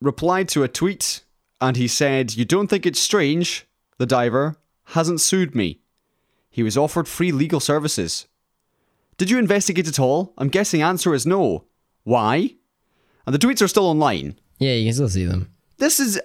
replied 0.00 0.48
to 0.50 0.62
a 0.62 0.68
tweet 0.68 1.22
and 1.60 1.76
he 1.76 1.88
said, 1.88 2.36
"You 2.36 2.44
don't 2.44 2.68
think 2.68 2.84
it's 2.86 3.00
strange? 3.00 3.66
The 3.98 4.06
diver 4.06 4.56
hasn't 4.88 5.20
sued 5.20 5.54
me." 5.54 5.80
He 6.50 6.62
was 6.62 6.76
offered 6.76 7.08
free 7.08 7.32
legal 7.32 7.60
services. 7.60 8.26
Did 9.16 9.30
you 9.30 9.38
investigate 9.38 9.88
at 9.88 9.98
all? 10.00 10.32
I'm 10.38 10.48
guessing 10.48 10.82
answer 10.82 11.14
is 11.14 11.26
no. 11.26 11.64
Why? 12.04 12.54
And 13.26 13.34
the 13.34 13.38
tweets 13.38 13.62
are 13.62 13.68
still 13.68 13.86
online. 13.86 14.38
Yeah, 14.58 14.72
you 14.74 14.86
can 14.86 14.94
still 14.94 15.08
see 15.08 15.24
them. 15.24 15.50
This 15.78 15.98
is. 16.00 16.20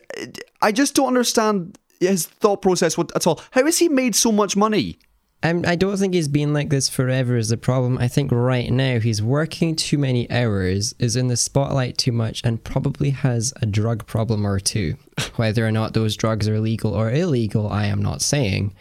I 0.62 0.72
just 0.72 0.96
don't 0.96 1.08
understand 1.08 1.78
his 2.00 2.26
thought 2.26 2.62
process 2.62 2.98
at 2.98 3.28
all. 3.28 3.42
How 3.52 3.66
has 3.66 3.78
he 3.78 3.90
made 3.90 4.16
so 4.16 4.32
much 4.32 4.56
money? 4.56 5.00
I'm, 5.42 5.64
I 5.66 5.76
don't 5.76 5.96
think 5.96 6.14
he's 6.14 6.28
been 6.28 6.54
like 6.54 6.70
this 6.70 6.90
forever 6.90 7.38
is 7.38 7.48
the 7.48 7.58
problem. 7.58 7.98
I 7.98 8.10
think 8.10 8.32
right 8.32 8.70
now 8.70 9.00
he's 9.00 9.22
working 9.22 9.76
too 9.76 9.98
many 9.98 10.30
hours, 10.30 10.94
is 11.00 11.16
in 11.16 11.28
the 11.28 11.38
spotlight 11.38 11.98
too 11.98 12.12
much, 12.12 12.42
and 12.44 12.62
probably 12.62 13.12
has 13.12 13.54
a 13.62 13.66
drug 13.66 14.06
problem 14.06 14.46
or 14.46 14.60
two. 14.60 14.98
Whether 15.38 15.66
or 15.66 15.72
not 15.72 15.94
those 15.94 16.18
drugs 16.18 16.50
are 16.50 16.60
legal 16.60 16.94
or 16.94 17.10
illegal, 17.10 17.70
I 17.70 17.86
am 17.86 18.02
not 18.02 18.22
saying. 18.22 18.76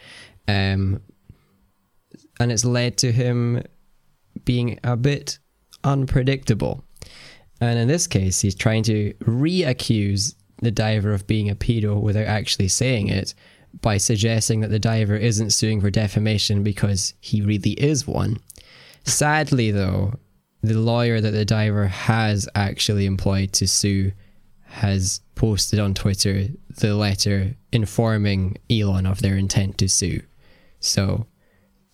Um, 0.49 1.01
and 2.41 2.51
it's 2.51 2.65
led 2.65 2.97
to 2.97 3.11
him 3.13 3.63
being 4.43 4.79
a 4.83 4.97
bit 4.97 5.39
unpredictable. 5.85 6.83
And 7.61 7.79
in 7.79 7.87
this 7.87 8.07
case, 8.07 8.41
he's 8.41 8.55
trying 8.55 8.83
to 8.83 9.13
re 9.21 9.63
accuse 9.63 10.35
the 10.61 10.71
diver 10.71 11.13
of 11.13 11.27
being 11.27 11.49
a 11.49 11.55
pedo 11.55 11.99
without 12.01 12.25
actually 12.27 12.67
saying 12.67 13.07
it 13.07 13.33
by 13.81 13.97
suggesting 13.97 14.61
that 14.61 14.69
the 14.71 14.79
diver 14.79 15.15
isn't 15.15 15.51
suing 15.51 15.79
for 15.79 15.89
defamation 15.89 16.63
because 16.63 17.13
he 17.19 17.41
really 17.41 17.71
is 17.71 18.07
one. 18.07 18.37
Sadly, 19.03 19.71
though, 19.71 20.13
the 20.61 20.77
lawyer 20.77 21.21
that 21.21 21.31
the 21.31 21.45
diver 21.45 21.87
has 21.87 22.49
actually 22.55 23.05
employed 23.05 23.53
to 23.53 23.67
sue 23.67 24.11
has 24.63 25.21
posted 25.35 25.79
on 25.79 25.93
Twitter 25.93 26.47
the 26.77 26.95
letter 26.95 27.55
informing 27.71 28.57
Elon 28.69 29.05
of 29.05 29.21
their 29.21 29.35
intent 29.35 29.77
to 29.77 29.87
sue. 29.87 30.21
So, 30.79 31.27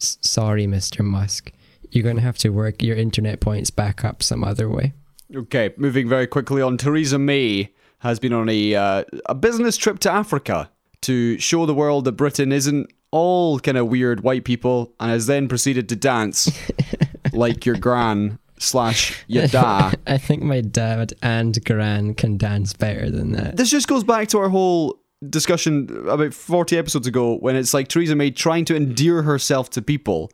s- 0.02 0.18
sorry, 0.22 0.66
Mr. 0.68 1.04
Musk. 1.04 1.52
You're 1.92 2.04
going 2.04 2.18
to 2.18 2.22
have 2.22 2.38
to 2.40 2.50
work 2.50 2.82
your 2.84 2.98
internet 2.98 3.40
points 3.40 3.70
back 3.70 4.04
up 4.04 4.22
some 4.24 4.44
other 4.44 4.70
way. 4.70 4.94
Okay, 5.34 5.74
moving 5.78 6.10
very 6.10 6.28
quickly 6.28 6.62
on. 6.62 6.78
Theresa 6.78 7.18
May 7.18 7.72
has 8.06 8.20
been 8.20 8.34
on 8.34 8.48
a 8.48 8.76
uh, 8.76 9.04
a 9.26 9.36
business 9.36 9.76
trip 9.76 10.00
to 10.00 10.12
Africa 10.12 10.70
to 11.02 11.38
show 11.40 11.66
the 11.66 11.74
world 11.74 12.06
that 12.06 12.14
Britain 12.14 12.52
isn't 12.52 12.92
all 13.12 13.60
kind 13.60 13.78
of 13.78 13.88
weird 13.88 14.22
white 14.22 14.46
people, 14.46 14.94
and 15.00 15.12
has 15.12 15.26
then 15.26 15.48
proceeded 15.48 15.90
to 15.90 15.96
dance 15.96 16.50
like 17.34 17.66
your 17.66 17.76
gran 17.76 18.40
slash 18.60 19.24
your 19.28 19.48
da. 19.48 19.92
I 20.08 20.18
think 20.18 20.44
my 20.44 20.62
dad 20.62 21.14
and 21.22 21.64
Gran 21.66 22.14
can 22.14 22.38
dance 22.38 22.74
better 22.74 23.10
than 23.10 23.32
that. 23.34 23.58
This 23.58 23.70
just 23.70 23.88
goes 23.88 24.04
back 24.04 24.28
to 24.30 24.38
our 24.38 24.50
whole 24.50 25.00
discussion 25.28 25.90
about 26.08 26.34
40 26.34 26.78
episodes 26.78 27.08
ago 27.08 27.38
when 27.38 27.56
it's 27.56 27.74
like 27.74 27.88
Theresa 27.88 28.16
May 28.16 28.32
trying 28.32 28.66
to 28.66 28.76
endear 28.76 29.24
herself 29.24 29.70
to 29.72 29.82
people 29.82 30.32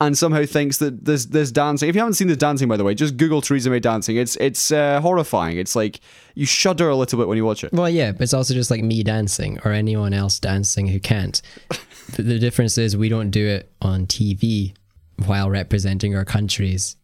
and 0.00 0.16
somehow 0.16 0.44
thinks 0.44 0.78
that 0.78 1.04
there's 1.04 1.26
this 1.26 1.50
dancing 1.50 1.88
if 1.88 1.94
you 1.94 2.00
haven't 2.00 2.14
seen 2.14 2.28
the 2.28 2.36
dancing 2.36 2.68
by 2.68 2.76
the 2.76 2.84
way 2.84 2.94
just 2.94 3.16
google 3.16 3.40
Theresa 3.40 3.70
May 3.70 3.80
dancing 3.80 4.16
it's 4.16 4.36
it's 4.36 4.70
uh, 4.70 5.00
horrifying 5.00 5.58
it's 5.58 5.76
like 5.76 6.00
you 6.34 6.46
shudder 6.46 6.88
a 6.88 6.96
little 6.96 7.18
bit 7.18 7.28
when 7.28 7.36
you 7.36 7.44
watch 7.44 7.64
it 7.64 7.72
Well, 7.72 7.88
yeah, 7.88 8.12
but 8.12 8.22
it's 8.22 8.34
also 8.34 8.54
just 8.54 8.70
like 8.70 8.82
me 8.82 9.02
dancing 9.02 9.58
or 9.64 9.72
anyone 9.72 10.12
else 10.12 10.38
dancing 10.38 10.86
who 10.88 11.00
can't. 11.00 11.40
the, 12.16 12.22
the 12.22 12.38
difference 12.38 12.78
is 12.78 12.96
we 12.96 13.08
don't 13.08 13.30
do 13.30 13.46
it 13.46 13.70
on 13.82 14.06
TV 14.06 14.74
while 15.26 15.50
representing 15.50 16.16
our 16.16 16.24
countries. 16.24 16.96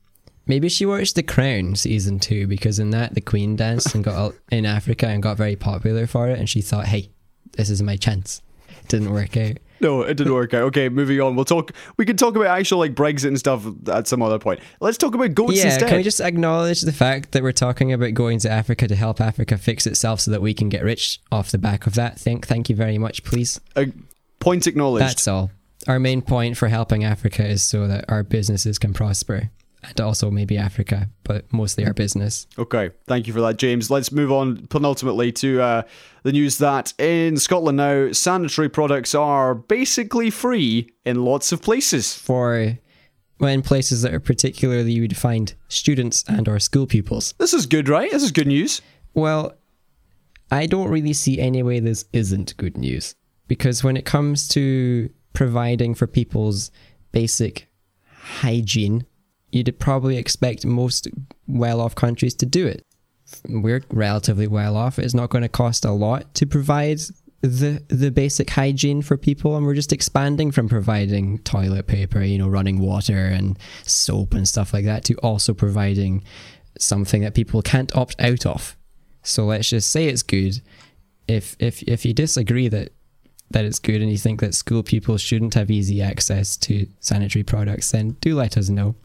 Maybe 0.47 0.69
she 0.69 0.87
watched 0.87 1.17
The 1.17 1.23
Crown 1.23 1.75
season 1.75 2.21
two 2.21 2.47
because 2.47 2.79
in 2.79 2.91
that 2.91 3.15
the 3.15 3.21
Queen 3.21 3.57
danced 3.57 3.95
and 3.95 4.05
got 4.05 4.35
in 4.51 4.65
Africa 4.65 5.09
and 5.09 5.23
got 5.23 5.37
very 5.37 5.57
popular 5.57 6.07
for 6.07 6.29
it, 6.29 6.39
and 6.39 6.49
she 6.49 6.63
thought, 6.63 6.87
"Hey, 6.87 7.11
this 7.53 7.69
is 7.69 7.83
my 7.83 7.97
chance." 7.97 8.43
Didn't 8.88 9.12
work 9.12 9.37
out. 9.37 9.59
no 9.81 10.03
it 10.03 10.14
didn't 10.16 10.33
work 10.33 10.55
out 10.55 10.62
okay 10.62 10.88
moving 10.88 11.20
on 11.20 11.37
we'll 11.37 11.44
talk 11.44 11.72
we 11.99 12.05
can 12.07 12.16
talk 12.16 12.35
about 12.37 12.46
actual 12.46 12.79
like 12.79 12.94
brexit 12.94 13.29
and 13.29 13.38
stuff 13.38 13.64
at 13.88 14.07
some 14.09 14.22
other 14.22 14.38
point 14.38 14.61
let's 14.81 14.96
talk 14.96 15.14
about 15.14 15.35
goats 15.35 15.57
Yeah, 15.57 15.66
instead 15.66 15.88
can 15.88 15.99
we 15.99 16.03
just 16.03 16.20
acknowledge 16.20 16.81
the 16.81 16.92
fact 16.92 17.33
that 17.33 17.42
we're 17.42 17.53
talking 17.53 17.92
about 17.92 18.14
going 18.14 18.38
to 18.40 18.51
Africa 18.51 18.88
to 18.88 18.96
help 18.96 19.20
Africa 19.20 19.59
fix 19.59 19.87
itself 19.87 20.20
so 20.20 20.31
that 20.31 20.40
we 20.40 20.55
can 20.55 20.68
get 20.68 20.83
rich 20.83 21.20
off 21.31 21.51
the 21.51 21.59
back 21.59 21.87
of 21.87 21.94
that? 21.94 22.18
Thank, 22.18 22.46
thank 22.46 22.70
you 22.70 22.77
very 22.77 22.96
much, 22.99 23.22
please. 23.25 23.61
uh, 23.77 23.85
point 24.40 24.66
acknowledged 24.66 25.05
That's 25.07 25.29
all. 25.29 25.51
Our 25.87 25.99
main 26.01 26.22
point 26.22 26.57
for 26.57 26.68
helping 26.68 27.05
Africa 27.05 27.46
is 27.46 27.62
so 27.62 27.87
that 27.87 28.07
our 28.09 28.22
businesses 28.22 28.79
can 28.79 28.92
prosper. 28.94 29.51
And 29.88 30.01
also 30.01 30.31
maybe 30.31 30.59
Africa, 30.59 31.09
but 31.22 31.51
mostly 31.53 31.87
our 31.87 31.94
business. 31.94 32.46
Okay, 32.59 32.90
thank 33.07 33.27
you 33.27 33.33
for 33.33 33.40
that, 33.40 33.57
James. 33.57 33.90
Let's 33.90 34.11
move 34.11 34.33
on 34.33 34.66
penultimately 34.66 35.33
to 35.33 35.61
uh, 35.62 35.83
the 36.25 36.33
news 36.33 36.59
that 36.59 36.92
in 36.99 37.37
Scotland 37.37 37.77
now, 37.77 38.12
sanitary 38.12 38.68
products 38.68 39.14
are 39.14 39.55
basically 39.55 40.31
free 40.31 40.90
in 41.05 41.25
lots 41.25 41.53
of 41.53 41.62
places. 41.62 42.14
For 42.14 42.79
when 43.38 43.62
places 43.62 44.03
that 44.03 44.14
are 44.14 44.20
particularly 44.20 44.92
you 44.92 45.03
would 45.03 45.16
find 45.16 45.55
students 45.68 46.25
and 46.29 46.49
or 46.49 46.59
school 46.59 46.87
pupils. 46.87 47.35
This 47.38 47.55
is 47.55 47.66
good, 47.66 47.88
right? 47.88 48.11
This 48.11 48.22
is 48.22 48.33
good 48.33 48.46
news. 48.46 48.81
Well, 49.14 49.55
I 50.51 50.66
don't 50.66 50.88
really 50.88 51.12
see 51.12 51.40
any 51.40 51.62
way 51.62 51.81
this 51.81 52.05
isn't 52.12 52.57
good 52.57 52.77
news. 52.77 53.14
Because 53.49 53.85
when 53.85 53.96
it 53.96 54.05
comes 54.05 54.49
to 54.49 55.11
providing 55.33 55.94
for 55.94 56.07
people's 56.07 56.70
basic 57.12 57.68
hygiene, 58.11 59.07
you'd 59.53 59.79
probably 59.79 60.17
expect 60.17 60.65
most 60.65 61.09
well 61.47 61.81
off 61.81 61.95
countries 61.95 62.35
to 62.35 62.47
do 62.47 62.67
it. 62.67 62.83
We're 63.49 63.83
relatively 63.91 64.47
well 64.47 64.77
off. 64.77 64.99
It's 64.99 65.15
not 65.15 65.31
going 65.31 65.43
to 65.43 65.49
cost 65.49 65.85
a 65.85 65.91
lot 65.91 66.35
to 66.35 66.47
provide 66.47 67.01
the 67.43 67.83
the 67.89 68.11
basic 68.11 68.51
hygiene 68.51 69.03
for 69.03 69.17
people 69.17 69.57
and 69.57 69.65
we're 69.65 69.75
just 69.75 69.93
expanding 69.93 70.51
from 70.51 70.69
providing 70.69 71.39
toilet 71.41 71.87
paper, 71.87 72.23
you 72.23 72.39
know, 72.39 72.49
running 72.49 72.79
water 72.79 73.27
and 73.27 73.59
soap 73.85 74.35
and 74.35 74.49
stuff 74.49 74.73
like 74.73 74.85
that 74.85 75.05
to 75.05 75.15
also 75.17 75.53
providing 75.55 76.25
something 76.79 77.23
that 77.23 77.35
people 77.35 77.63
can't 77.63 77.95
opt 77.97 78.21
out 78.21 78.47
of. 78.47 78.77
So 79.23 79.45
let's 79.45 79.71
just 79.71 79.91
say 79.91 80.07
it's 80.07 80.23
good. 80.23 80.61
If 81.29 81.57
if 81.59 81.83
if 81.83 82.05
you 82.05 82.15
disagree 82.15 82.69
that 82.69 82.93
that 83.51 83.65
it's 83.65 83.79
good 83.79 84.01
and 84.03 84.11
you 84.11 84.19
think 84.19 84.41
that 84.41 84.55
school 84.55 84.83
pupils 84.83 85.21
shouldn't 85.21 85.55
have 85.55 85.71
easy 85.71 86.03
access 86.03 86.57
to 86.57 86.87
sanitary 87.01 87.45
products, 87.45 87.91
then 87.93 88.17
do 88.21 88.35
let 88.35 88.57
us 88.57 88.69
know. 88.69 88.97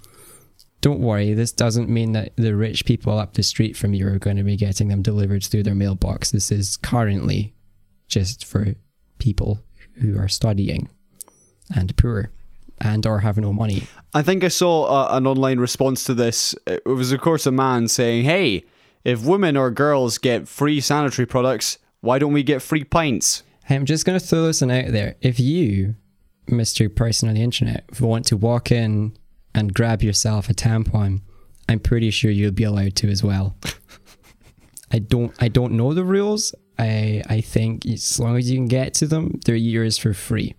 Don't 0.82 1.00
worry, 1.00 1.34
this 1.34 1.52
doesn't 1.52 1.90
mean 1.90 2.14
that 2.14 2.36
the 2.36 2.56
rich 2.56 2.86
people 2.86 3.18
up 3.18 3.34
the 3.34 3.44
street 3.44 3.78
from 3.78 3.94
you 3.94 4.08
are 4.08 4.18
going 4.18 4.38
to 4.38 4.44
be 4.44 4.58
getting 4.58 4.88
them 4.88 5.04
delivered 5.04 5.44
through 5.44 5.64
their 5.64 5.76
mailbox. 5.76 6.32
This 6.32 6.52
is 6.52 6.76
currently 6.78 7.54
just 8.08 8.44
for 8.44 8.74
people 9.20 9.60
who 9.94 10.18
are 10.18 10.28
studying 10.28 10.90
and 11.74 11.96
poor 11.98 12.32
and 12.80 13.06
or 13.06 13.20
have 13.20 13.38
no 13.38 13.54
money. 13.54 13.84
I 14.14 14.24
think 14.24 14.44
I 14.44 14.48
saw 14.48 14.86
uh, 14.86 15.16
an 15.16 15.28
online 15.28 15.60
response 15.60 16.04
to 16.06 16.16
this. 16.16 16.56
It 16.66 16.86
was, 16.86 17.12
of 17.12 17.22
course, 17.22 17.46
a 17.46 17.52
man 17.52 17.88
saying, 17.88 18.26
Hey, 18.26 18.64
if 19.04 19.24
women 19.24 19.56
or 19.56 19.72
girls 19.72 20.18
get 20.18 20.48
free 20.48 20.82
sanitary 20.82 21.28
products, 21.28 21.78
why 22.02 22.18
don't 22.18 22.34
we 22.34 22.44
get 22.44 22.62
free 22.62 22.84
pints? 22.84 23.44
I'm 23.70 23.86
just 23.86 24.06
going 24.06 24.20
to 24.20 24.26
throw 24.26 24.48
this 24.48 24.62
one 24.62 24.72
out 24.72 24.92
there. 24.92 25.16
If 25.22 25.40
you, 25.40 25.96
Mr. 26.48 26.94
Person 26.94 27.30
on 27.30 27.36
the 27.36 27.44
internet, 27.44 28.02
want 28.02 28.26
to 28.28 28.38
walk 28.38 28.72
in 28.72 29.16
and 29.54 29.74
grab 29.74 30.02
yourself 30.02 30.50
a 30.50 30.54
tampon, 30.54 31.22
I'm 31.68 31.80
pretty 31.80 32.12
sure 32.12 32.32
you'll 32.32 32.52
be 32.52 32.64
allowed 32.64 32.96
to 32.98 33.10
as 33.10 33.24
well. 33.24 33.56
I 34.92 35.00
don't 35.00 35.34
I 35.40 35.48
don't 35.48 35.74
know 35.74 35.94
the 35.94 36.04
rules. 36.04 36.54
I 36.78 37.24
I 37.30 37.42
think 37.42 37.86
as 37.86 38.20
long 38.20 38.38
as 38.38 38.52
you 38.52 38.58
can 38.58 38.68
get 38.68 38.94
to 38.96 39.08
them, 39.08 39.40
they're 39.46 39.56
yours 39.56 39.98
for 39.98 40.14
free. 40.14 40.56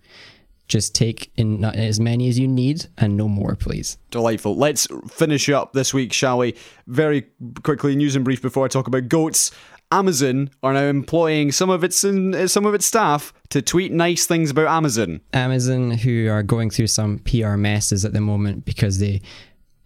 Just 0.68 0.94
take 0.94 1.31
in 1.37 1.64
as 1.64 2.00
many 2.00 2.28
as 2.28 2.38
you 2.38 2.48
need 2.48 2.87
and 2.96 3.14
no 3.14 3.28
more, 3.28 3.57
please. 3.57 3.98
Delightful. 4.11 4.57
Let's 4.57 4.87
finish 5.11 5.50
up 5.50 5.74
this 5.74 5.92
week, 5.92 6.14
shall 6.14 6.38
we? 6.38 6.55
Very 6.87 7.26
quickly, 7.62 7.94
news 7.94 8.16
and 8.16 8.24
brief 8.24 8.40
before 8.40 8.64
I 8.64 8.68
talk 8.68 8.87
about 8.87 9.09
goats. 9.09 9.50
Amazon 9.92 10.50
are 10.62 10.72
now 10.72 10.85
employing 10.85 11.52
some 11.52 11.70
of 11.70 11.85
its 11.85 11.98
some 11.98 12.66
of 12.66 12.74
its 12.74 12.87
staff 12.87 13.33
to 13.50 13.61
tweet 13.62 13.92
nice 13.92 14.26
things 14.26 14.50
about 14.50 14.66
Amazon. 14.68 15.20
Amazon, 15.33 15.90
who 15.90 16.28
are 16.28 16.42
going 16.42 16.70
through 16.70 16.87
some 16.88 17.18
PR 17.20 17.57
messes 17.57 18.05
at 18.05 18.12
the 18.12 18.20
moment 18.20 18.64
because 18.64 18.98
they 18.98 19.20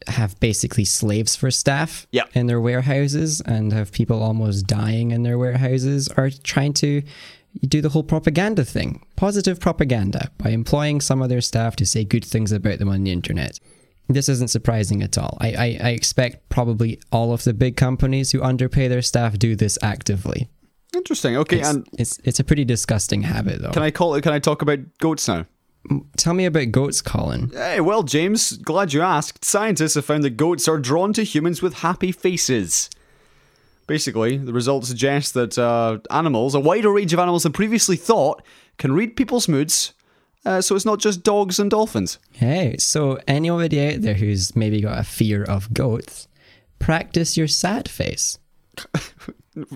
have 0.09 0.39
basically 0.39 0.85
slaves 0.85 1.35
for 1.35 1.51
staff 1.51 2.07
Yep. 2.13 2.31
in 2.35 2.47
their 2.47 2.61
warehouses 2.61 3.41
and 3.41 3.73
have 3.73 3.91
people 3.91 4.23
almost 4.23 4.67
dying 4.67 5.11
in 5.11 5.25
their 5.25 5.37
warehouses, 5.39 6.09
are 6.17 6.31
trying 6.31 6.73
to 6.75 7.03
do 7.67 7.81
the 7.81 7.89
whole 7.89 8.05
propaganda 8.05 8.65
thing, 8.65 9.05
positive 9.17 9.59
propaganda, 9.59 10.31
by 10.39 10.51
employing 10.51 11.01
some 11.01 11.23
of 11.23 11.29
their 11.29 11.41
staff 11.41 11.75
to 11.77 11.87
say 11.87 12.05
good 12.05 12.25
things 12.25 12.53
about 12.53 12.79
them 12.79 12.89
on 12.89 13.03
the 13.03 13.11
internet. 13.11 13.59
This 14.09 14.29
isn't 14.29 14.49
surprising 14.51 15.03
at 15.03 15.19
all. 15.19 15.37
I, 15.41 15.49
I, 15.53 15.79
I 15.83 15.91
expect 15.91 16.49
probably 16.49 17.01
all 17.11 17.33
of 17.33 17.43
the 17.45 17.53
big 17.53 17.77
companies 17.77 18.31
who 18.33 18.41
underpay 18.41 18.89
their 18.89 19.03
staff 19.03 19.39
do 19.39 19.57
this 19.57 19.79
actively. 19.83 20.49
Interesting. 20.95 21.37
Okay, 21.37 21.59
It's, 21.59 21.69
and 21.69 21.87
it's, 21.99 22.19
it's 22.25 22.41
a 22.41 22.45
pretty 22.45 22.65
disgusting 22.65 23.23
habit, 23.23 23.61
though. 23.61 23.71
can 23.73 23.83
I 23.83 23.91
call? 23.91 24.19
Can 24.21 24.33
I 24.33 24.39
talk 24.39 24.63
about 24.63 24.79
goats 24.99 25.27
now? 25.29 25.47
Tell 26.17 26.35
me 26.35 26.47
about 26.47 26.73
goats, 26.73 27.03
Colin. 27.03 27.51
Hey, 27.51 27.81
well, 27.81 28.03
James, 28.03 28.57
glad 28.57 28.93
you 28.93 29.03
asked. 29.03 29.45
Scientists 29.45 29.95
have 29.95 30.05
found 30.05 30.25
that 30.25 30.37
goats 30.37 30.67
are 30.69 30.79
drawn 30.79 31.13
to 31.13 31.23
humans 31.23 31.61
with 31.63 31.75
happy 31.75 32.11
faces. 32.13 32.91
Basically, 33.87 34.37
the 34.37 34.53
results 34.53 34.89
suggest 34.89 35.35
that 35.35 35.57
uh, 35.59 35.99
animals, 36.11 36.55
a 36.57 36.61
wider 36.61 36.91
range 36.91 37.13
of 37.13 37.21
animals 37.21 37.45
than 37.45 37.53
previously 37.53 37.95
thought, 37.97 38.43
can 38.79 38.93
read 38.93 39.17
people's 39.17 39.47
moods. 39.49 39.93
Uh, 40.47 40.61
so 40.61 40.77
it's 40.77 40.85
not 40.85 41.01
just 41.01 41.25
dogs 41.25 41.59
and 41.59 41.71
dolphins. 41.71 42.21
Hey, 42.33 42.77
so 42.79 43.19
anybody 43.27 43.95
out 43.95 44.03
there 44.03 44.15
who's 44.15 44.55
maybe 44.55 44.81
got 44.81 44.99
a 44.99 45.03
fear 45.03 45.43
of 45.43 45.75
goats, 45.75 46.29
practice 46.79 47.37
your 47.37 47.49
sad 47.49 47.89
face. 47.89 48.39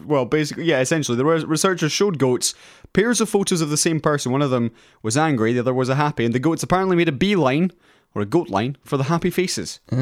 Well, 0.05 0.27
basically, 0.27 0.65
yeah, 0.65 0.81
essentially, 0.81 1.17
the 1.17 1.25
researchers 1.25 1.91
showed 1.91 2.19
goats 2.19 2.55
pairs 2.93 3.21
of 3.21 3.31
photos 3.31 3.63
of 3.63 3.71
the 3.71 3.79
same 3.79 3.99
person. 3.99 4.31
One 4.31 4.43
of 4.43 4.51
them 4.51 4.73
was 5.03 5.17
angry, 5.17 5.55
the 5.55 5.61
other 5.61 5.73
was 5.73 5.89
a 5.89 5.95
happy, 5.95 6.27
and 6.27 6.35
the 6.35 6.39
goats 6.39 6.63
apparently 6.63 6.97
made 6.97 7.09
a 7.09 7.13
beeline, 7.13 7.73
or 8.15 8.21
a 8.21 8.27
goat 8.27 8.51
line, 8.51 8.77
for 8.85 8.99
the 8.99 9.05
happy 9.05 9.31
faces. 9.31 9.81
Oh 9.91 9.97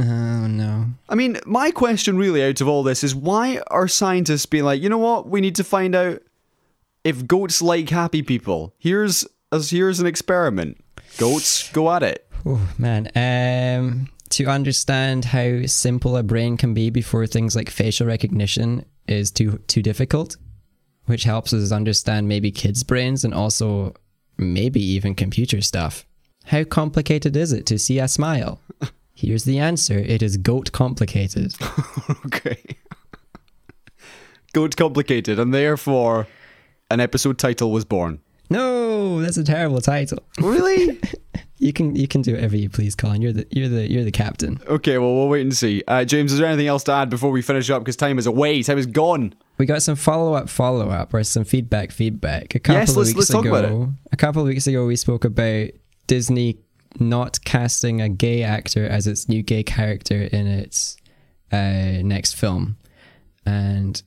no. 0.49 0.87
I 1.09 1.15
mean, 1.15 1.39
my 1.47 1.71
question 1.71 2.19
really 2.19 2.43
out 2.43 2.61
of 2.61 2.67
all 2.67 2.83
this 2.83 3.05
is 3.05 3.15
why 3.15 3.61
are 3.69 3.87
scientists 3.87 4.47
being 4.47 4.65
like, 4.65 4.83
you 4.83 4.89
know 4.89 4.99
what, 4.99 5.29
we 5.29 5.41
need 5.41 5.55
to 5.55 5.65
find 5.65 5.95
out 5.95 6.23
if 7.05 7.29
goats 7.29 7.63
like 7.63 7.89
happy 7.89 8.23
people. 8.23 8.75
Here's 8.79 9.25
as 9.53 9.71
here's 9.71 10.01
an 10.01 10.07
experiment. 10.07 10.83
Goats, 11.19 11.71
go 11.73 11.91
at 11.91 12.03
it. 12.03 12.27
Oh 12.47 12.69
man. 12.79 13.11
Um 13.15 14.09
to 14.31 14.45
understand 14.47 15.25
how 15.25 15.65
simple 15.65 16.17
a 16.17 16.23
brain 16.23 16.57
can 16.59 16.75
be 16.75 16.91
before 16.91 17.27
things 17.27 17.57
like 17.57 17.71
facial 17.71 18.07
recognition 18.07 18.85
is 19.07 19.31
too 19.31 19.59
too 19.69 19.83
difficult, 19.83 20.37
which 21.07 21.25
helps 21.25 21.53
us 21.53 21.73
understand 21.73 22.29
maybe 22.29 22.51
kids' 22.51 22.83
brains 22.83 23.25
and 23.25 23.33
also 23.33 23.95
maybe 24.37 24.83
even 24.83 25.15
computer 25.15 25.61
stuff. 25.63 26.05
How 26.45 26.65
complicated 26.65 27.37
is 27.37 27.53
it 27.53 27.67
to 27.67 27.79
see 27.79 27.99
a 27.99 28.09
smile? 28.09 28.61
Here's 29.15 29.45
the 29.45 29.59
answer. 29.59 29.99
It 29.99 30.23
is 30.23 30.37
goat 30.37 30.73
complicated. 30.73 31.55
Okay. 32.27 32.63
Goat 34.55 34.77
complicated, 34.77 35.39
and 35.39 35.53
therefore 35.53 36.27
an 36.91 37.01
episode 37.01 37.39
title 37.39 37.71
was 37.71 37.85
born. 37.85 38.21
No, 38.51 39.21
that's 39.21 39.37
a 39.37 39.45
terrible 39.45 39.81
title. 39.81 40.19
Really? 40.41 40.99
You 41.61 41.73
can 41.73 41.97
you 41.97 42.07
can 42.07 42.23
do 42.23 42.35
whatever 42.35 42.57
you 42.57 42.71
please, 42.71 42.95
Colin. 42.95 43.21
You're 43.21 43.33
the 43.33 43.45
you're 43.51 43.69
the 43.69 43.91
you're 43.91 44.05
the 44.05 44.13
captain. 44.13 44.61
okay, 44.69 44.97
well, 44.99 45.13
we'll 45.13 45.29
wait 45.29 45.41
and 45.41 45.53
see. 45.57 45.83
Uh, 45.89 46.05
James, 46.05 46.33
is 46.33 46.39
there 46.39 46.47
anything 46.47 46.69
else 46.69 46.85
to 46.85 46.93
add 46.93 47.11
before 47.11 47.33
we 47.33 47.43
finish 47.43 47.69
up? 47.69 47.83
Because 47.83 47.97
time 47.97 48.17
is 48.17 48.27
away. 48.27 48.63
Time 48.63 48.79
is 48.79 48.87
gone. 48.87 49.35
We 49.59 49.67
got 49.67 49.83
some 49.83 49.97
follow 49.97 50.35
up 50.35 50.49
follow 50.49 50.89
up 50.91 51.13
or 51.13 51.25
some 51.25 51.43
feedback 51.43 51.91
feedback. 51.91 52.55
A 52.55 52.61
couple 52.61 52.79
Yes, 52.79 52.91
of 52.91 52.97
let's- 52.99 53.09
weeks 53.09 53.19
let's 53.19 53.31
talk 53.33 53.45
ago, 53.45 53.57
about 53.57 53.73
it. 53.89 53.89
a 54.13 54.17
couple 54.17 54.43
of 54.43 54.47
weeks 54.47 54.69
ago, 54.69 54.87
we 54.87 54.95
spoke 54.95 55.25
about 55.25 55.71
Disney 56.07 56.59
not 57.01 57.45
casting 57.45 58.01
a 58.01 58.09
gay 58.09 58.45
actor 58.45 58.87
as 58.87 59.09
its 59.09 59.29
new 59.29 59.43
gay 59.43 59.65
character 59.65 60.23
in 60.31 60.47
its 60.47 60.97
uh, 61.51 61.57
next 62.05 62.35
film, 62.37 62.77
and 63.45 64.01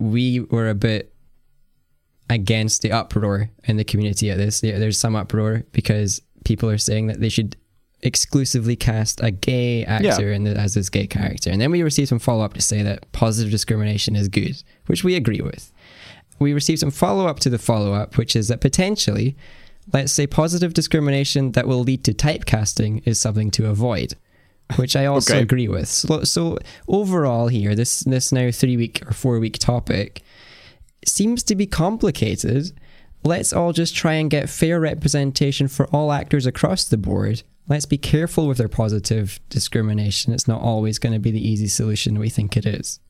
we 0.00 0.40
were 0.40 0.68
a 0.68 0.74
bit 0.74 1.12
against 2.30 2.82
the 2.82 2.92
uproar 2.92 3.50
in 3.64 3.76
the 3.76 3.84
community 3.84 4.30
at 4.30 4.36
this. 4.38 4.60
There's 4.60 4.98
some 4.98 5.16
uproar 5.16 5.64
because 5.72 6.20
people 6.44 6.68
are 6.70 6.78
saying 6.78 7.06
that 7.08 7.20
they 7.20 7.28
should 7.28 7.56
exclusively 8.02 8.76
cast 8.76 9.20
a 9.22 9.30
gay 9.30 9.84
actor 9.84 10.28
Yeah. 10.28 10.34
in 10.36 10.44
the, 10.44 10.56
as 10.56 10.74
this 10.74 10.88
gay 10.88 11.06
character. 11.06 11.50
And 11.50 11.60
then 11.60 11.70
we 11.70 11.82
received 11.82 12.08
some 12.10 12.18
follow 12.20 12.44
up 12.44 12.54
to 12.54 12.60
say 12.60 12.82
that 12.82 13.10
positive 13.12 13.50
discrimination 13.50 14.14
is 14.14 14.28
good, 14.28 14.62
which 14.86 15.02
we 15.02 15.16
agree 15.16 15.40
with. 15.40 15.72
We 16.38 16.52
received 16.52 16.78
some 16.80 16.92
follow 16.92 17.26
up 17.26 17.40
to 17.40 17.50
the 17.50 17.58
follow 17.58 17.92
up, 17.94 18.16
which 18.16 18.36
is 18.36 18.46
that 18.48 18.60
potentially, 18.60 19.36
let's 19.92 20.12
say, 20.12 20.28
positive 20.28 20.72
discrimination 20.74 21.52
that 21.52 21.66
will 21.66 21.80
lead 21.82 22.04
to 22.04 22.14
typecasting 22.14 23.02
is 23.04 23.18
something 23.18 23.50
to 23.52 23.68
avoid. 23.68 24.14
Which 24.76 24.94
I 24.94 25.06
also 25.06 25.32
Okay. 25.32 25.42
agree 25.42 25.66
with. 25.66 25.88
So, 25.88 26.22
so 26.24 26.58
overall, 26.86 27.48
here, 27.48 27.74
this 27.74 28.00
this 28.00 28.30
now 28.32 28.50
three 28.50 28.76
week 28.76 29.00
or 29.06 29.12
four 29.14 29.38
week 29.40 29.58
topic 29.58 30.22
seems 31.08 31.42
to 31.44 31.56
be 31.56 31.66
complicated. 31.66 32.72
Let's 33.24 33.52
all 33.52 33.72
just 33.72 33.96
try 33.96 34.14
and 34.14 34.30
get 34.30 34.48
fair 34.48 34.78
representation 34.78 35.68
for 35.68 35.86
all 35.88 36.12
actors 36.12 36.46
across 36.46 36.84
the 36.84 36.96
board. 36.96 37.42
Let's 37.66 37.86
be 37.86 37.98
careful 37.98 38.46
with 38.46 38.60
our 38.60 38.68
positive 38.68 39.40
discrimination. 39.50 40.32
It's 40.32 40.48
not 40.48 40.62
always 40.62 40.98
going 40.98 41.12
to 41.12 41.18
be 41.18 41.30
the 41.30 41.46
easy 41.46 41.68
solution 41.68 42.18
we 42.18 42.30
think 42.30 42.56
it 42.56 42.64
is. 42.64 43.00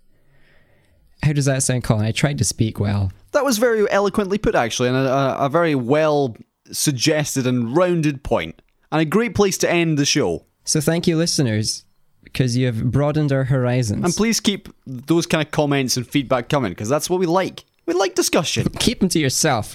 How 1.22 1.32
does 1.32 1.44
that 1.44 1.62
sound, 1.62 1.84
Colin? 1.84 2.07
I 2.07 2.12
tried 2.12 2.38
to 2.38 2.44
speak 2.44 2.80
well. 2.80 3.12
That 3.32 3.44
was 3.44 3.59
very 3.59 3.88
eloquently 3.90 4.38
put, 4.38 4.55
actually, 4.55 4.88
and 4.88 4.96
a, 4.96 5.12
a, 5.12 5.36
a 5.46 5.49
very 5.49 5.74
well 5.74 6.36
suggested 6.70 7.46
and 7.46 7.76
rounded 7.76 8.22
point, 8.22 8.61
and 8.90 9.01
a 9.01 9.05
great 9.05 9.34
place 9.34 9.59
to 9.59 9.70
end 9.70 9.99
the 9.99 10.05
show. 10.05 10.46
So 10.64 10.80
thank 10.80 11.07
you, 11.07 11.16
listeners, 11.16 11.84
because 12.24 12.57
you 12.57 12.66
have 12.66 12.90
broadened 12.90 13.32
our 13.32 13.44
horizons. 13.44 14.05
And 14.05 14.14
please 14.14 14.38
keep 14.38 14.68
those 14.86 15.26
kind 15.26 15.44
of 15.44 15.51
comments 15.51 15.96
and 15.96 16.07
feedback 16.07 16.49
coming, 16.49 16.72
because 16.72 16.88
that's 16.88 17.09
what 17.09 17.20
we 17.20 17.26
like. 17.26 17.64
We 17.89 17.95
like 17.95 18.14
discussion. 18.14 18.68
Keep 18.78 19.01
them 19.01 19.09
to 19.09 19.18
yourself. 19.18 19.74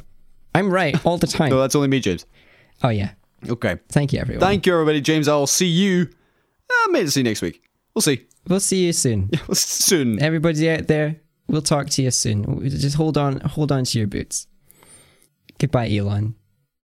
I'm 0.53 0.71
right 0.71 1.03
all 1.03 1.17
the 1.17 1.25
time. 1.25 1.49
no, 1.49 1.59
that's 1.59 1.73
only 1.73 1.87
me, 1.87 1.99
James. 1.99 2.27
oh, 2.83 2.89
yeah. 2.89 3.13
Okay. 3.49 3.77
Thank 3.89 4.13
you, 4.13 4.19
everyone. 4.19 4.39
Thank 4.39 4.67
you, 4.67 4.73
everybody. 4.73 5.01
James, 5.01 5.27
I'll 5.27 5.47
see 5.47 5.65
you. 5.65 6.07
Uh, 6.69 6.91
maybe 6.91 7.09
see 7.09 7.21
you 7.21 7.23
next 7.23 7.41
week. 7.41 7.63
We'll 7.95 8.03
see. 8.03 8.27
We'll 8.47 8.59
see 8.59 8.85
you 8.85 8.93
soon. 8.93 9.31
Soon. 9.53 10.21
Everybody 10.21 10.69
out 10.69 10.85
there, 10.87 11.21
we'll 11.47 11.61
talk 11.63 11.89
to 11.89 12.03
you 12.03 12.11
soon. 12.11 12.69
Just 12.69 12.95
hold 12.97 13.17
on, 13.17 13.39
hold 13.39 13.71
on 13.71 13.83
to 13.85 13.97
your 13.97 14.07
boots. 14.07 14.47
Goodbye, 15.59 15.89
Elon. 15.89 16.35